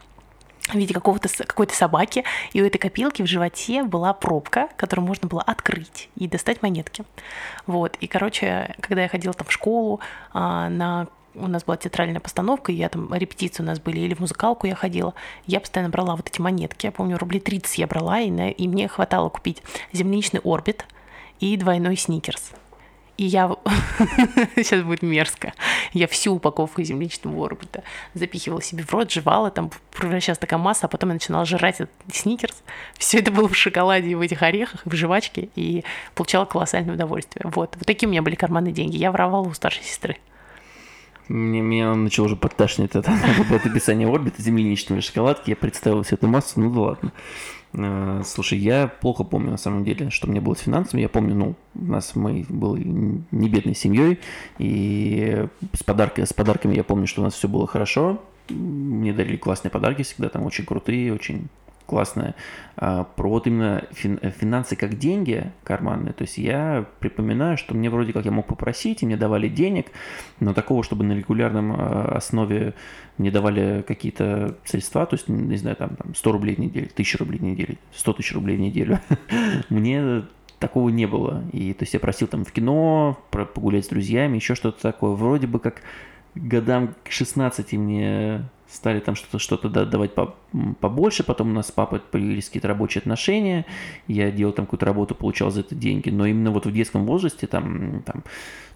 в 0.69 0.75
виде 0.75 0.93
какого-то, 0.93 1.27
какой-то 1.45 1.75
собаки, 1.75 2.23
и 2.53 2.61
у 2.61 2.65
этой 2.65 2.77
копилки 2.77 3.21
в 3.21 3.27
животе 3.27 3.83
была 3.83 4.13
пробка, 4.13 4.69
которую 4.77 5.07
можно 5.07 5.27
было 5.27 5.41
открыть 5.41 6.09
и 6.15 6.27
достать 6.27 6.61
монетки. 6.61 7.03
Вот, 7.67 7.97
и, 7.99 8.07
короче, 8.07 8.75
когда 8.79 9.03
я 9.03 9.09
ходила 9.09 9.33
там 9.33 9.47
в 9.47 9.51
школу, 9.51 9.99
а, 10.33 10.69
на 10.69 11.07
у 11.33 11.47
нас 11.47 11.63
была 11.63 11.77
театральная 11.77 12.19
постановка, 12.19 12.71
и 12.71 12.75
я 12.75 12.89
там 12.89 13.13
репетиции 13.13 13.63
у 13.63 13.65
нас 13.65 13.79
были, 13.79 13.99
или 13.99 14.13
в 14.13 14.19
музыкалку 14.19 14.67
я 14.67 14.75
ходила, 14.75 15.13
я 15.45 15.61
постоянно 15.61 15.89
брала 15.89 16.15
вот 16.15 16.27
эти 16.27 16.41
монетки. 16.41 16.87
Я 16.87 16.91
помню, 16.91 17.17
рублей 17.17 17.39
30 17.39 17.77
я 17.77 17.87
брала, 17.87 18.19
и, 18.19 18.29
на, 18.29 18.49
и 18.49 18.67
мне 18.67 18.89
хватало 18.89 19.29
купить 19.29 19.63
земляничный 19.93 20.41
орбит 20.43 20.85
и 21.39 21.55
двойной 21.57 21.95
сникерс. 21.95 22.51
И 23.21 23.25
я... 23.25 23.47
Сейчас 24.55 24.81
будет 24.81 25.03
мерзко. 25.03 25.53
Я 25.93 26.07
всю 26.07 26.33
упаковку 26.33 26.81
земляничного 26.81 27.45
орбита 27.45 27.83
запихивала 28.15 28.63
себе 28.63 28.83
в 28.83 28.91
рот, 28.91 29.11
жевала, 29.11 29.51
там 29.51 29.69
превращалась 29.95 30.39
такая 30.39 30.59
масса, 30.59 30.87
а 30.87 30.89
потом 30.89 31.11
я 31.11 31.13
начинала 31.13 31.45
жрать 31.45 31.81
этот 31.81 31.91
сникерс. 32.11 32.63
Все 32.97 33.19
это 33.19 33.29
было 33.31 33.47
в 33.47 33.55
шоколаде 33.55 34.09
и 34.09 34.15
в 34.15 34.21
этих 34.21 34.41
орехах, 34.41 34.81
в 34.85 34.95
жвачке, 34.95 35.49
и 35.55 35.83
получала 36.15 36.45
колоссальное 36.45 36.95
удовольствие. 36.95 37.43
Вот. 37.45 37.75
Вот 37.75 37.85
такие 37.85 38.07
у 38.07 38.11
меня 38.11 38.23
были 38.23 38.33
карманные 38.33 38.73
деньги. 38.73 38.97
Я 38.97 39.11
воровала 39.11 39.47
у 39.47 39.53
старшей 39.53 39.83
сестры. 39.83 40.17
Мне, 41.27 41.61
меня 41.61 41.93
начало 41.93 42.25
уже 42.25 42.35
подташнить 42.35 42.95
это, 42.95 43.11
это 43.51 43.69
описание 43.69 44.11
орбита, 44.11 44.41
земляничной 44.41 45.01
шоколадки. 45.01 45.51
Я 45.51 45.55
представил 45.55 46.01
всю 46.01 46.15
эту 46.15 46.25
массу, 46.25 46.59
ну 46.59 46.71
да 46.71 46.79
ладно. 46.79 47.11
Э, 47.73 48.21
слушай, 48.25 48.57
я 48.57 48.87
плохо 48.87 49.23
помню 49.23 49.51
на 49.51 49.57
самом 49.57 49.83
деле, 49.83 50.09
что 50.09 50.27
мне 50.27 50.41
было 50.41 50.55
с 50.55 50.59
финансами. 50.59 51.01
Я 51.01 51.09
помню, 51.09 51.35
ну, 51.35 51.55
у 51.75 51.83
нас 51.83 52.15
мы 52.15 52.45
были 52.49 52.83
не 53.31 53.49
бедной 53.49 53.75
семьей, 53.75 54.19
и 54.57 55.47
с, 55.73 55.83
подарками, 55.83 56.25
с 56.25 56.33
подарками 56.33 56.75
я 56.75 56.83
помню, 56.83 57.07
что 57.07 57.21
у 57.21 57.23
нас 57.23 57.33
все 57.33 57.47
было 57.47 57.67
хорошо. 57.67 58.21
Мне 58.49 59.13
дарили 59.13 59.37
классные 59.37 59.71
подарки 59.71 60.03
всегда, 60.03 60.29
там 60.29 60.45
очень 60.45 60.65
крутые, 60.65 61.13
очень 61.13 61.47
классная, 61.91 62.35
а, 62.77 63.03
про 63.03 63.29
вот 63.29 63.47
именно 63.47 63.83
финансы 63.91 64.77
как 64.77 64.97
деньги 64.97 65.51
карманные. 65.65 66.13
То 66.13 66.21
есть 66.21 66.37
я 66.37 66.85
припоминаю, 66.99 67.57
что 67.57 67.75
мне 67.75 67.89
вроде 67.89 68.13
как 68.13 68.23
я 68.23 68.31
мог 68.31 68.47
попросить, 68.47 69.03
и 69.03 69.05
мне 69.05 69.17
давали 69.17 69.49
денег, 69.49 69.87
но 70.39 70.53
такого, 70.53 70.83
чтобы 70.83 71.03
на 71.03 71.11
регулярном 71.11 71.75
а, 71.77 72.13
основе 72.15 72.75
мне 73.17 73.29
давали 73.29 73.83
какие-то 73.85 74.55
средства, 74.63 75.05
то 75.05 75.15
есть, 75.17 75.27
не 75.27 75.57
знаю, 75.57 75.75
там, 75.75 75.97
там 75.97 76.15
100 76.15 76.31
рублей 76.31 76.55
в 76.55 76.59
неделю, 76.59 76.87
1000 76.93 77.17
рублей 77.17 77.39
в 77.39 77.43
неделю, 77.43 77.77
100 77.93 78.13
тысяч 78.13 78.33
рублей 78.33 78.55
в 78.55 78.61
неделю, 78.61 78.99
мне 79.69 80.23
такого 80.59 80.87
не 80.87 81.07
было. 81.07 81.43
И 81.51 81.73
то 81.73 81.83
есть 81.83 81.93
я 81.93 81.99
просил 81.99 82.27
там 82.27 82.45
в 82.45 82.53
кино, 82.53 83.19
погулять 83.31 83.85
с 83.85 83.89
друзьями, 83.89 84.37
еще 84.37 84.55
что-то 84.55 84.81
такое. 84.81 85.11
Вроде 85.11 85.47
бы 85.47 85.59
как 85.59 85.81
годам 86.35 86.95
к 87.03 87.11
16 87.11 87.73
мне 87.73 88.45
стали 88.71 88.99
там 88.99 89.15
что-то 89.15 89.39
что-то 89.39 89.69
давать 89.85 90.11
побольше, 90.79 91.23
потом 91.23 91.51
у 91.51 91.53
нас 91.53 91.67
с 91.67 91.71
папой 91.71 91.99
появились 91.99 92.45
какие-то 92.45 92.67
рабочие 92.67 92.99
отношения, 92.99 93.65
я 94.07 94.31
делал 94.31 94.53
там 94.53 94.65
какую-то 94.65 94.85
работу, 94.85 95.15
получал 95.15 95.51
за 95.51 95.61
это 95.61 95.75
деньги, 95.75 96.09
но 96.09 96.25
именно 96.25 96.51
вот 96.51 96.65
в 96.65 96.71
детском 96.71 97.05
возрасте, 97.05 97.47
там, 97.47 98.01
там 98.03 98.23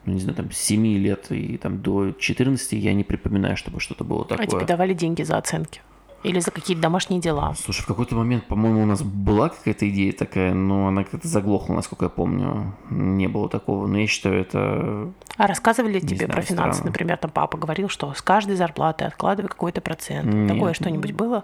ну, 0.05 0.13
не 0.13 0.19
знаю, 0.19 0.35
там, 0.35 0.51
с 0.51 0.57
7 0.57 0.85
лет 0.97 1.31
и 1.31 1.57
там 1.57 1.81
до 1.81 2.11
14 2.11 2.73
я 2.73 2.93
не 2.93 3.03
припоминаю, 3.03 3.57
чтобы 3.57 3.79
что-то 3.79 4.03
было 4.03 4.25
такое. 4.25 4.45
А 4.45 4.49
тебе 4.49 4.65
давали 4.65 4.93
деньги 4.93 5.23
за 5.23 5.37
оценки? 5.37 5.81
Или 6.26 6.39
за 6.39 6.51
какие-то 6.51 6.82
домашние 6.82 7.21
дела? 7.21 7.53
Слушай, 7.55 7.82
в 7.82 7.86
какой-то 7.86 8.15
момент, 8.15 8.45
по-моему, 8.45 8.84
у 8.84 8.86
нас 8.86 9.03
была 9.03 9.49
какая-то 9.49 9.88
идея 9.89 10.11
такая, 10.11 10.53
но 10.53 10.88
она 10.88 11.03
как-то 11.03 11.28
заглохла, 11.28 11.73
насколько 11.73 12.05
я 12.05 12.09
помню. 12.09 12.73
Не 12.89 13.28
было 13.28 13.49
такого. 13.49 13.88
Но 13.88 13.99
я 13.99 14.07
считаю, 14.07 14.41
это... 14.41 15.11
А 15.38 15.47
рассказывали 15.47 15.99
тебе 15.99 16.26
знаю, 16.26 16.32
про 16.32 16.41
финансы? 16.41 16.78
Странно. 16.80 16.91
Например, 16.91 17.17
там 17.17 17.32
папа 17.32 17.57
говорил, 17.57 17.89
что 17.89 18.13
с 18.13 18.21
каждой 18.21 18.55
зарплаты 18.55 19.05
откладывай 19.05 19.49
какой-то 19.49 19.82
процент. 19.82 20.34
Нет, 20.34 20.49
Такое 20.49 20.73
что-нибудь 20.73 21.11
было? 21.11 21.43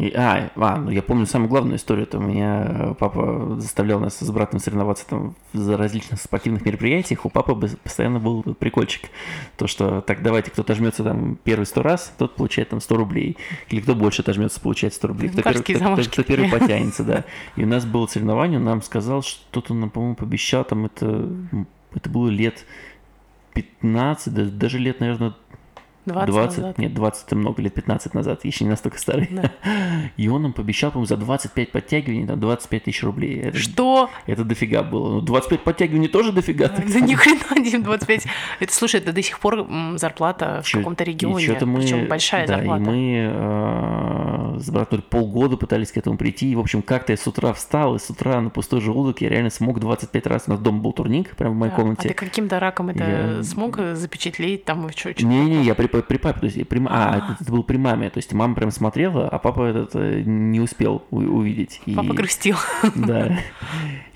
И, 0.00 0.14
а, 0.16 0.50
а, 0.56 0.76
ну 0.78 0.90
я 0.90 1.02
помню 1.02 1.26
самую 1.26 1.50
главную 1.50 1.76
историю. 1.76 2.06
Это 2.06 2.16
у 2.16 2.22
меня 2.22 2.64
э, 2.66 2.94
папа 2.98 3.56
заставлял 3.58 4.00
нас 4.00 4.18
с 4.18 4.30
братом 4.30 4.58
соревноваться 4.58 5.06
там 5.06 5.36
за 5.52 5.76
различных 5.76 6.18
спортивных 6.22 6.64
мероприятиях. 6.64 7.26
У 7.26 7.28
папы 7.28 7.54
постоянно 7.54 8.18
был 8.18 8.42
прикольчик. 8.54 9.10
То, 9.58 9.66
что 9.66 10.00
так 10.00 10.22
давайте, 10.22 10.50
кто-то 10.52 10.74
жмется 10.74 11.04
там 11.04 11.36
первый 11.44 11.66
сто 11.66 11.82
раз, 11.82 12.14
тот 12.16 12.34
получает 12.34 12.70
там 12.70 12.80
100 12.80 12.96
рублей. 12.96 13.36
Или 13.68 13.82
кто 13.82 13.94
больше 13.94 14.22
отожмется, 14.22 14.58
получает 14.58 14.94
100 14.94 15.08
рублей. 15.08 15.28
Кто, 15.28 15.42
первый, 15.42 15.62
кто, 15.62 15.96
кто, 15.96 16.10
кто 16.10 16.22
первый 16.22 16.50
потянется, 16.58 17.04
да. 17.04 17.24
И 17.56 17.64
у 17.64 17.66
нас 17.66 17.84
было 17.84 18.06
соревнование, 18.06 18.58
он 18.58 18.64
нам 18.64 18.80
сказал, 18.80 19.20
что-то 19.20 19.74
он, 19.74 19.90
по-моему, 19.90 20.14
пообещал, 20.14 20.64
там 20.64 20.86
это, 20.86 21.28
это 21.94 22.08
было 22.08 22.28
лет 22.30 22.64
15, 23.52 24.56
даже 24.56 24.78
лет, 24.78 25.00
наверное, 25.00 25.34
20, 26.12 26.30
20 26.30 26.58
назад. 26.58 26.78
нет, 26.78 26.94
20 26.94 27.26
это 27.26 27.36
много 27.36 27.62
лет, 27.62 27.74
15 27.74 28.14
назад, 28.14 28.44
еще 28.44 28.64
не 28.64 28.70
настолько 28.70 28.98
старый. 28.98 29.28
Да. 29.30 29.52
И 30.16 30.28
он 30.28 30.42
нам 30.42 30.52
пообещал, 30.52 30.90
по-моему, 30.90 31.06
за 31.06 31.16
25 31.16 31.72
подтягиваний, 31.72 32.26
там, 32.26 32.40
25 32.40 32.84
тысяч 32.84 33.02
рублей. 33.02 33.40
Это, 33.40 33.58
Что? 33.58 34.10
Это 34.26 34.44
дофига 34.44 34.82
было. 34.82 35.14
Ну, 35.14 35.20
25 35.20 35.60
подтягиваний 35.64 36.08
тоже 36.08 36.32
дофига. 36.32 36.68
Да 36.68 37.00
ни 37.00 37.14
хрена, 37.14 37.64
Дим, 37.64 37.82
25. 37.82 38.26
Это, 38.60 38.74
слушай, 38.74 39.00
это 39.00 39.12
до 39.12 39.22
сих 39.22 39.38
пор 39.38 39.66
зарплата 39.96 40.62
в 40.64 40.72
каком-то 40.72 41.04
регионе, 41.04 41.58
мы, 41.62 41.80
причем 41.80 42.08
большая 42.08 42.46
да, 42.46 42.56
зарплата. 42.56 42.82
и 42.82 42.86
мы 42.86 43.30
э, 43.32 44.58
с 44.58 44.70
братом 44.70 45.02
полгода 45.02 45.56
пытались 45.56 45.92
к 45.92 45.96
этому 45.96 46.16
прийти, 46.16 46.50
и, 46.50 46.54
в 46.54 46.60
общем, 46.60 46.82
как-то 46.82 47.12
я 47.12 47.16
с 47.16 47.26
утра 47.26 47.52
встал, 47.52 47.96
и 47.96 47.98
с 47.98 48.10
утра 48.10 48.40
на 48.40 48.50
пустой 48.50 48.80
желудок 48.80 49.20
я 49.20 49.28
реально 49.28 49.50
смог 49.50 49.80
25 49.80 50.26
раз, 50.26 50.44
у 50.46 50.50
нас 50.50 50.60
дома 50.60 50.80
был 50.80 50.92
турник, 50.92 51.36
прямо 51.36 51.54
в 51.54 51.58
моей 51.58 51.70
да. 51.70 51.76
комнате. 51.76 52.08
А 52.08 52.08
ты 52.08 52.14
каким-то 52.14 52.60
раком 52.60 52.90
это 52.90 53.36
я... 53.38 53.42
смог 53.42 53.78
запечатлеть 53.94 54.64
там? 54.64 54.88
Не-не, 55.20 55.62
я 55.62 55.74
при, 56.02 56.16
при 56.16 56.22
папе, 56.22 56.40
то 56.40 56.46
есть 56.46 56.68
при, 56.68 56.82
а, 56.88 57.18
это, 57.18 57.36
это 57.40 57.52
был 57.52 57.62
при 57.62 57.76
маме, 57.76 58.10
то 58.10 58.18
есть 58.18 58.32
мама 58.32 58.54
прям 58.54 58.70
смотрела, 58.70 59.28
а 59.28 59.38
папа 59.38 59.64
этот 59.64 59.90
э, 59.94 60.22
не 60.24 60.60
успел 60.60 61.02
увидеть. 61.10 61.80
И, 61.86 61.94
папа 61.94 62.14
грустил. 62.14 62.56
Да. 62.94 63.38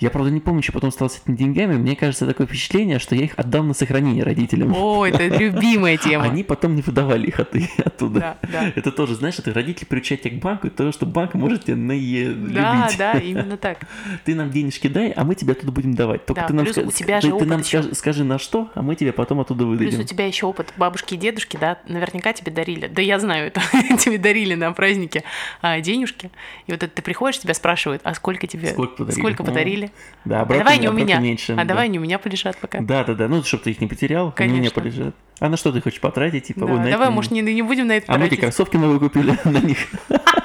Я, 0.01 0.11
правда, 0.11 0.31
не 0.31 0.41
помню, 0.41 0.63
что 0.63 0.73
потом 0.73 0.91
стало 0.91 1.09
с 1.09 1.23
этими 1.23 1.37
деньгами. 1.37 1.77
Мне 1.77 1.97
кажется, 1.97 2.27
такое 2.27 2.47
впечатление, 2.47 2.99
что 2.99 3.15
я 3.15 3.25
их 3.25 3.33
отдал 3.37 3.63
на 3.63 3.75
сохранение 3.75 4.23
родителям. 4.23 4.75
О, 4.77 5.07
это 5.07 5.27
любимая 5.29 5.97
тема. 5.97 6.25
Они 6.25 6.43
потом 6.43 6.75
не 6.75 6.83
выдавали 6.83 7.29
их 7.29 7.41
от, 7.41 7.55
оттуда. 7.85 8.21
Да, 8.21 8.37
да. 8.53 8.73
Это 8.75 8.93
тоже, 8.93 9.15
знаешь, 9.15 9.39
это 9.39 9.55
родители 9.55 9.87
приучают 9.87 10.23
тебя 10.23 10.37
к 10.37 10.43
банку, 10.43 10.69
то, 10.69 10.93
что 10.93 11.07
банк 11.07 11.35
может 11.35 11.65
тебя 11.65 11.77
нае 11.77 12.35
Да, 12.35 12.91
да, 12.99 13.13
именно 13.13 13.57
так. 13.57 13.79
Ты 14.25 14.35
нам 14.35 14.51
денежки 14.51 14.89
дай, 14.89 15.11
а 15.11 15.25
мы 15.25 15.35
тебе 15.35 15.53
оттуда 15.53 15.73
будем 15.73 15.95
давать. 15.95 16.27
Только 16.27 16.43
да, 16.43 16.49
ты 16.49 16.55
нам, 16.55 16.65
плюс 16.65 16.77
у 16.77 16.91
тебя 16.91 17.21
же 17.21 17.29
ты, 17.29 17.35
опыт 17.35 17.49
ты 17.49 17.51
нам 17.51 17.65
скажи, 17.65 17.95
скажи 17.95 18.25
на 18.25 18.39
что, 18.39 18.71
а 18.75 18.83
мы 18.83 18.97
тебе 18.97 19.13
потом 19.13 19.41
оттуда 19.41 19.65
выдадим. 19.65 19.91
Плюс 19.91 20.05
у 20.05 20.09
тебя 20.09 20.27
еще 20.27 20.47
опыт 20.47 20.73
бабушки 20.77 21.15
и 21.15 21.17
дедушки, 21.17 21.57
да, 21.65 21.79
наверняка 21.87 22.35
тебе 22.35 22.53
дарили. 22.53 22.89
Да 22.89 23.01
я 23.01 23.19
знаю 23.19 23.47
это. 23.47 23.61
тебе 23.99 24.19
дарили 24.19 24.55
на 24.55 24.71
празднике 24.73 25.25
а, 25.63 25.81
денежки. 25.81 26.31
И 26.67 26.73
вот 26.73 26.83
это 26.83 26.95
ты 26.95 27.01
приходишь, 27.01 27.41
тебя 27.41 27.55
спрашивают, 27.55 28.03
а 28.05 28.13
сколько 28.15 28.47
тебе? 28.47 28.73
Сколько 28.73 28.97
подарили? 28.97 29.21
Сколько 29.21 29.45
подарили? 29.45 29.91
Да, 30.27 30.43
а 30.43 30.45
давай 30.45 30.79
не 30.79 30.89
у 30.89 30.93
меня. 30.93 31.19
Меньше, 31.21 31.55
а 31.55 31.57
да. 31.57 31.65
давай 31.65 31.89
не 31.89 31.99
у 31.99 32.03
меня 32.03 32.19
полежат 32.19 32.59
пока. 32.59 32.81
Да, 32.81 33.03
да, 33.05 33.15
да. 33.15 33.29
Ну, 33.29 33.43
чтобы 33.43 33.65
ты 33.65 33.71
их 33.71 33.81
не 33.81 33.87
потерял, 33.87 34.31
Конечно. 34.33 34.59
у 34.59 34.61
меня 34.61 34.71
полежат. 34.71 35.15
А 35.41 35.49
на 35.49 35.57
что 35.57 35.73
ты 35.73 35.81
хочешь 35.81 36.01
потратить? 36.01 36.49
Типа, 36.49 36.67
да, 36.67 36.91
давай, 36.91 37.09
может, 37.11 37.31
не, 37.31 37.41
не 37.41 37.63
будем 37.63 37.87
на 37.87 37.93
это 37.93 38.13
А 38.13 38.19
мы 38.19 38.29
тебе 38.29 38.43
кроссовки 38.43 38.77
новые 38.77 39.01
купили 39.01 39.39
на 39.45 39.59
них. 39.59 39.79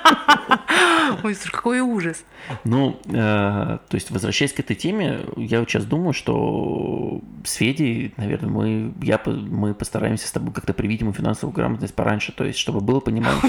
Ой, 1.24 1.36
слушай, 1.36 1.52
какой 1.52 1.80
ужас. 1.82 2.24
Ну, 2.64 3.00
э, 3.06 3.12
то 3.12 3.80
есть, 3.96 4.12
возвращаясь 4.12 4.54
к 4.54 4.60
этой 4.60 4.76
теме, 4.76 5.22
я 5.38 5.60
вот 5.60 5.70
сейчас 5.70 5.86
думаю, 5.86 6.14
что 6.14 7.22
с 7.44 7.54
Федей, 7.54 8.14
наверное, 8.18 8.50
мы, 8.50 8.94
я, 9.02 9.20
мы 9.26 9.74
постараемся 9.74 10.28
с 10.28 10.32
тобой 10.32 10.54
как-то 10.54 10.74
привить 10.74 11.02
ему 11.02 11.14
финансовую 11.14 11.54
грамотность 11.54 11.94
пораньше, 11.94 12.32
то 12.32 12.44
есть, 12.44 12.60
чтобы 12.60 12.82
было 12.82 13.00
понимание. 13.00 13.42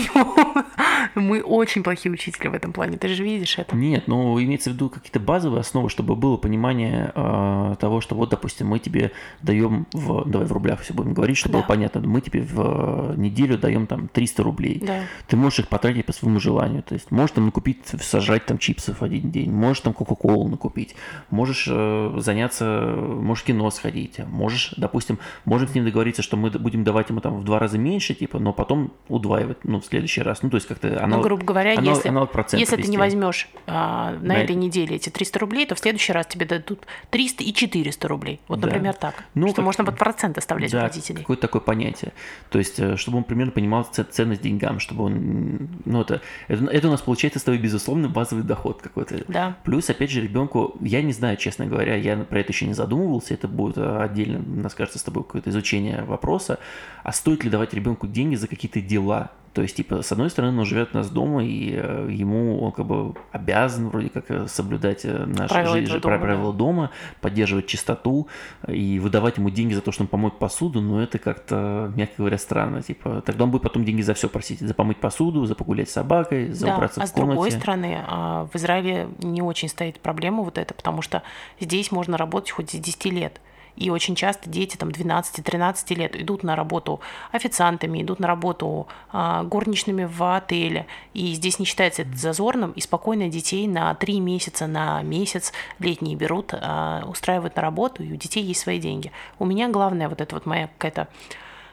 Мы 1.21 1.43
очень 1.43 1.83
плохие 1.83 2.13
учителя 2.13 2.51
в 2.51 2.55
этом 2.55 2.73
плане, 2.73 2.97
ты 2.99 3.09
же 3.09 3.23
видишь 3.23 3.59
это. 3.59 3.75
Нет, 3.77 4.05
ну, 4.07 4.41
имеется 4.43 4.71
в 4.71 4.75
виду 4.75 4.91
какие-то 4.91 5.21
базовые 5.21 5.61
основы, 5.61 5.91
чтобы 5.91 6.17
было 6.17 6.37
понимание 6.37 7.13
э, 7.15 7.77
того, 7.79 8.01
что 8.01 8.15
вот, 8.15 8.31
допустим, 8.31 8.69
мы 8.69 8.79
тебе 8.79 9.13
даем, 9.43 9.87
в, 9.93 10.29
давай 10.29 10.47
в 10.47 10.53
рублях 10.53 10.81
все 10.81 10.95
будем 10.95 11.15
говорить, 11.15 11.37
чтобы 11.37 11.53
да. 11.53 11.59
было 11.59 11.67
понятно, 11.67 12.01
мы 12.01 12.21
тебе 12.21 12.43
в 12.43 13.15
неделю 13.17 13.59
даем 13.59 13.87
там 13.87 14.09
300 14.09 14.43
рублей. 14.43 14.83
Да. 14.85 15.01
Ты 15.27 15.37
можешь 15.37 15.61
их 15.61 15.69
потратить 15.69 16.07
по 16.07 16.13
своему 16.13 16.41
желанию, 16.41 16.83
то 16.83 16.95
есть, 16.95 17.11
можешь 17.11 17.33
там 17.33 17.47
накупить, 17.47 17.87
сажать 18.01 18.47
там 18.47 18.59
чипсов 18.59 19.03
один 19.03 19.31
день, 19.31 19.51
можешь 19.51 19.81
там 19.81 19.93
Кока-Колу 19.93 20.49
накупить, 20.49 20.95
можешь 21.31 21.67
э, 21.71 22.15
заняться, 22.19 22.95
можешь 22.97 23.45
кино 23.45 23.71
сходить, 23.71 24.19
можешь, 24.27 24.75
допустим, 24.77 25.19
можем 25.45 25.69
с 25.69 25.75
ним 25.75 25.85
договориться, 25.85 26.23
что 26.23 26.37
мы 26.37 26.51
будем 26.51 26.85
давать 26.85 27.11
ему 27.11 27.21
там 27.21 27.41
в 27.41 27.45
два 27.45 27.59
раза 27.59 27.79
меньше, 27.79 28.15
типа, 28.15 28.39
но 28.39 28.53
потом 28.53 28.93
удваивать, 29.09 29.65
ну, 29.65 29.81
в 29.81 29.85
следующий 29.85 30.23
раз, 30.23 30.43
ну, 30.43 30.51
то 30.51 30.57
есть 30.57 30.67
как-то 30.67 31.00
аналог, 31.05 31.23
ну, 31.23 31.29
грубо 31.29 31.45
говоря, 31.45 31.73
аналог, 31.73 31.97
если, 31.97 32.09
аналог 32.09 32.31
если 32.53 32.77
ты 32.77 32.89
не 32.89 32.99
возьмешь 32.99 33.49
а, 33.67 34.13
на, 34.13 34.21
на 34.21 34.33
этой 34.39 34.57
неделе 34.57 34.97
эти 34.97 35.11
300 35.11 35.39
рублей, 35.39 35.67
то 35.67 35.75
в 35.75 35.79
следующий 35.79 36.13
раз 36.13 36.27
тебе 36.27 36.47
дадут 36.47 36.87
300 37.11 37.45
и 37.45 37.53
400 37.53 38.09
рублей. 38.09 38.41
Вот, 38.49 38.61
да. 38.61 38.69
например, 38.69 38.95
так. 38.95 39.25
Ну, 39.35 39.49
что 39.49 39.57
как, 39.57 39.65
можно 39.65 39.85
под 39.85 39.99
процент 39.99 40.39
оставлять 40.39 40.73
да, 40.73 40.83
родителей. 40.83 41.21
какое-то 41.21 41.43
такое 41.43 41.63
понятие. 41.63 42.13
То 42.51 42.59
есть, 42.59 42.79
э, 42.79 42.97
чтобы 42.97 43.19
он 43.19 43.25
примерно 43.25 43.53
понимал 43.53 43.85
ценность 43.85 44.43
деньгам, 44.43 44.81
чтобы 44.81 45.05
он, 45.05 45.69
ну, 45.85 46.01
это, 46.01 46.21
это, 46.49 46.65
это 46.65 46.89
у 46.89 46.91
нас 46.91 47.01
получается 47.01 47.39
с 47.39 47.43
тобой 47.43 47.59
безусловно 47.59 48.09
базовый 48.09 48.45
доход 48.45 48.83
какой-то. 48.83 49.25
Да. 49.29 49.57
Плюс, 49.65 49.91
опять 49.91 50.11
же, 50.11 50.21
ребенку, 50.21 50.77
я 50.81 51.03
не 51.03 51.13
знаю, 51.13 51.37
честно 51.37 51.67
говоря, 51.67 51.97
я 51.97 52.17
про 52.17 52.41
это 52.41 52.53
еще 52.53 52.67
не 52.67 52.75
задумывался, 52.75 53.35
это 53.35 53.49
будет 53.49 53.79
э, 53.79 54.03
отдельно, 54.03 54.39
у 54.39 54.63
нас 54.63 54.75
кажется, 54.75 54.99
с 54.99 55.03
тобой 55.03 55.25
какое-то 55.25 55.51
изучение 55.51 56.03
вопроса, 56.05 56.59
а 57.03 57.13
стоит 57.13 57.45
ли 57.45 57.51
давать 57.51 57.75
ребенку 57.75 58.07
деньги 58.07 58.35
за 58.35 58.47
какие-то 58.47 58.81
дела, 58.81 59.31
То 59.53 59.63
есть, 59.63 59.77
типа, 59.77 60.03
с 60.03 60.13
одной 60.13 60.31
стороны, 60.31 60.61
он 60.61 60.65
живет 60.65 60.91
у 60.93 60.99
нас 60.99 61.11
дома, 61.11 61.45
и 61.45 61.73
э, 61.75 62.09
ему 62.11 62.63
он 62.63 62.71
как 62.71 62.87
бы 62.87 63.15
обязан 63.33 63.89
вроде 63.89 64.09
как 64.09 64.31
э, 64.31 64.47
соблюдать 64.47 65.05
э, 65.05 65.25
наши 65.27 65.53
Правила 65.53 65.77
жизнь, 65.77 65.93
дома, 65.99 66.19
правила 66.19 66.53
дома, 66.53 66.91
поддерживать 67.21 67.67
чистоту 67.67 68.29
и 68.69 69.01
выдавать 69.01 69.39
ему 69.39 69.51
деньги 69.51 69.75
за 69.75 69.81
то, 69.81 69.91
что 69.91 70.05
он 70.05 70.09
помоет 70.09 70.39
посуду, 70.39 70.81
но 70.81 71.03
это 71.03 71.19
как-то, 71.19 71.93
мягко 71.97 72.15
говоря, 72.19 72.39
странно. 72.39 72.83
Типа, 72.83 73.23
тогда 73.27 73.45
он 73.45 73.51
будет 73.51 73.63
потом 73.63 73.85
деньги 73.85 74.03
за 74.03 74.15
все 74.15 74.29
просить. 74.29 74.61
За 74.61 74.73
помыть 74.73 74.99
посуду, 74.99 75.45
за 75.47 75.57
погулять 75.57 75.89
с 75.89 75.93
собакой, 75.93 76.53
за 76.53 76.67
Да, 76.67 76.77
убраться 76.77 77.03
а 77.03 77.07
в 77.07 77.09
с 77.09 77.13
другой 77.13 77.35
комнате. 77.37 77.57
стороны, 77.57 78.05
а, 78.07 78.47
в 78.53 78.57
Израиле 78.57 79.09
не 79.19 79.43
очень 79.43 79.69
стоит 79.69 79.99
проблема 79.99 80.45
вот 80.45 80.59
эта, 80.59 80.75
потому 80.75 81.03
что 81.03 81.23
здесь 81.59 81.91
можно 81.91 82.17
работать 82.17 82.53
хоть 82.53 82.71
с 82.71 82.75
10 82.75 83.11
лет. 83.11 83.41
И 83.81 83.89
очень 83.89 84.15
часто 84.15 84.49
дети 84.49 84.77
там 84.77 84.91
12-13 84.91 85.95
лет 85.95 86.15
идут 86.15 86.43
на 86.43 86.55
работу 86.55 87.01
официантами, 87.33 88.03
идут 88.03 88.21
на 88.21 88.29
работу 88.29 88.87
а, 89.11 89.43
горничными 89.43 90.05
в 90.05 90.37
отеле. 90.37 90.87
И 91.15 91.33
здесь 91.33 91.59
не 91.59 91.65
считается 91.65 92.03
это 92.03 92.15
зазорным. 92.15 92.73
И 92.73 92.81
спокойно 92.83 93.29
детей 93.29 93.67
на 93.67 93.95
3 93.95 94.21
месяца, 94.21 94.67
на 94.67 95.01
месяц 95.03 95.55
летние 95.79 96.15
берут, 96.15 96.53
а, 96.53 97.05
устраивают 97.07 97.57
на 97.57 97.63
работу, 97.63 98.03
и 98.03 98.13
у 98.13 98.17
детей 98.17 98.45
есть 98.45 98.61
свои 98.61 98.79
деньги. 98.79 99.13
У 99.39 99.47
меня 99.47 99.71
главное 99.71 100.11
вот 100.11 100.21
это 100.21 100.37
вот 100.37 100.45
моя 100.45 100.67
какая-то, 100.67 101.09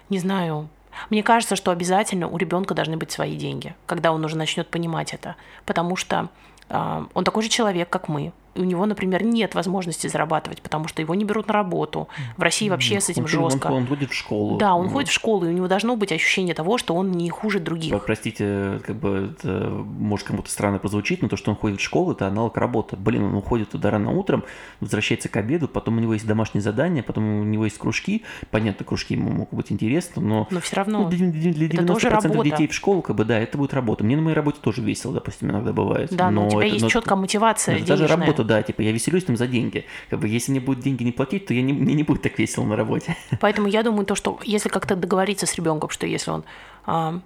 не 0.10 0.20
знаю, 0.20 0.70
мне 1.10 1.24
кажется, 1.24 1.58
что 1.58 1.72
обязательно 1.72 2.30
у 2.30 2.38
ребенка 2.38 2.74
должны 2.74 2.96
быть 2.96 3.12
свои 3.12 3.36
деньги, 3.36 3.76
когда 3.86 4.14
он 4.14 4.24
уже 4.24 4.38
начнет 4.38 4.70
понимать 4.70 5.14
это. 5.14 5.36
Потому 5.66 5.98
что 5.98 6.30
а, 6.70 7.06
он 7.14 7.26
такой 7.26 7.44
же 7.44 7.50
человек, 7.50 7.90
как 7.90 8.08
мы. 8.08 8.32
У 8.58 8.64
него, 8.64 8.86
например, 8.86 9.24
нет 9.24 9.56
возможности 9.56 10.08
зарабатывать, 10.08 10.62
потому 10.62 10.88
что 10.88 11.02
его 11.02 11.16
не 11.16 11.26
берут 11.26 11.48
на 11.48 11.54
работу. 11.54 12.08
В 12.38 12.42
России 12.42 12.70
вообще 12.70 13.00
с 13.00 13.10
этим 13.10 13.24
Он- 13.24 13.28
жестко. 13.30 13.68
Он, 13.68 13.88
ходит 13.88 14.12
в 14.12 14.14
школу. 14.14 14.58
Да, 14.58 14.74
он 14.76 14.86
Вот. 14.88 14.94
ходит 14.94 15.10
в 15.10 15.14
школу, 15.14 15.46
и 15.46 15.50
у 15.50 15.52
него 15.52 15.68
должно 15.68 15.96
быть 15.96 16.12
ощущение 16.12 16.54
того, 16.56 16.78
что 16.78 16.96
он 16.96 17.12
не 17.12 17.30
хуже 17.30 17.60
других. 17.60 17.92
По- 17.94 18.00
Простите, 18.00 18.80
как 18.86 18.96
бы 18.96 19.34
это 19.40 19.70
может 19.70 20.28
кому-то 20.28 20.50
странно 20.50 20.80
прозвучит, 20.80 21.22
но 21.22 21.28
то, 21.30 21.38
что 21.38 21.52
он 21.52 21.58
ходит 21.58 21.80
в 21.80 21.84
школу, 21.84 22.14
это 22.14 22.28
аналог 22.28 22.58
работы. 22.58 22.96
Блин, 22.96 23.24
он 23.24 23.36
уходит 23.36 23.70
туда 23.72 23.92
рано 23.92 24.12
утром, 24.12 24.44
возвращается 24.80 25.30
к 25.30 25.38
обеду, 25.38 25.68
потом 25.68 25.98
у 25.98 26.00
него 26.00 26.14
есть 26.14 26.26
домашние 26.26 26.62
задания, 26.62 27.04
потом 27.04 27.42
у 27.42 27.44
него 27.44 27.66
есть 27.66 27.78
кружки. 27.78 28.24
Понятно, 28.52 28.86
кружки 28.86 29.14
ему 29.16 29.30
могут 29.32 29.54
быть 29.54 29.72
интересны, 29.72 30.22
но 30.22 30.48
Но 30.52 30.60
все 30.62 30.76
равно. 30.78 31.04
ну, 31.04 31.10
для, 31.10 31.28
для- 31.28 31.54
для 31.54 31.68
это 31.68 31.86
тоже 31.86 32.08
90% 32.08 32.24
работа. 32.24 32.50
детей 32.50 32.68
в 32.68 32.74
школу, 32.74 33.02
как 33.02 33.16
бы, 33.16 33.26
да, 33.26 33.40
это 33.40 33.58
будет 33.58 33.74
работа. 33.74 34.04
Мне 34.04 34.16
на 34.16 34.22
моей 34.22 34.36
работе 34.36 34.58
тоже 34.62 34.82
весело, 34.82 35.14
допустим, 35.14 35.52
иногда 35.52 35.74
бывает. 35.74 36.10
да, 36.16 36.32
но, 36.32 36.48
у 36.48 36.50
тебя 36.50 36.60
это- 36.66 36.74
есть 36.74 36.84
но- 36.84 36.90
четкая 36.90 37.18
мотивация 37.18 37.80
но 37.80 37.86
даже 37.86 38.08
работа, 38.08 38.44
да, 38.48 38.64
типа 38.64 38.82
я 38.82 38.92
веселюсь 38.92 39.26
там 39.26 39.38
за 39.38 39.48
деньги. 39.48 39.86
Как 40.10 40.20
бы 40.20 40.28
если 40.28 40.52
мне 40.52 40.60
будут 40.60 40.84
деньги 40.84 41.04
не 41.04 41.12
платить, 41.12 41.46
то 41.46 41.54
я 41.54 41.62
не, 41.62 41.74
мне 41.74 41.94
не 41.94 42.04
будет 42.04 42.22
так 42.22 42.40
весело 42.40 42.66
на 42.66 42.76
работе. 42.76 43.16
Поэтому 43.42 43.68
я 43.68 43.84
думаю, 43.84 44.06
то, 44.06 44.16
что 44.16 44.40
если 44.44 44.70
как-то 44.70 44.96
договориться 44.96 45.46
с 45.46 45.56
ребенком, 45.56 45.90
что 45.90 46.08
если 46.08 46.32
он 46.32 46.44
а, 46.86 47.22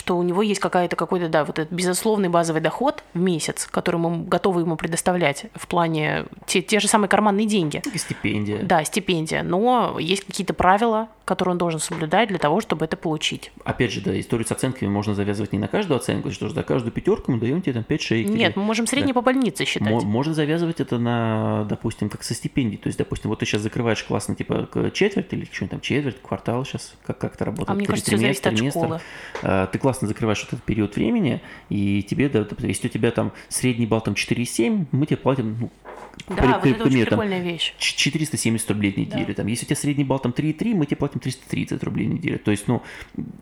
что 0.00 0.16
у 0.16 0.22
него 0.22 0.40
есть 0.40 0.60
какая-то 0.60 0.96
какой-то, 0.96 1.28
да, 1.28 1.44
вот 1.44 1.58
этот 1.58 1.70
безусловный 1.72 2.30
базовый 2.30 2.62
доход 2.62 3.04
в 3.12 3.20
месяц, 3.20 3.66
который 3.70 3.96
мы 3.96 4.24
готовы 4.24 4.62
ему 4.62 4.76
предоставлять 4.76 5.44
в 5.54 5.66
плане 5.68 6.24
те, 6.46 6.62
те 6.62 6.80
же 6.80 6.88
самые 6.88 7.10
карманные 7.10 7.46
деньги. 7.46 7.82
И 7.92 7.98
стипендия. 7.98 8.62
Да, 8.62 8.82
стипендия, 8.84 9.42
но 9.42 9.98
есть 10.00 10.24
какие-то 10.24 10.54
правила, 10.54 11.08
которые 11.26 11.52
он 11.52 11.58
должен 11.58 11.80
соблюдать 11.80 12.30
для 12.30 12.38
того, 12.38 12.60
чтобы 12.62 12.86
это 12.86 12.96
получить. 12.96 13.52
Опять 13.62 13.92
же, 13.92 14.00
да, 14.00 14.18
историю 14.18 14.46
с 14.46 14.52
оценками 14.52 14.88
можно 14.88 15.14
завязывать 15.14 15.52
не 15.52 15.58
на 15.58 15.68
каждую 15.68 15.98
оценку, 15.98 16.30
что 16.32 16.48
за 16.48 16.62
каждую 16.62 16.92
пятерку 16.92 17.30
мы 17.32 17.38
даем 17.38 17.60
тебе 17.60 17.74
там 17.74 17.84
5 17.84 18.00
шейкерей. 18.02 18.34
Нет, 18.36 18.56
мы 18.56 18.62
можем 18.64 18.86
средний 18.86 19.12
по 19.12 19.20
больнице 19.20 19.66
считать. 19.66 19.86
Мо- 19.90 20.00
Можно 20.00 20.32
завязывать 20.32 20.80
это 20.80 20.98
на, 20.98 21.64
допустим, 21.68 22.08
как 22.08 22.22
со 22.22 22.34
стипендией. 22.34 22.80
То 22.80 22.88
есть, 22.88 22.98
допустим, 22.98 23.28
вот 23.28 23.38
ты 23.40 23.46
сейчас 23.46 23.60
закрываешь 23.60 24.02
классно, 24.02 24.34
типа, 24.34 24.68
четверть 24.94 25.26
или 25.32 25.46
что 25.52 25.68
там, 25.68 25.80
четверть, 25.82 26.16
квартал 26.22 26.64
сейчас, 26.64 26.94
как, 27.06 27.18
как 27.18 27.34
это 27.34 27.44
работает? 27.44 27.70
А 27.70 27.74
мне 27.74 27.86
кажется, 27.86 28.10
все 28.10 28.16
зависит 28.18 28.46
от 28.46 28.56
школы. 28.58 29.00
А, 29.42 29.66
Ты 29.66 29.78
классно 29.90 30.06
закрываешь 30.06 30.44
этот 30.44 30.62
период 30.62 30.94
времени, 30.94 31.40
и 31.68 32.02
тебе, 32.04 32.28
да, 32.28 32.46
если 32.60 32.86
у 32.86 32.90
тебя 32.90 33.10
там 33.10 33.32
средний 33.48 33.86
балл 33.86 34.00
там 34.00 34.14
4,7, 34.14 34.86
мы 34.92 35.06
тебе 35.06 35.16
платим, 35.16 35.56
ну, 35.60 35.70
Да, 36.28 36.36
при- 36.36 36.46
вот 36.46 36.58
это 36.58 36.68
очень 36.84 36.90
примеру, 36.90 37.10
там, 37.10 37.18
прикольная 37.18 37.42
вещь. 37.42 37.74
ч- 37.78 37.96
470 37.96 38.70
рублей 38.70 38.92
в 38.92 38.96
неделю. 38.96 39.34
Там, 39.34 39.48
если 39.48 39.64
у 39.64 39.66
тебя 39.66 39.76
средний 39.76 40.04
балл 40.04 40.20
там 40.20 40.30
3,3, 40.32 40.74
мы 40.74 40.86
тебе 40.86 40.96
платим 40.96 41.18
330 41.18 41.82
рублей 41.82 42.06
в 42.06 42.12
неделю. 42.14 42.38
То 42.38 42.52
есть, 42.52 42.68
ну, 42.68 42.82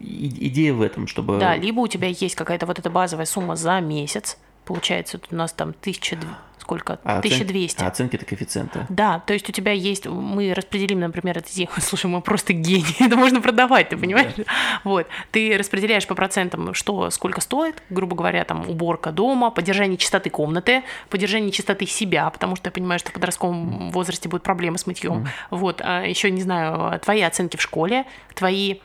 идея 0.00 0.72
в 0.72 0.80
этом, 0.80 1.06
чтобы... 1.06 1.38
Да, 1.38 1.54
либо 1.54 1.80
у 1.80 1.86
тебя 1.86 2.08
есть 2.08 2.34
какая-то 2.34 2.64
вот 2.64 2.78
эта 2.78 2.88
базовая 2.88 3.26
сумма 3.26 3.54
за 3.56 3.78
месяц, 3.80 4.38
получается, 4.68 5.18
тут 5.18 5.32
у 5.32 5.36
нас 5.36 5.52
там 5.52 5.70
1000, 5.70 6.18
сколько? 6.58 7.00
а 7.02 7.20
оцен- 7.20 7.20
1200. 7.20 7.82
а 7.82 7.86
оценки 7.86 8.16
это 8.16 8.26
коэффициенты. 8.26 8.84
Да, 8.90 9.20
то 9.20 9.32
есть 9.32 9.48
у 9.48 9.52
тебя 9.52 9.72
есть, 9.72 10.06
мы 10.06 10.52
распределим, 10.52 11.00
например, 11.00 11.38
эти 11.38 11.54
деньги. 11.54 11.70
Слушай, 11.80 12.06
мы 12.06 12.20
просто 12.20 12.52
гений, 12.52 12.94
это 13.00 13.16
можно 13.16 13.40
продавать, 13.40 13.88
ты 13.88 13.96
понимаешь? 13.96 14.34
Вот, 14.84 15.06
ты 15.30 15.56
распределяешь 15.56 16.06
по 16.06 16.14
процентам, 16.14 16.74
что 16.74 17.10
сколько 17.10 17.40
стоит, 17.40 17.82
грубо 17.88 18.14
говоря, 18.14 18.44
там 18.44 18.68
уборка 18.68 19.10
дома, 19.10 19.50
поддержание 19.50 19.96
чистоты 19.96 20.28
комнаты, 20.28 20.82
поддержание 21.08 21.50
чистоты 21.50 21.86
себя, 21.86 22.28
потому 22.28 22.54
что 22.56 22.68
я 22.68 22.72
понимаю, 22.72 22.98
что 22.98 23.08
в 23.08 23.14
подростковом 23.14 23.90
возрасте 23.90 24.28
будут 24.28 24.42
проблемы 24.42 24.76
с 24.76 24.86
мытьем. 24.86 25.26
Вот, 25.50 25.80
а 25.82 26.02
еще 26.02 26.30
не 26.30 26.42
знаю, 26.42 27.00
твои 27.00 27.22
оценки 27.22 27.56
в 27.56 27.62
школе, 27.62 28.04
твои, 28.34 28.80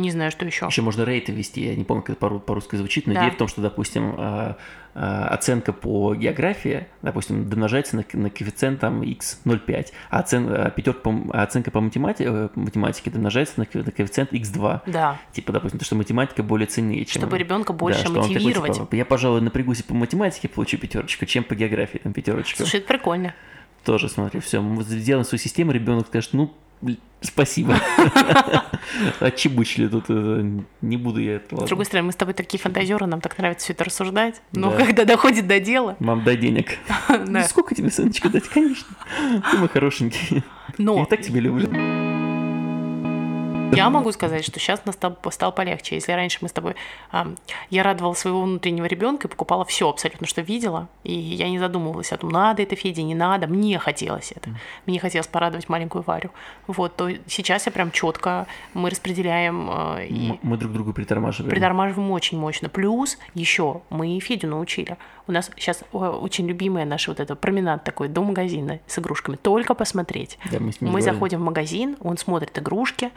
не 0.00 0.10
знаю, 0.10 0.30
что 0.30 0.44
еще. 0.46 0.66
Еще 0.66 0.82
можно 0.82 1.04
рейты 1.04 1.32
ввести, 1.32 1.62
я 1.64 1.74
не 1.74 1.84
помню, 1.84 2.02
как 2.02 2.16
это 2.16 2.28
по- 2.28 2.38
по-русски 2.38 2.76
звучит, 2.76 3.06
но 3.06 3.14
Да. 3.14 3.20
идея 3.20 3.30
в 3.32 3.36
том, 3.36 3.48
что, 3.48 3.60
допустим, 3.62 4.14
а, 4.18 4.56
а, 4.94 5.28
оценка 5.28 5.72
по 5.72 6.14
географии, 6.14 6.86
допустим, 7.02 7.48
домножается 7.48 7.96
на, 7.96 8.04
на 8.12 8.30
коэффициент 8.30 8.80
там 8.80 9.02
x0,5, 9.02 9.92
а, 10.10 10.20
оцен, 10.20 10.48
а 10.50 10.70
пятерка 10.70 11.00
по, 11.00 11.14
а 11.32 11.42
оценка 11.42 11.70
по 11.70 11.80
математике, 11.80 12.24
э, 12.28 12.48
математике 12.54 13.10
домножается 13.10 13.54
на, 13.60 13.66
на 13.82 13.90
коэффициент 13.90 14.32
x2. 14.32 14.80
Да, 14.86 15.18
Типа, 15.32 15.52
допустим, 15.52 15.78
то, 15.78 15.84
что 15.84 15.96
математика 15.96 16.42
более 16.42 16.66
ценнее, 16.66 17.04
чем... 17.04 17.22
чтобы 17.22 17.38
ребенка 17.38 17.72
Да, 17.72 17.78
больше 17.78 18.00
что 18.00 18.08
он 18.10 18.14
такой, 18.16 18.34
мотивировать. 18.34 18.74
типа, 18.78 18.94
я, 18.94 19.04
пожалуй, 19.04 19.40
напрягусь 19.40 19.80
и 19.80 19.82
по 19.82 19.94
математике 19.94 20.48
получу 20.48 20.78
пятерочку, 20.78 21.26
чем 21.26 21.44
по 21.44 21.54
географии 21.54 21.98
там 21.98 22.12
пятерочку. 22.12 22.58
Слушай, 22.58 22.80
это 22.80 22.88
прикольно. 22.88 23.34
Тоже, 23.84 24.08
смотри, 24.08 24.40
все, 24.40 24.60
мы 24.60 24.82
сделаем 24.82 25.24
свою 25.24 25.38
систему, 25.40 25.70
ребенок 25.72 26.08
скажет, 26.08 26.30
ну, 26.32 26.52
спасибо. 27.20 27.76
Отчебучили 29.20 29.88
тут, 29.88 30.04
не 30.08 30.96
буду 30.96 31.20
я 31.20 31.36
это. 31.36 31.64
С 31.64 31.68
другой 31.68 31.84
стороны, 31.86 32.06
мы 32.06 32.12
с 32.12 32.16
тобой 32.16 32.34
такие 32.34 32.60
фантазеры, 32.60 33.06
нам 33.06 33.20
так 33.20 33.36
нравится 33.38 33.64
все 33.64 33.72
это 33.72 33.84
рассуждать. 33.84 34.40
Но 34.52 34.70
Да. 34.70 34.84
когда 34.84 35.04
доходит 35.04 35.46
до 35.46 35.58
дела, 35.60 35.96
Мам, 35.98 36.22
дай 36.24 36.36
денег. 36.36 36.78
да. 37.08 37.24
«Ну, 37.26 37.42
Сколько 37.42 37.74
тебе, 37.74 37.90
сыночка, 37.90 38.28
дать? 38.28 38.48
Конечно. 38.48 38.86
Ты 39.50 39.56
мой 39.58 39.68
хорошенький. 39.68 40.42
но 40.78 40.98
Я 40.98 41.04
так 41.06 41.22
тебя 41.22 41.40
люблю. 41.40 41.68
Я 43.72 43.90
могу 43.90 44.10
сказать, 44.12 44.44
что 44.44 44.58
сейчас 44.58 44.84
нас 44.86 44.94
стал, 44.94 45.18
стал 45.30 45.52
полегче. 45.52 45.96
Если 45.96 46.12
раньше 46.12 46.38
мы 46.40 46.48
с 46.48 46.52
тобой... 46.52 46.76
я 47.70 47.82
радовала 47.82 48.14
своего 48.14 48.42
внутреннего 48.42 48.86
ребенка 48.86 49.28
и 49.28 49.30
покупала 49.30 49.64
все 49.64 49.88
абсолютно, 49.88 50.26
что 50.26 50.40
видела. 50.40 50.88
И 51.04 51.12
я 51.12 51.50
не 51.50 51.58
задумывалась 51.58 52.12
о 52.12 52.16
том, 52.16 52.30
надо 52.30 52.62
это 52.62 52.74
Феде, 52.76 53.02
не 53.02 53.14
надо. 53.14 53.46
Мне 53.46 53.78
хотелось 53.78 54.32
это. 54.32 54.50
Мне 54.86 54.98
хотелось 54.98 55.26
порадовать 55.26 55.68
маленькую 55.68 56.02
Варю. 56.02 56.30
Вот, 56.66 56.96
то 56.96 57.10
сейчас 57.26 57.66
я 57.66 57.72
прям 57.72 57.90
четко, 57.90 58.46
мы 58.72 58.88
распределяем 58.90 59.68
а, 59.70 59.98
и 60.00 60.38
Мы 60.42 60.56
друг 60.56 60.72
другу 60.72 60.92
притормаживаем. 60.92 61.50
притормаживаем 61.50 62.10
очень 62.10 62.38
мощно. 62.38 62.68
Плюс 62.68 63.18
еще 63.34 63.82
мы 63.90 64.18
Федю 64.20 64.48
научили. 64.48 64.96
У 65.28 65.32
нас 65.32 65.50
сейчас 65.56 65.82
очень 65.90 66.46
любимая 66.46 66.84
наша 66.84 67.10
вот 67.10 67.18
эта 67.18 67.34
променад 67.34 67.82
такой 67.82 68.08
до 68.08 68.22
магазина 68.22 68.78
с 68.86 68.98
игрушками. 68.98 69.36
Только 69.36 69.74
посмотреть. 69.74 70.38
Да, 70.52 70.60
мы 70.60 70.72
Мы 70.80 71.02
заходим 71.02 71.40
в 71.40 71.44
магазин, 71.44 71.96
он 72.00 72.16
смотрит 72.16 72.56
игрушки, 72.56 73.10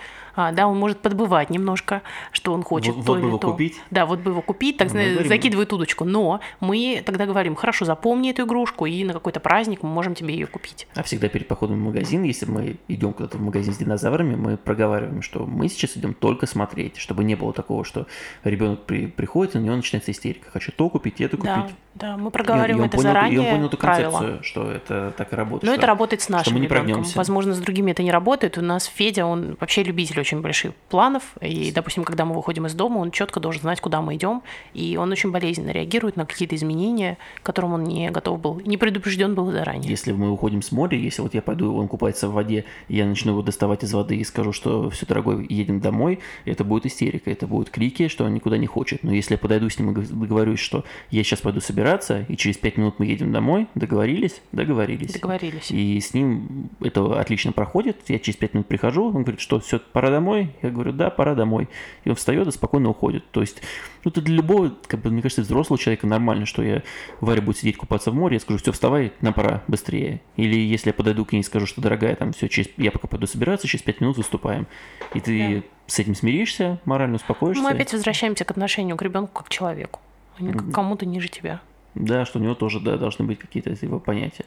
да, 0.53 0.67
он 0.67 0.77
может 0.77 0.99
подбывать 0.99 1.49
немножко, 1.49 2.01
что 2.31 2.53
он 2.53 2.63
хочет. 2.63 2.95
Вот- 2.95 3.05
то 3.05 3.13
вот 3.13 3.21
бы 3.21 3.27
его 3.27 3.37
то. 3.37 3.51
купить. 3.51 3.75
Да, 3.91 4.05
вот 4.05 4.19
бы 4.19 4.31
его 4.31 4.41
купить, 4.41 4.77
так 4.77 4.91
Мы 4.93 5.09
говорим. 5.11 5.27
закидывает 5.27 5.71
удочку. 5.73 6.05
Но 6.05 6.39
мы 6.59 7.01
тогда 7.05 7.25
говорим, 7.25 7.55
хорошо, 7.55 7.85
запомни 7.85 8.31
эту 8.31 8.43
игрушку, 8.43 8.85
и 8.85 9.03
на 9.03 9.13
какой-то 9.13 9.39
праздник 9.39 9.83
мы 9.83 9.89
можем 9.89 10.15
тебе 10.15 10.33
ее 10.33 10.47
купить. 10.47 10.87
А 10.95 11.03
всегда 11.03 11.27
перед 11.27 11.47
походом 11.47 11.77
в 11.77 11.83
магазин, 11.85 12.23
если 12.23 12.45
мы 12.45 12.77
идем 12.87 13.13
куда-то 13.13 13.37
в 13.37 13.41
магазин 13.41 13.73
с 13.73 13.77
динозаврами, 13.77 14.35
мы 14.35 14.57
проговариваем, 14.57 15.21
что 15.21 15.45
мы 15.45 15.67
сейчас 15.69 15.97
идем 15.97 16.13
только 16.13 16.45
смотреть, 16.47 16.97
чтобы 16.97 17.23
не 17.23 17.35
было 17.35 17.53
такого, 17.53 17.83
что 17.85 18.07
ребенок 18.43 18.81
при, 18.85 19.07
приходит, 19.07 19.55
и 19.55 19.57
у 19.59 19.61
него 19.61 19.75
начинается 19.75 20.11
истерика. 20.11 20.49
Хочу 20.51 20.71
то 20.71 20.89
купить, 20.89 21.19
это 21.21 21.37
Да, 21.37 21.61
купить. 21.61 21.75
да, 21.95 22.15
мы 22.17 22.23
И 22.23 22.25
он- 22.25 22.31
проговариваем 22.31 22.77
и 22.77 22.81
он 22.81 22.87
это 22.87 22.97
понял, 22.97 23.09
заранее. 23.09 23.35
И 23.35 23.39
он 23.39 23.45
понял 23.45 23.67
эту 23.67 23.77
правила. 23.77 24.11
концепцию, 24.11 24.43
что 24.43 24.71
это 24.71 25.13
так 25.17 25.33
и 25.33 25.35
работает. 25.35 25.63
Но 25.63 25.71
что- 25.73 25.79
это 25.79 25.87
работает 25.87 26.21
с 26.21 26.25
что 26.25 26.33
нашим 26.33 26.53
мы 26.53 26.59
не 26.59 26.65
ребенком. 26.67 26.85
прогнемся. 26.87 27.17
Возможно, 27.17 27.53
с 27.53 27.59
другими 27.59 27.91
это 27.91 28.03
не 28.03 28.11
работает. 28.11 28.57
У 28.57 28.61
нас 28.61 28.85
Федя, 28.85 29.25
он 29.25 29.57
вообще 29.59 29.83
любитель 29.83 30.19
очень 30.19 30.28
больших 30.35 30.73
планов. 30.89 31.23
И, 31.41 31.71
допустим, 31.71 32.03
когда 32.03 32.25
мы 32.25 32.35
выходим 32.35 32.65
из 32.65 32.73
дома, 32.73 32.99
он 32.99 33.11
четко 33.11 33.39
должен 33.39 33.61
знать, 33.61 33.81
куда 33.81 34.01
мы 34.01 34.15
идем. 34.15 34.41
И 34.73 34.97
он 34.97 35.11
очень 35.11 35.31
болезненно 35.31 35.71
реагирует 35.71 36.15
на 36.15 36.25
какие-то 36.25 36.55
изменения, 36.55 37.17
к 37.41 37.45
которым 37.45 37.73
он 37.73 37.83
не 37.83 38.09
готов 38.11 38.39
был, 38.39 38.61
не 38.65 38.77
предупрежден 38.77 39.35
был 39.35 39.51
заранее. 39.51 39.89
Если 39.89 40.11
мы 40.11 40.31
уходим 40.31 40.61
с 40.61 40.71
моря, 40.71 40.97
если 40.97 41.21
вот 41.21 41.33
я 41.33 41.41
пойду, 41.41 41.75
он 41.75 41.87
купается 41.87 42.27
в 42.27 42.33
воде, 42.33 42.65
я 42.87 43.05
начну 43.05 43.31
его 43.31 43.41
доставать 43.41 43.83
из 43.83 43.93
воды 43.93 44.17
и 44.17 44.23
скажу, 44.23 44.53
что 44.53 44.89
все, 44.89 45.05
дорогой, 45.05 45.45
едем 45.49 45.79
домой, 45.79 46.19
это 46.45 46.63
будет 46.63 46.85
истерика, 46.85 47.31
это 47.31 47.47
будут 47.47 47.69
крики, 47.69 48.07
что 48.07 48.25
он 48.25 48.33
никуда 48.33 48.57
не 48.57 48.67
хочет. 48.67 49.03
Но 49.03 49.13
если 49.13 49.33
я 49.33 49.37
подойду 49.37 49.69
с 49.69 49.79
ним 49.79 49.91
и 49.91 50.05
договорюсь, 50.05 50.59
что 50.59 50.85
я 51.09 51.23
сейчас 51.23 51.41
пойду 51.41 51.61
собираться, 51.61 52.25
и 52.27 52.37
через 52.37 52.57
пять 52.57 52.77
минут 52.77 52.99
мы 52.99 53.05
едем 53.05 53.31
домой, 53.31 53.67
договорились? 53.75 54.41
Договорились. 54.51 55.13
Договорились. 55.13 55.71
И 55.71 55.99
с 55.99 56.13
ним 56.13 56.69
это 56.81 57.19
отлично 57.19 57.51
проходит. 57.51 57.97
Я 58.07 58.19
через 58.19 58.37
пять 58.37 58.53
минут 58.53 58.67
прихожу, 58.67 59.07
он 59.07 59.23
говорит, 59.23 59.39
что 59.39 59.59
все, 59.59 59.79
пора 59.79 60.09
домой? 60.19 60.51
Я 60.61 60.69
говорю, 60.69 60.91
да, 60.91 61.09
пора 61.09 61.33
домой. 61.33 61.69
И 62.03 62.09
он 62.09 62.15
встает 62.15 62.47
и 62.47 62.51
спокойно 62.51 62.89
уходит. 62.89 63.29
То 63.31 63.41
есть, 63.41 63.61
ну, 64.03 64.11
это 64.11 64.21
для 64.21 64.35
любого, 64.35 64.73
как 64.87 65.01
бы, 65.01 65.09
мне 65.09 65.21
кажется, 65.21 65.41
взрослого 65.41 65.79
человека 65.79 66.07
нормально, 66.07 66.45
что 66.45 66.61
я, 66.61 66.83
Варя 67.21 67.41
будет 67.41 67.57
сидеть 67.57 67.77
купаться 67.77 68.11
в 68.11 68.15
море, 68.15 68.35
я 68.35 68.39
скажу, 68.39 68.59
все, 68.59 68.71
вставай, 68.71 69.13
нам 69.21 69.33
пора, 69.33 69.63
быстрее. 69.67 70.21
Или 70.35 70.57
если 70.59 70.89
я 70.89 70.93
подойду 70.93 71.25
к 71.25 71.31
ней 71.31 71.39
и 71.39 71.43
скажу, 71.43 71.65
что, 71.65 71.81
дорогая, 71.81 72.15
там, 72.15 72.33
все, 72.33 72.49
через, 72.49 72.69
я 72.77 72.91
пока 72.91 73.07
пойду 73.07 73.27
собираться, 73.27 73.67
через 73.67 73.83
пять 73.83 74.01
минут 74.01 74.17
выступаем. 74.17 74.67
И 75.13 75.19
ты 75.19 75.55
да. 75.55 75.63
с 75.87 75.99
этим 75.99 76.15
смиришься, 76.15 76.79
морально 76.85 77.15
успокоишься. 77.15 77.63
Мы 77.63 77.71
опять 77.71 77.93
возвращаемся 77.93 78.43
к 78.43 78.51
отношению 78.51 78.97
к 78.97 79.01
ребенку 79.01 79.33
как 79.33 79.47
к 79.47 79.49
человеку, 79.49 79.99
а 80.37 80.43
не 80.43 80.51
к 80.51 80.71
кому-то 80.71 81.05
ниже 81.05 81.29
тебя. 81.29 81.61
Да, 81.95 82.25
что 82.25 82.39
у 82.39 82.41
него 82.41 82.55
тоже, 82.55 82.79
да, 82.79 82.97
должны 82.97 83.25
быть 83.25 83.39
какие-то 83.39 83.71
его 83.81 83.99
понятия. 83.99 84.45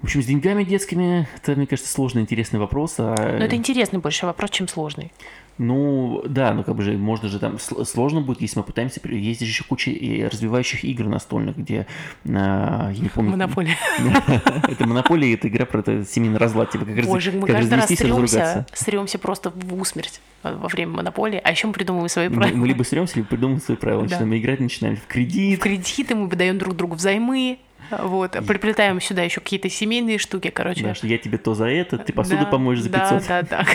В 0.00 0.04
общем, 0.04 0.22
с 0.22 0.26
деньгами 0.26 0.62
детскими, 0.62 1.28
это, 1.36 1.56
мне 1.56 1.66
кажется, 1.66 1.92
сложный, 1.92 2.22
интересный 2.22 2.60
вопрос. 2.60 2.94
А... 2.98 3.16
Но 3.16 3.44
это 3.44 3.56
интересный 3.56 3.98
больше 3.98 4.26
вопрос, 4.26 4.50
чем 4.50 4.68
сложный. 4.68 5.12
Ну, 5.58 6.22
да, 6.24 6.54
ну 6.54 6.62
как 6.62 6.76
бы 6.76 6.84
же, 6.84 6.92
можно 6.92 7.28
же 7.28 7.40
там, 7.40 7.58
сложно 7.58 8.20
будет, 8.20 8.40
если 8.40 8.60
мы 8.60 8.64
пытаемся, 8.64 9.00
есть 9.04 9.40
же 9.40 9.46
еще 9.46 9.64
куча 9.64 9.90
развивающих 10.30 10.84
игр 10.84 11.06
настольных, 11.06 11.56
где, 11.56 11.88
а, 12.28 12.92
я 12.92 13.02
не 13.02 13.08
помню... 13.08 13.32
Монополия. 13.32 13.76
Это 14.68 14.86
монополия, 14.86 15.34
это 15.34 15.48
игра 15.48 15.66
про 15.66 15.82
семейный 16.04 16.38
разлад, 16.38 16.70
типа 16.70 16.84
как 16.84 17.04
Боже, 17.06 17.32
мы 17.32 17.48
каждый 17.48 17.74
раз 17.74 17.88
сремся, 17.88 18.66
сремся 18.72 19.18
просто 19.18 19.50
в 19.50 19.74
усмерть 19.80 20.20
во 20.44 20.68
время 20.68 20.92
монополии, 20.92 21.40
а 21.42 21.50
еще 21.50 21.66
мы 21.66 21.72
придумываем 21.72 22.08
свои 22.08 22.28
правила. 22.28 22.56
Мы 22.56 22.68
либо 22.68 22.84
сремся, 22.84 23.16
либо 23.16 23.28
придумываем 23.28 23.60
свои 23.60 23.76
правила, 23.76 24.02
начинаем 24.02 24.36
играть, 24.36 24.60
начинаем 24.60 24.96
в 24.96 25.06
кредит. 25.06 25.58
В 25.58 25.62
кредиты 25.62 26.14
мы 26.14 26.28
выдаем 26.28 26.58
друг 26.58 26.76
другу 26.76 26.94
взаймы, 26.94 27.58
вот, 27.90 28.32
приплетаем 28.46 29.00
сюда 29.00 29.22
еще 29.22 29.40
какие-то 29.40 29.68
семейные 29.70 30.18
штуки, 30.18 30.50
короче. 30.50 30.82
Да, 30.82 30.94
что 30.94 31.06
я 31.06 31.18
тебе 31.18 31.38
то 31.38 31.54
за 31.54 31.66
это, 31.66 31.98
ты 31.98 32.12
посуду 32.12 32.44
да, 32.44 32.46
помоешь 32.46 32.80
за 32.80 32.90
500. 32.90 33.26
Да, 33.28 33.42
да, 33.42 33.42
да. 33.42 33.66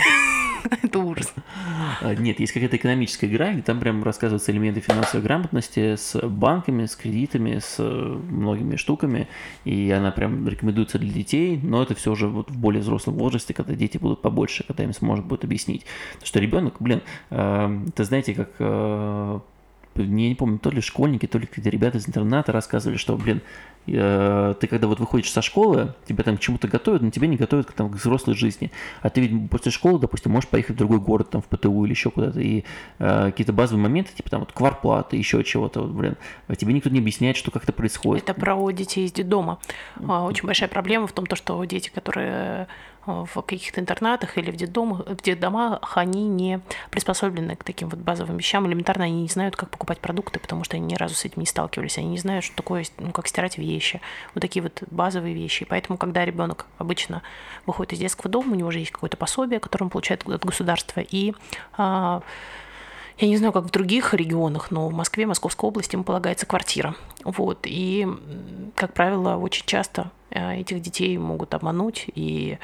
Это 0.82 0.98
ужас. 0.98 1.32
А, 2.00 2.14
нет, 2.14 2.40
есть 2.40 2.52
какая-то 2.52 2.76
экономическая 2.76 3.26
игра, 3.26 3.52
где 3.52 3.62
там 3.62 3.80
прям 3.80 4.02
рассказываются 4.02 4.52
элементы 4.52 4.80
финансовой 4.80 5.22
грамотности 5.22 5.96
с 5.96 6.18
банками, 6.26 6.86
с 6.86 6.96
кредитами, 6.96 7.58
с 7.58 7.78
многими 7.78 8.76
штуками, 8.76 9.28
и 9.64 9.90
она 9.90 10.10
прям 10.10 10.48
рекомендуется 10.48 10.98
для 10.98 11.12
детей, 11.12 11.58
но 11.62 11.82
это 11.82 11.94
все 11.94 12.12
уже 12.12 12.28
вот 12.28 12.50
в 12.50 12.58
более 12.58 12.80
взрослом 12.80 13.16
возрасте, 13.16 13.52
когда 13.52 13.74
дети 13.74 13.98
будут 13.98 14.22
побольше, 14.22 14.64
когда 14.66 14.84
им 14.84 14.92
сможет 14.92 15.24
будет 15.26 15.44
объяснить. 15.44 15.84
Потому 16.14 16.26
что 16.26 16.40
ребенок, 16.40 16.76
блин, 16.80 17.02
это 17.30 18.04
знаете, 18.04 18.34
как 18.34 18.50
а, 18.58 19.40
я 19.96 20.04
не 20.04 20.34
помню, 20.34 20.58
то 20.58 20.70
ли 20.70 20.80
школьники, 20.80 21.26
то 21.26 21.38
ли 21.38 21.46
какие-то 21.46 21.70
ребята 21.70 21.98
из 21.98 22.08
интерната 22.08 22.52
рассказывали, 22.52 22.96
что, 22.96 23.16
блин, 23.16 23.42
Э, 23.42 23.73
ты 23.86 24.66
когда 24.66 24.86
вот 24.86 25.00
выходишь 25.00 25.30
со 25.30 25.42
школы, 25.42 25.94
тебя 26.06 26.24
там 26.24 26.36
к 26.36 26.40
чему-то 26.40 26.68
готовят, 26.68 27.02
но 27.02 27.10
тебя 27.10 27.26
не 27.26 27.36
готовят 27.36 27.74
там, 27.74 27.90
к 27.90 27.94
взрослой 27.94 28.34
жизни. 28.34 28.70
А 29.02 29.10
ты 29.10 29.20
ведь 29.20 29.50
после 29.50 29.70
школы, 29.70 29.98
допустим, 29.98 30.32
можешь 30.32 30.48
поехать 30.48 30.76
в 30.76 30.78
другой 30.78 31.00
город, 31.00 31.30
там, 31.30 31.42
в 31.42 31.46
ПТУ 31.46 31.84
или 31.84 31.92
еще 31.92 32.10
куда-то, 32.10 32.40
и 32.40 32.64
э, 32.98 33.26
какие-то 33.26 33.52
базовые 33.52 33.82
моменты, 33.82 34.12
типа 34.14 34.30
там 34.30 34.40
вот 34.40 34.52
кварплаты, 34.52 35.16
еще 35.16 35.42
чего-то, 35.44 35.82
вот, 35.82 35.90
блин, 35.90 36.16
а 36.48 36.56
тебе 36.56 36.72
никто 36.72 36.90
не 36.90 37.00
объясняет, 37.00 37.36
что 37.36 37.50
как 37.50 37.64
это 37.64 37.72
происходит. 37.72 38.24
Это 38.24 38.34
про 38.34 38.70
детей 38.70 39.04
из 39.04 39.12
детдома. 39.12 39.58
А, 40.06 40.24
очень 40.24 40.46
большая 40.46 40.68
проблема 40.68 41.06
в 41.06 41.12
том, 41.12 41.26
то, 41.26 41.36
что 41.36 41.62
дети, 41.64 41.90
которые 41.94 42.68
в 43.06 43.42
каких-то 43.42 43.80
интернатах 43.80 44.38
или 44.38 44.50
в 44.50 44.56
детдомах, 44.56 45.06
в 45.06 45.22
детдомах, 45.22 45.96
они 45.96 46.28
не 46.28 46.60
приспособлены 46.90 47.56
к 47.56 47.64
таким 47.64 47.88
вот 47.88 47.98
базовым 47.98 48.36
вещам. 48.36 48.66
Элементарно 48.66 49.04
они 49.04 49.22
не 49.22 49.28
знают, 49.28 49.56
как 49.56 49.70
покупать 49.70 49.98
продукты, 49.98 50.38
потому 50.38 50.64
что 50.64 50.76
они 50.76 50.86
ни 50.86 50.94
разу 50.94 51.14
с 51.14 51.24
этим 51.24 51.40
не 51.40 51.46
сталкивались. 51.46 51.98
Они 51.98 52.08
не 52.08 52.18
знают, 52.18 52.44
что 52.44 52.56
такое, 52.56 52.84
ну, 52.98 53.12
как 53.12 53.26
стирать 53.26 53.58
вещи. 53.58 54.00
Вот 54.34 54.40
такие 54.40 54.62
вот 54.62 54.82
базовые 54.90 55.34
вещи. 55.34 55.64
И 55.64 55.66
поэтому, 55.66 55.98
когда 55.98 56.24
ребенок 56.24 56.66
обычно 56.78 57.22
выходит 57.66 57.94
из 57.94 57.98
детского 57.98 58.30
дома, 58.30 58.52
у 58.52 58.54
него 58.54 58.68
уже 58.68 58.78
есть 58.78 58.90
какое-то 58.90 59.16
пособие, 59.16 59.60
которое 59.60 59.84
он 59.84 59.90
получает 59.90 60.26
от 60.28 60.44
государства, 60.44 61.00
и 61.00 61.34
а, 61.76 62.22
я 63.18 63.28
не 63.28 63.36
знаю, 63.36 63.52
как 63.52 63.64
в 63.64 63.70
других 63.70 64.12
регионах, 64.12 64.70
но 64.70 64.88
в 64.88 64.92
Москве, 64.92 65.26
Московской 65.26 65.68
области 65.68 65.94
ему 65.94 66.04
полагается 66.04 66.46
квартира. 66.46 66.96
Вот. 67.22 67.60
И, 67.64 68.08
как 68.74 68.92
правило, 68.92 69.36
очень 69.36 69.64
часто 69.66 70.10
э, 70.30 70.56
этих 70.60 70.82
детей 70.82 71.16
могут 71.16 71.54
обмануть 71.54 72.06
и 72.14 72.58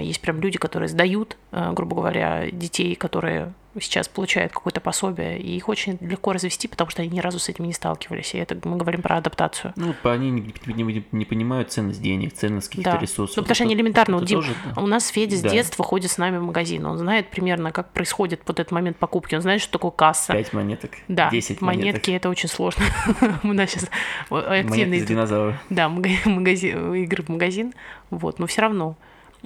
есть 0.00 0.20
прям 0.20 0.40
люди, 0.40 0.58
которые 0.58 0.88
сдают, 0.88 1.36
а, 1.52 1.72
грубо 1.72 1.96
говоря, 1.96 2.50
детей, 2.50 2.94
которые 2.94 3.52
сейчас 3.80 4.08
получают 4.08 4.52
какое-то 4.52 4.80
пособие, 4.80 5.38
и 5.38 5.56
их 5.56 5.68
очень 5.68 5.98
легко 6.00 6.32
развести, 6.32 6.68
потому 6.68 6.90
что 6.90 7.02
они 7.02 7.10
ни 7.10 7.20
разу 7.20 7.38
с 7.38 7.48
этим 7.48 7.64
не 7.64 7.72
сталкивались. 7.72 8.34
И 8.34 8.38
это 8.38 8.56
мы 8.66 8.76
говорим 8.76 9.02
про 9.02 9.16
адаптацию. 9.16 9.72
Ну, 9.76 9.94
они 10.04 10.30
не, 10.30 10.54
не, 10.66 11.04
не 11.10 11.24
понимают 11.24 11.72
ценность 11.72 12.00
денег, 12.00 12.34
ценность 12.34 12.68
каких-то 12.68 12.92
да. 12.92 12.98
ресурсов. 12.98 13.36
Ну, 13.36 13.42
потому 13.42 13.54
что 13.54 13.64
они 13.64 13.74
элементарно. 13.74 14.16
Это, 14.16 14.26
тоже, 14.26 14.54
да. 14.74 14.80
У 14.80 14.86
нас 14.86 15.08
Федя 15.08 15.36
с 15.36 15.40
да. 15.40 15.48
детства 15.48 15.84
ходит 15.84 16.10
с 16.10 16.18
нами 16.18 16.38
в 16.38 16.42
магазин. 16.42 16.86
Он 16.86 16.98
знает 16.98 17.30
примерно, 17.30 17.72
как 17.72 17.92
происходит 17.92 18.42
вот 18.46 18.60
этот 18.60 18.70
момент 18.72 18.96
покупки. 18.96 19.34
Он 19.34 19.42
знает, 19.42 19.60
что 19.60 19.72
такое 19.72 19.90
касса. 19.90 20.32
Пять 20.32 20.52
монеток. 20.52 20.92
Да. 21.08 21.30
Десять 21.30 21.60
монетки. 21.60 21.86
Монетки 21.86 22.10
это 22.12 22.28
очень 22.28 22.48
сложно. 22.48 22.84
У 23.42 23.52
нас 23.52 23.70
сейчас 23.70 23.90
активные... 24.30 25.04
динозавры. 25.04 25.58
Да, 25.70 25.88
магазин, 25.88 26.94
игры 26.94 27.22
в 27.24 27.28
магазин. 27.28 27.74
Вот, 28.10 28.38
но 28.38 28.46
все 28.46 28.62
равно. 28.62 28.96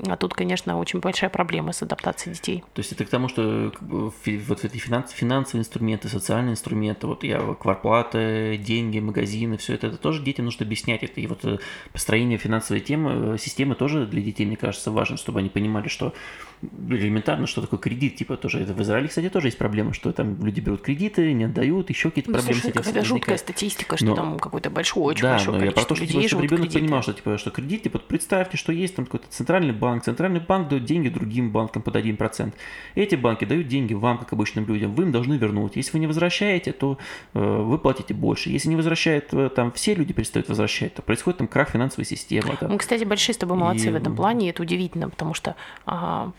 А 0.07 0.17
тут, 0.17 0.35
конечно, 0.35 0.79
очень 0.79 1.01
большая 1.01 1.31
проблема 1.31 1.73
с 1.73 1.83
адаптацией 1.83 2.35
детей. 2.35 2.65
То 2.75 2.81
есть 2.81 2.93
это 2.93 3.05
к 3.05 3.09
тому, 3.09 3.29
что 3.29 3.73
вот 3.81 4.65
эти 4.65 4.77
финанс, 4.77 5.11
финансовые 5.11 5.63
инструменты, 5.63 6.09
социальные 6.09 6.53
инструменты, 6.53 7.07
вот 7.07 7.25
я 7.25 7.41
кварплаты, 7.55 8.59
деньги, 8.59 8.99
магазины, 8.99 9.57
все 9.57 9.75
это, 9.75 9.89
это 9.89 9.97
тоже 9.97 10.23
детям 10.23 10.45
нужно 10.45 10.65
объяснять. 10.67 11.03
Это 11.03 11.21
и 11.21 11.27
вот 11.27 11.45
э, 11.45 11.59
построение 11.93 12.39
финансовой 12.39 12.81
темы, 12.81 13.35
э, 13.35 13.39
системы 13.39 13.75
тоже 13.75 14.07
для 14.07 14.23
детей, 14.23 14.47
мне 14.47 14.57
кажется, 14.57 14.91
важно, 14.91 15.17
чтобы 15.17 15.41
они 15.41 15.49
понимали, 15.49 15.89
что 15.89 16.15
элементарно, 16.63 17.47
что 17.47 17.61
такое 17.61 17.79
кредит, 17.79 18.17
типа 18.17 18.37
тоже. 18.37 18.61
Это 18.61 18.73
в 18.73 18.83
Израиле, 18.83 19.09
кстати, 19.09 19.29
тоже 19.29 19.49
есть 19.49 19.59
проблема, 19.59 19.93
что 19.93 20.13
там 20.13 20.45
люди 20.45 20.61
берут 20.61 20.83
кредиты, 20.83 21.33
не 21.33 21.45
отдают, 21.45 21.91
еще 21.91 22.11
какие-то 22.11 22.31
ну, 22.31 22.37
проблемы 22.37 22.61
слушай, 22.61 22.75
с 22.75 22.81
этим. 22.81 22.91
Это 22.91 23.05
жуткая 23.05 23.37
статистика, 23.37 23.97
что 23.97 24.07
но, 24.07 24.15
там 24.15 24.39
какой-то 24.39 24.71
большой, 24.71 25.15
очень 25.15 25.23
да, 25.23 25.33
большое 25.33 25.59
но 25.59 25.65
я 25.65 25.71
про 25.71 25.85
то, 25.85 25.95
что, 25.95 26.07
типа, 26.07 26.27
чтобы 26.27 26.45
ребенок 26.45 26.65
кредиты. 26.65 26.81
понимал, 26.81 27.03
что 27.03 27.13
типа 27.13 27.39
что 27.39 27.51
кредит, 27.51 27.83
типа 27.83 27.99
представьте, 27.99 28.57
что 28.57 28.73
есть 28.73 28.97
там 28.97 29.05
какой-то 29.05 29.27
центральный 29.29 29.73
банк, 29.73 30.05
центральный 30.05 30.41
банк 30.41 30.69
дает 30.69 30.85
деньги 30.85 31.09
другим 31.09 31.51
банкам 31.51 31.83
под 31.83 31.97
1%. 31.97 32.53
Эти 32.95 33.15
банки 33.15 33.45
дают 33.45 33.69
деньги 33.69 33.95
вам, 33.95 34.19
как 34.19 34.33
обычным 34.33 34.67
людям, 34.67 34.95
вы 34.95 35.05
им 35.05 35.13
должны 35.13 35.35
вернуть. 35.35 35.77
Если 35.77 35.93
вы 35.93 36.01
не 36.01 36.07
возвращаете, 36.07 36.73
то 36.73 36.99
э, 37.35 37.39
вы 37.41 37.79
платите 37.79 38.15
больше. 38.15 38.51
Если 38.51 38.69
не 38.69 38.77
возвращают, 38.77 39.33
э, 39.33 39.51
там 39.55 39.73
все 39.73 39.95
люди 39.95 40.13
перестают 40.13 40.49
возвращать, 40.49 40.95
то 40.95 41.03
происходит 41.03 41.39
там 41.39 41.49
крах 41.49 41.71
финансовой 41.71 42.05
системы. 42.05 42.57
Там. 42.59 42.73
Мы, 42.73 42.79
кстати, 42.79 43.05
большие 43.05 43.35
с 43.35 43.39
тобой 43.39 43.57
молодцы 43.57 43.89
и... 43.89 43.91
в 43.91 43.95
этом 43.95 44.17
плане, 44.17 44.47
и 44.47 44.51
это 44.51 44.63
удивительно, 44.63 45.09
потому 45.09 45.35
что 45.35 45.55
а, 45.87 46.33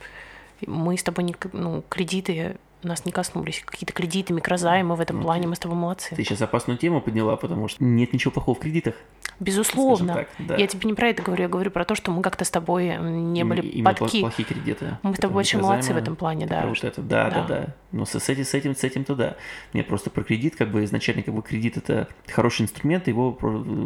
мы 0.67 0.97
с 0.97 1.03
тобой 1.03 1.23
не, 1.23 1.35
ну, 1.53 1.83
кредиты 1.89 2.57
нас 2.83 3.05
не 3.05 3.11
коснулись. 3.11 3.61
Какие-то 3.65 3.93
кредиты, 3.93 4.33
микрозаймы 4.33 4.95
в 4.95 5.01
этом 5.01 5.17
ну, 5.17 5.23
плане, 5.23 5.47
мы 5.47 5.55
с 5.55 5.59
тобой 5.59 5.77
молодцы. 5.77 6.15
Ты 6.15 6.23
сейчас 6.23 6.41
опасную 6.41 6.77
тему 6.77 7.01
подняла, 7.01 7.35
потому 7.35 7.67
что 7.67 7.83
нет 7.83 8.13
ничего 8.13 8.31
плохого 8.31 8.55
в 8.55 8.59
кредитах. 8.59 8.95
Безусловно. 9.39 10.13
Так, 10.13 10.27
да. 10.39 10.55
Я 10.57 10.67
тебе 10.67 10.89
не 10.89 10.93
про 10.93 11.09
это 11.09 11.23
говорю, 11.23 11.43
я 11.43 11.49
говорю 11.49 11.71
про 11.71 11.85
то, 11.85 11.95
что 11.95 12.11
мы 12.11 12.21
как-то 12.21 12.43
с 12.43 12.49
тобой 12.49 12.97
не 12.97 13.43
были 13.43 13.61
Именно 13.61 13.93
подки. 13.95 14.21
плохие 14.21 14.45
кредиты. 14.45 14.97
Мы 15.01 15.15
с 15.15 15.19
тобой 15.19 15.35
большие 15.35 15.61
молодцы 15.61 15.93
в 15.93 15.97
этом 15.97 16.15
плане, 16.15 16.45
да. 16.45 16.65
Вот 16.65 16.83
это, 16.83 17.01
да, 17.01 17.29
да, 17.29 17.43
да. 17.43 17.47
да. 17.47 17.75
Но 17.91 18.05
с, 18.05 18.19
с 18.19 18.29
этим, 18.29 18.43
с 18.43 18.53
этим, 18.53 18.75
с 18.75 18.83
этим-то 18.83 19.15
да. 19.15 19.35
Мне 19.73 19.83
просто 19.83 20.09
про 20.09 20.23
кредит, 20.23 20.55
как 20.55 20.69
бы 20.69 20.83
изначально 20.83 21.23
как 21.23 21.33
бы 21.33 21.41
кредит 21.41 21.77
это 21.77 22.07
хороший 22.27 22.63
инструмент, 22.63 23.07
его 23.07 23.37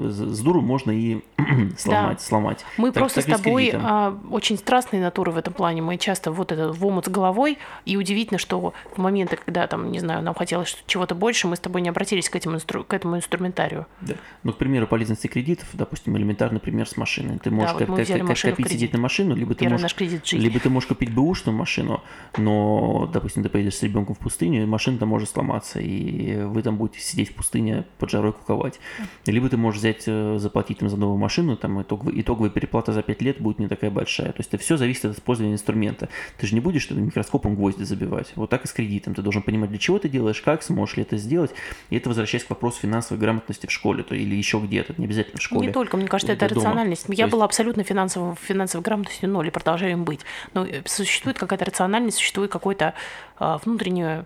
с 0.09 0.39
дуру 0.41 0.61
можно 0.61 0.91
и 0.91 1.21
сломать, 1.77 2.17
да. 2.17 2.23
сломать. 2.23 2.65
Мы 2.77 2.91
так, 2.91 3.01
просто 3.01 3.21
так 3.21 3.37
с 3.37 3.41
тобой 3.41 3.71
с 3.71 3.75
а, 3.75 4.17
очень 4.31 4.57
страстные 4.57 5.01
натуры 5.01 5.31
в 5.31 5.37
этом 5.37 5.53
плане. 5.53 5.81
Мы 5.81 5.97
часто 5.97 6.31
вот 6.31 6.51
этот 6.51 6.75
в 6.75 6.85
омут 6.85 7.05
с 7.05 7.09
головой, 7.09 7.59
и 7.85 7.95
удивительно, 7.95 8.39
что 8.39 8.73
в 8.91 8.97
моменты, 8.97 9.38
когда 9.38 9.67
там, 9.67 9.91
не 9.91 9.99
знаю, 9.99 10.23
нам 10.23 10.34
хотелось 10.34 10.84
чего-то 10.88 11.15
больше, 11.15 11.47
мы 11.47 11.55
с 11.55 11.59
тобой 11.59 11.81
не 11.81 11.89
обратились 11.89 12.29
к, 12.29 12.36
этим 12.36 12.55
инстру... 12.55 12.84
к 12.84 12.93
этому 12.93 13.17
инструментарию. 13.17 13.86
Да. 14.01 14.15
Ну, 14.43 14.53
к 14.53 14.57
примеру, 14.57 14.88
полезности 14.88 15.27
кредитов, 15.27 15.67
допустим, 15.73 16.15
элементарный 16.17 16.59
пример 16.59 16.88
с 16.88 16.97
машиной. 16.97 17.39
Ты 17.39 17.51
можешь 17.51 17.73
да, 17.73 17.86
вот 17.86 17.97
как, 17.97 18.07
как, 18.07 18.27
как 18.27 18.39
копить 18.41 18.71
сидеть 18.71 18.93
на 18.93 18.99
машину, 18.99 19.36
либо 19.36 19.55
ты, 19.55 19.67
можешь, 19.69 19.95
либо 20.31 20.59
ты 20.59 20.69
можешь 20.69 20.88
купить 20.88 21.13
бэушную 21.13 21.57
машину, 21.57 22.03
но, 22.38 23.09
допустим, 23.11 23.43
ты 23.43 23.49
поедешь 23.49 23.75
с 23.75 23.84
ребенком 23.84 24.15
в 24.15 24.19
пустыню, 24.19 24.63
и 24.63 24.65
машина 24.65 24.97
там 24.97 25.09
может 25.09 25.29
сломаться, 25.29 25.79
и 25.79 26.43
вы 26.43 26.61
там 26.61 26.77
будете 26.77 26.99
сидеть 26.99 27.31
в 27.31 27.36
пустыне 27.36 27.86
под 27.97 28.09
жарой 28.09 28.34
куковать. 28.34 28.79
Либо 29.25 29.49
ты 29.49 29.57
можешь 29.57 29.79
взять, 29.79 30.03
э, 30.07 30.38
заплатить 30.38 30.79
там 30.79 30.89
за 30.89 30.97
новую 30.97 31.17
машину, 31.17 31.57
там 31.57 31.81
итоговая, 31.81 32.19
итоговая 32.19 32.49
переплата 32.49 32.93
за 32.93 33.01
5 33.01 33.21
лет 33.21 33.39
будет 33.39 33.59
не 33.59 33.67
такая 33.67 33.91
большая. 33.91 34.31
То 34.31 34.39
есть 34.39 34.53
это 34.53 34.63
все 34.63 34.77
зависит 34.77 35.05
от 35.05 35.17
использования 35.17 35.53
инструмента. 35.53 36.09
Ты 36.38 36.47
же 36.47 36.55
не 36.55 36.61
будешь 36.61 36.89
микроскопом 36.89 37.55
гвозди 37.55 37.84
забивать. 37.84 38.31
Вот 38.36 38.49
так 38.49 38.65
и 38.65 38.67
с 38.74 38.76
кредитом. 38.76 39.13
Ты 39.13 39.21
должен 39.21 39.41
понимать, 39.41 39.69
для 39.69 39.80
чего 39.80 39.99
ты 39.99 40.09
делаешь, 40.09 40.41
как, 40.41 40.63
сможешь 40.63 40.97
ли 40.97 41.03
это 41.03 41.17
сделать. 41.17 41.51
И 41.89 41.95
это 41.95 42.09
возвращаясь 42.09 42.43
к 42.43 42.49
вопросу 42.49 42.80
финансовой 42.82 43.21
грамотности 43.21 43.67
в 43.67 43.71
школе 43.71 44.03
то, 44.03 44.15
или 44.15 44.36
еще 44.36 44.59
где-то, 44.59 44.95
не 44.97 45.05
обязательно 45.05 45.38
в 45.39 45.43
школе. 45.43 45.67
Не 45.67 45.74
только, 45.74 45.97
мне 45.97 46.07
кажется, 46.07 46.34
это 46.34 46.49
дома. 46.49 46.61
рациональность. 46.61 47.05
Я 47.07 47.26
есть... 47.26 47.32
была 47.32 47.45
абсолютно 47.45 47.84
финансово, 47.84 48.36
финансовой 48.36 48.84
грамотностью 48.84 49.30
ноль 49.30 49.47
и 49.47 49.51
продолжаю 49.51 49.93
им 49.93 50.03
быть. 50.03 50.21
Но 50.53 50.65
э, 50.65 50.82
существует 50.86 51.38
какая-то 51.38 51.65
рациональность, 51.65 52.17
существует 52.17 52.51
какое-то 52.51 52.93
а, 53.38 53.59
внутреннее 53.63 54.26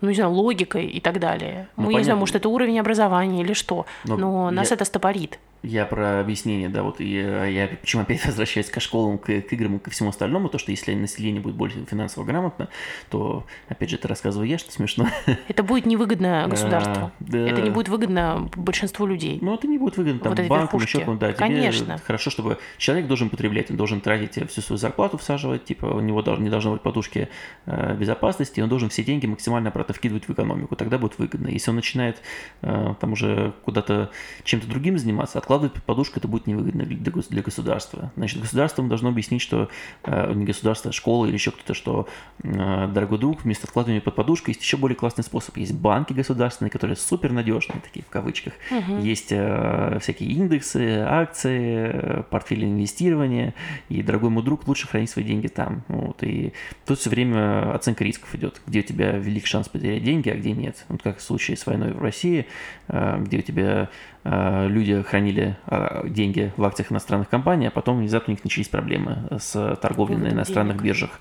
ну, 0.00 0.10
не 0.10 0.14
знаю, 0.14 0.30
логикой 0.30 0.86
и 0.86 1.00
так 1.00 1.18
далее. 1.18 1.68
Ну, 1.76 1.82
Мы 1.82 1.86
понятно. 1.86 1.98
не 1.98 2.04
знаю, 2.04 2.18
может, 2.20 2.36
это 2.36 2.48
уровень 2.48 2.78
образования 2.78 3.42
или 3.42 3.52
что, 3.52 3.86
но, 4.04 4.16
но 4.16 4.50
нас 4.50 4.70
я... 4.70 4.76
это 4.76 4.84
стопорит. 4.84 5.40
Я 5.62 5.86
про 5.86 6.20
объяснение, 6.20 6.68
да, 6.68 6.82
вот 6.82 7.00
я, 7.00 7.44
я 7.46 7.66
почему 7.66 8.02
опять 8.02 8.24
возвращаюсь 8.26 8.70
к 8.70 8.80
школам, 8.80 9.18
к, 9.18 9.26
к 9.26 9.52
играм 9.52 9.76
и 9.76 9.78
ко 9.78 9.90
всему 9.90 10.10
остальному, 10.10 10.48
то, 10.48 10.58
что 10.58 10.70
если 10.70 10.94
население 10.94 11.40
будет 11.40 11.56
больше 11.56 11.84
финансово 11.84 12.24
грамотно, 12.24 12.68
то, 13.10 13.44
опять 13.68 13.90
же, 13.90 13.96
это 13.96 14.06
рассказываю 14.06 14.48
я, 14.48 14.58
что 14.58 14.70
смешно. 14.70 15.08
Это 15.48 15.62
будет 15.62 15.86
невыгодно 15.86 16.46
государству. 16.48 17.10
Да. 17.20 17.38
Это 17.38 17.62
не 17.62 17.70
будет 17.70 17.88
выгодно 17.88 18.48
большинству 18.56 19.06
людей. 19.06 19.38
Ну, 19.40 19.54
это 19.54 19.66
не 19.66 19.78
будет 19.78 19.96
выгодно 19.96 20.20
там, 20.20 20.34
вот 20.34 20.46
банкам, 20.46 20.80
еще 20.80 21.04
да. 21.16 21.32
Конечно. 21.32 21.98
Хорошо, 21.98 22.30
чтобы 22.30 22.58
человек 22.76 23.06
должен 23.06 23.30
потреблять, 23.30 23.70
он 23.70 23.76
должен 23.76 24.00
тратить 24.00 24.48
всю 24.50 24.60
свою 24.60 24.78
зарплату, 24.78 25.18
всаживать, 25.18 25.64
типа, 25.64 25.86
у 25.86 26.00
него 26.00 26.22
не 26.38 26.50
должно 26.50 26.72
быть 26.72 26.82
подушки 26.82 27.28
э, 27.66 27.96
безопасности, 27.96 28.60
он 28.60 28.68
должен 28.68 28.88
все 28.90 29.02
деньги 29.04 29.26
максимально, 29.26 29.70
правда, 29.70 29.92
вкидывать 29.92 30.28
в 30.28 30.32
экономику, 30.32 30.76
тогда 30.76 30.98
будет 30.98 31.18
выгодно. 31.18 31.48
Если 31.48 31.70
он 31.70 31.76
начинает 31.76 32.22
э, 32.62 32.94
там 33.00 33.12
уже 33.12 33.54
куда-то 33.64 34.10
чем-то 34.44 34.68
другим 34.68 34.98
заниматься, 34.98 35.38
откладывать 35.48 35.72
под 35.72 35.82
подушку 35.84 36.18
это 36.18 36.28
будет 36.28 36.46
невыгодно 36.46 36.84
для, 36.84 37.12
для 37.30 37.42
государства. 37.42 38.12
Значит, 38.16 38.40
государство 38.42 38.84
должно 38.84 39.08
объяснить, 39.08 39.40
что 39.40 39.70
э, 40.04 40.32
не 40.34 40.44
государство, 40.44 40.90
а 40.90 40.92
школа 40.92 41.24
или 41.24 41.32
еще 41.32 41.52
кто-то, 41.52 41.72
что, 41.72 42.06
э, 42.42 42.88
дорогой 42.92 43.18
друг, 43.18 43.44
вместо 43.44 43.66
откладывания 43.66 44.02
под 44.02 44.14
подушку 44.14 44.50
есть 44.50 44.60
еще 44.60 44.76
более 44.76 44.94
классный 44.94 45.24
способ. 45.24 45.56
Есть 45.56 45.72
банки 45.72 46.12
государственные, 46.12 46.70
которые 46.70 46.96
супер 46.96 47.32
надежные, 47.32 47.80
такие 47.80 48.04
в 48.04 48.10
кавычках. 48.10 48.52
Угу. 48.70 48.98
Есть 48.98 49.28
э, 49.30 49.98
всякие 50.02 50.30
индексы, 50.32 50.98
акции, 51.06 52.24
портфели 52.30 52.66
инвестирования. 52.66 53.54
И, 53.88 54.02
дорогой 54.02 54.28
мой 54.28 54.44
друг, 54.44 54.68
лучше 54.68 54.86
хранить 54.86 55.08
свои 55.08 55.24
деньги 55.24 55.46
там. 55.46 55.82
Вот. 55.88 56.22
И 56.22 56.52
тут 56.84 56.98
все 56.98 57.08
время 57.08 57.74
оценка 57.74 58.04
рисков 58.04 58.34
идет, 58.34 58.60
где 58.66 58.80
у 58.80 58.82
тебя 58.82 59.12
велик 59.12 59.46
шанс 59.46 59.70
потерять 59.70 60.04
деньги, 60.04 60.28
а 60.28 60.36
где 60.36 60.52
нет. 60.52 60.84
Вот 60.88 61.02
как 61.02 61.18
в 61.18 61.22
случае 61.22 61.56
с 61.56 61.64
войной 61.64 61.92
в 61.92 62.02
России, 62.02 62.46
э, 62.88 63.18
где 63.22 63.38
у 63.38 63.42
тебя 63.42 63.88
люди 64.30 65.02
хранили 65.02 65.56
э, 65.66 66.08
деньги 66.08 66.52
в 66.56 66.64
акциях 66.64 66.92
иностранных 66.92 67.28
компаний, 67.28 67.66
а 67.66 67.70
потом 67.70 67.98
внезапно 67.98 68.32
у 68.32 68.34
них 68.34 68.44
начались 68.44 68.68
проблемы 68.68 69.28
с 69.38 69.76
торговлей 69.76 70.16
на 70.16 70.28
иностранных 70.28 70.76
денег. 70.76 70.86
биржах. 70.86 71.20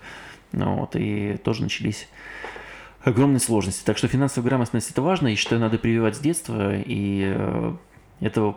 Ну, 0.51 0.77
вот, 0.77 0.95
и 0.95 1.37
тоже 1.43 1.63
начались 1.63 2.07
огромные 3.03 3.39
сложности. 3.39 3.85
Так 3.85 3.97
что 3.97 4.07
финансовая 4.07 4.49
грамотность 4.49 4.91
это 4.91 5.01
важно, 5.01 5.29
и 5.29 5.35
что 5.35 5.57
надо 5.57 5.77
прививать 5.77 6.15
с 6.15 6.19
детства, 6.19 6.75
и 6.75 7.33
э, 7.35 7.73
это, 8.19 8.55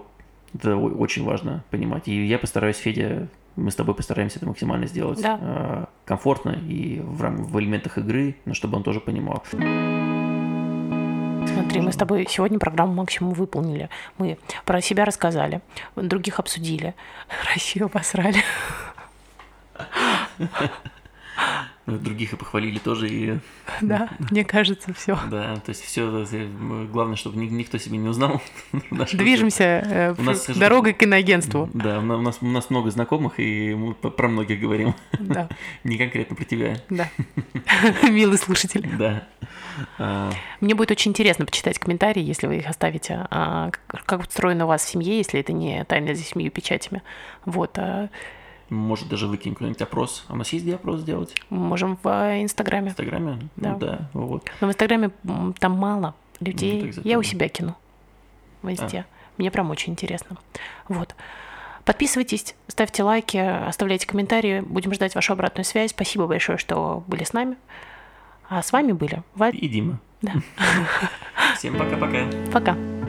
это 0.55 0.77
очень 0.77 1.25
важно 1.25 1.65
понимать. 1.71 2.09
И 2.09 2.27
я 2.27 2.39
постараюсь, 2.39 2.77
Федя, 2.77 3.29
мы 3.57 3.71
с 3.71 3.75
тобой 3.75 3.95
постараемся 3.95 4.39
это 4.39 4.47
максимально 4.47 4.87
сделать 4.87 5.21
да. 5.23 5.39
э, 5.41 5.85
комфортно 6.05 6.51
и 6.51 7.01
в, 7.01 7.19
в 7.19 7.61
элементах 7.61 7.99
игры, 7.99 8.37
но 8.45 8.55
чтобы 8.55 8.77
он 8.77 8.83
тоже 8.83 9.01
понимал. 9.01 9.43
Смотри, 11.47 11.81
мы 11.81 11.93
с 11.93 11.97
тобой 11.97 12.27
сегодня 12.29 12.59
программу 12.59 12.93
максимум 12.93 13.33
выполнили. 13.33 13.89
Мы 14.19 14.39
про 14.65 14.81
себя 14.81 15.05
рассказали, 15.05 15.61
других 15.97 16.39
обсудили, 16.39 16.95
Россию 17.55 17.89
посрали. 17.89 18.43
Других 21.99 22.33
и 22.33 22.37
похвалили 22.37 22.79
тоже 22.79 23.09
и... 23.09 23.39
Да, 23.81 24.11
мне 24.31 24.45
кажется, 24.45 24.93
все. 24.95 25.19
Да, 25.31 25.57
то 25.57 25.71
есть 25.71 25.83
все, 25.83 26.27
главное, 26.93 27.17
чтобы 27.17 27.39
никто 27.39 27.79
себе 27.79 27.99
не 27.99 28.09
узнал. 28.09 28.43
Движемся 29.13 29.65
э, 29.65 30.15
у 30.17 30.23
нас, 30.23 30.47
дорогой 30.47 30.93
к 30.93 31.03
иноагентству. 31.03 31.69
Да, 31.73 31.99
у 31.99 32.03
нас, 32.03 32.39
у 32.41 32.47
нас 32.47 32.71
много 32.71 32.91
знакомых, 32.91 33.39
и 33.39 33.75
мы 33.75 33.95
про 33.95 34.29
многих 34.29 34.61
говорим. 34.61 34.95
Да. 35.19 35.49
Не 35.85 35.97
конкретно 35.97 36.37
про 36.37 36.45
тебя. 36.45 36.77
Да. 36.89 37.09
Милый 38.09 38.39
слушатель. 38.39 38.89
Да. 38.99 39.27
А. 39.99 40.31
Мне 40.61 40.75
будет 40.75 40.91
очень 40.91 41.11
интересно 41.11 41.47
почитать 41.47 41.79
комментарии, 41.79 42.23
если 42.23 42.47
вы 42.47 42.59
их 42.59 42.69
оставите. 42.69 43.27
А, 43.31 43.71
как 43.87 44.21
устроено 44.21 44.65
у 44.65 44.69
вас 44.69 44.85
в 44.85 44.89
семье, 44.89 45.19
если 45.19 45.41
это 45.41 45.53
не 45.53 45.85
тайна 45.85 46.15
за 46.15 46.23
семью 46.23 46.51
печатями. 46.51 47.03
Вот. 47.45 47.79
Может, 48.71 49.09
даже 49.09 49.27
выкинем 49.27 49.55
какой-нибудь 49.55 49.83
опрос. 49.83 50.25
А 50.29 50.35
у 50.35 50.37
нас 50.37 50.53
есть 50.53 50.65
где 50.65 50.77
опрос 50.77 51.01
сделать? 51.01 51.35
Можем 51.51 51.99
в 52.03 52.09
э, 52.09 52.43
Инстаграме. 52.43 52.89
В 52.89 52.91
Инстаграме? 52.93 53.33
Ну 53.33 53.49
да. 53.57 53.73
Ну, 53.73 53.79
да, 53.79 54.11
вот. 54.15 54.51
Но 54.61 54.69
в 54.69 54.71
Инстаграме 54.71 55.11
там 55.59 55.73
мало 55.73 56.15
людей. 56.39 56.93
Ну, 56.97 57.03
Я 57.05 57.19
у 57.19 57.23
себя 57.23 57.49
кину. 57.49 57.77
Везде. 58.63 58.99
А. 58.99 59.05
Мне 59.37 59.51
прям 59.51 59.71
очень 59.71 59.93
интересно. 59.93 60.37
Вот. 60.89 61.15
Подписывайтесь, 61.85 62.55
ставьте 62.69 63.03
лайки, 63.03 63.39
оставляйте 63.39 64.07
комментарии. 64.07 64.61
Будем 64.61 64.95
ждать 64.95 65.15
вашу 65.15 65.33
обратную 65.33 65.65
связь. 65.65 65.91
Спасибо 65.91 66.27
большое, 66.27 66.59
что 66.59 67.03
были 67.07 67.25
с 67.25 67.33
нами. 67.33 67.57
А 68.49 68.63
с 68.63 68.73
вами 68.73 68.93
были 68.93 69.23
Варя 69.35 69.59
и 69.59 69.69
Дима. 69.69 69.99
Да. 70.23 70.35
Всем 71.57 71.77
пока-пока. 71.77 72.27
Пока. 72.53 72.73
-пока. 72.73 72.75
пока. 72.75 73.00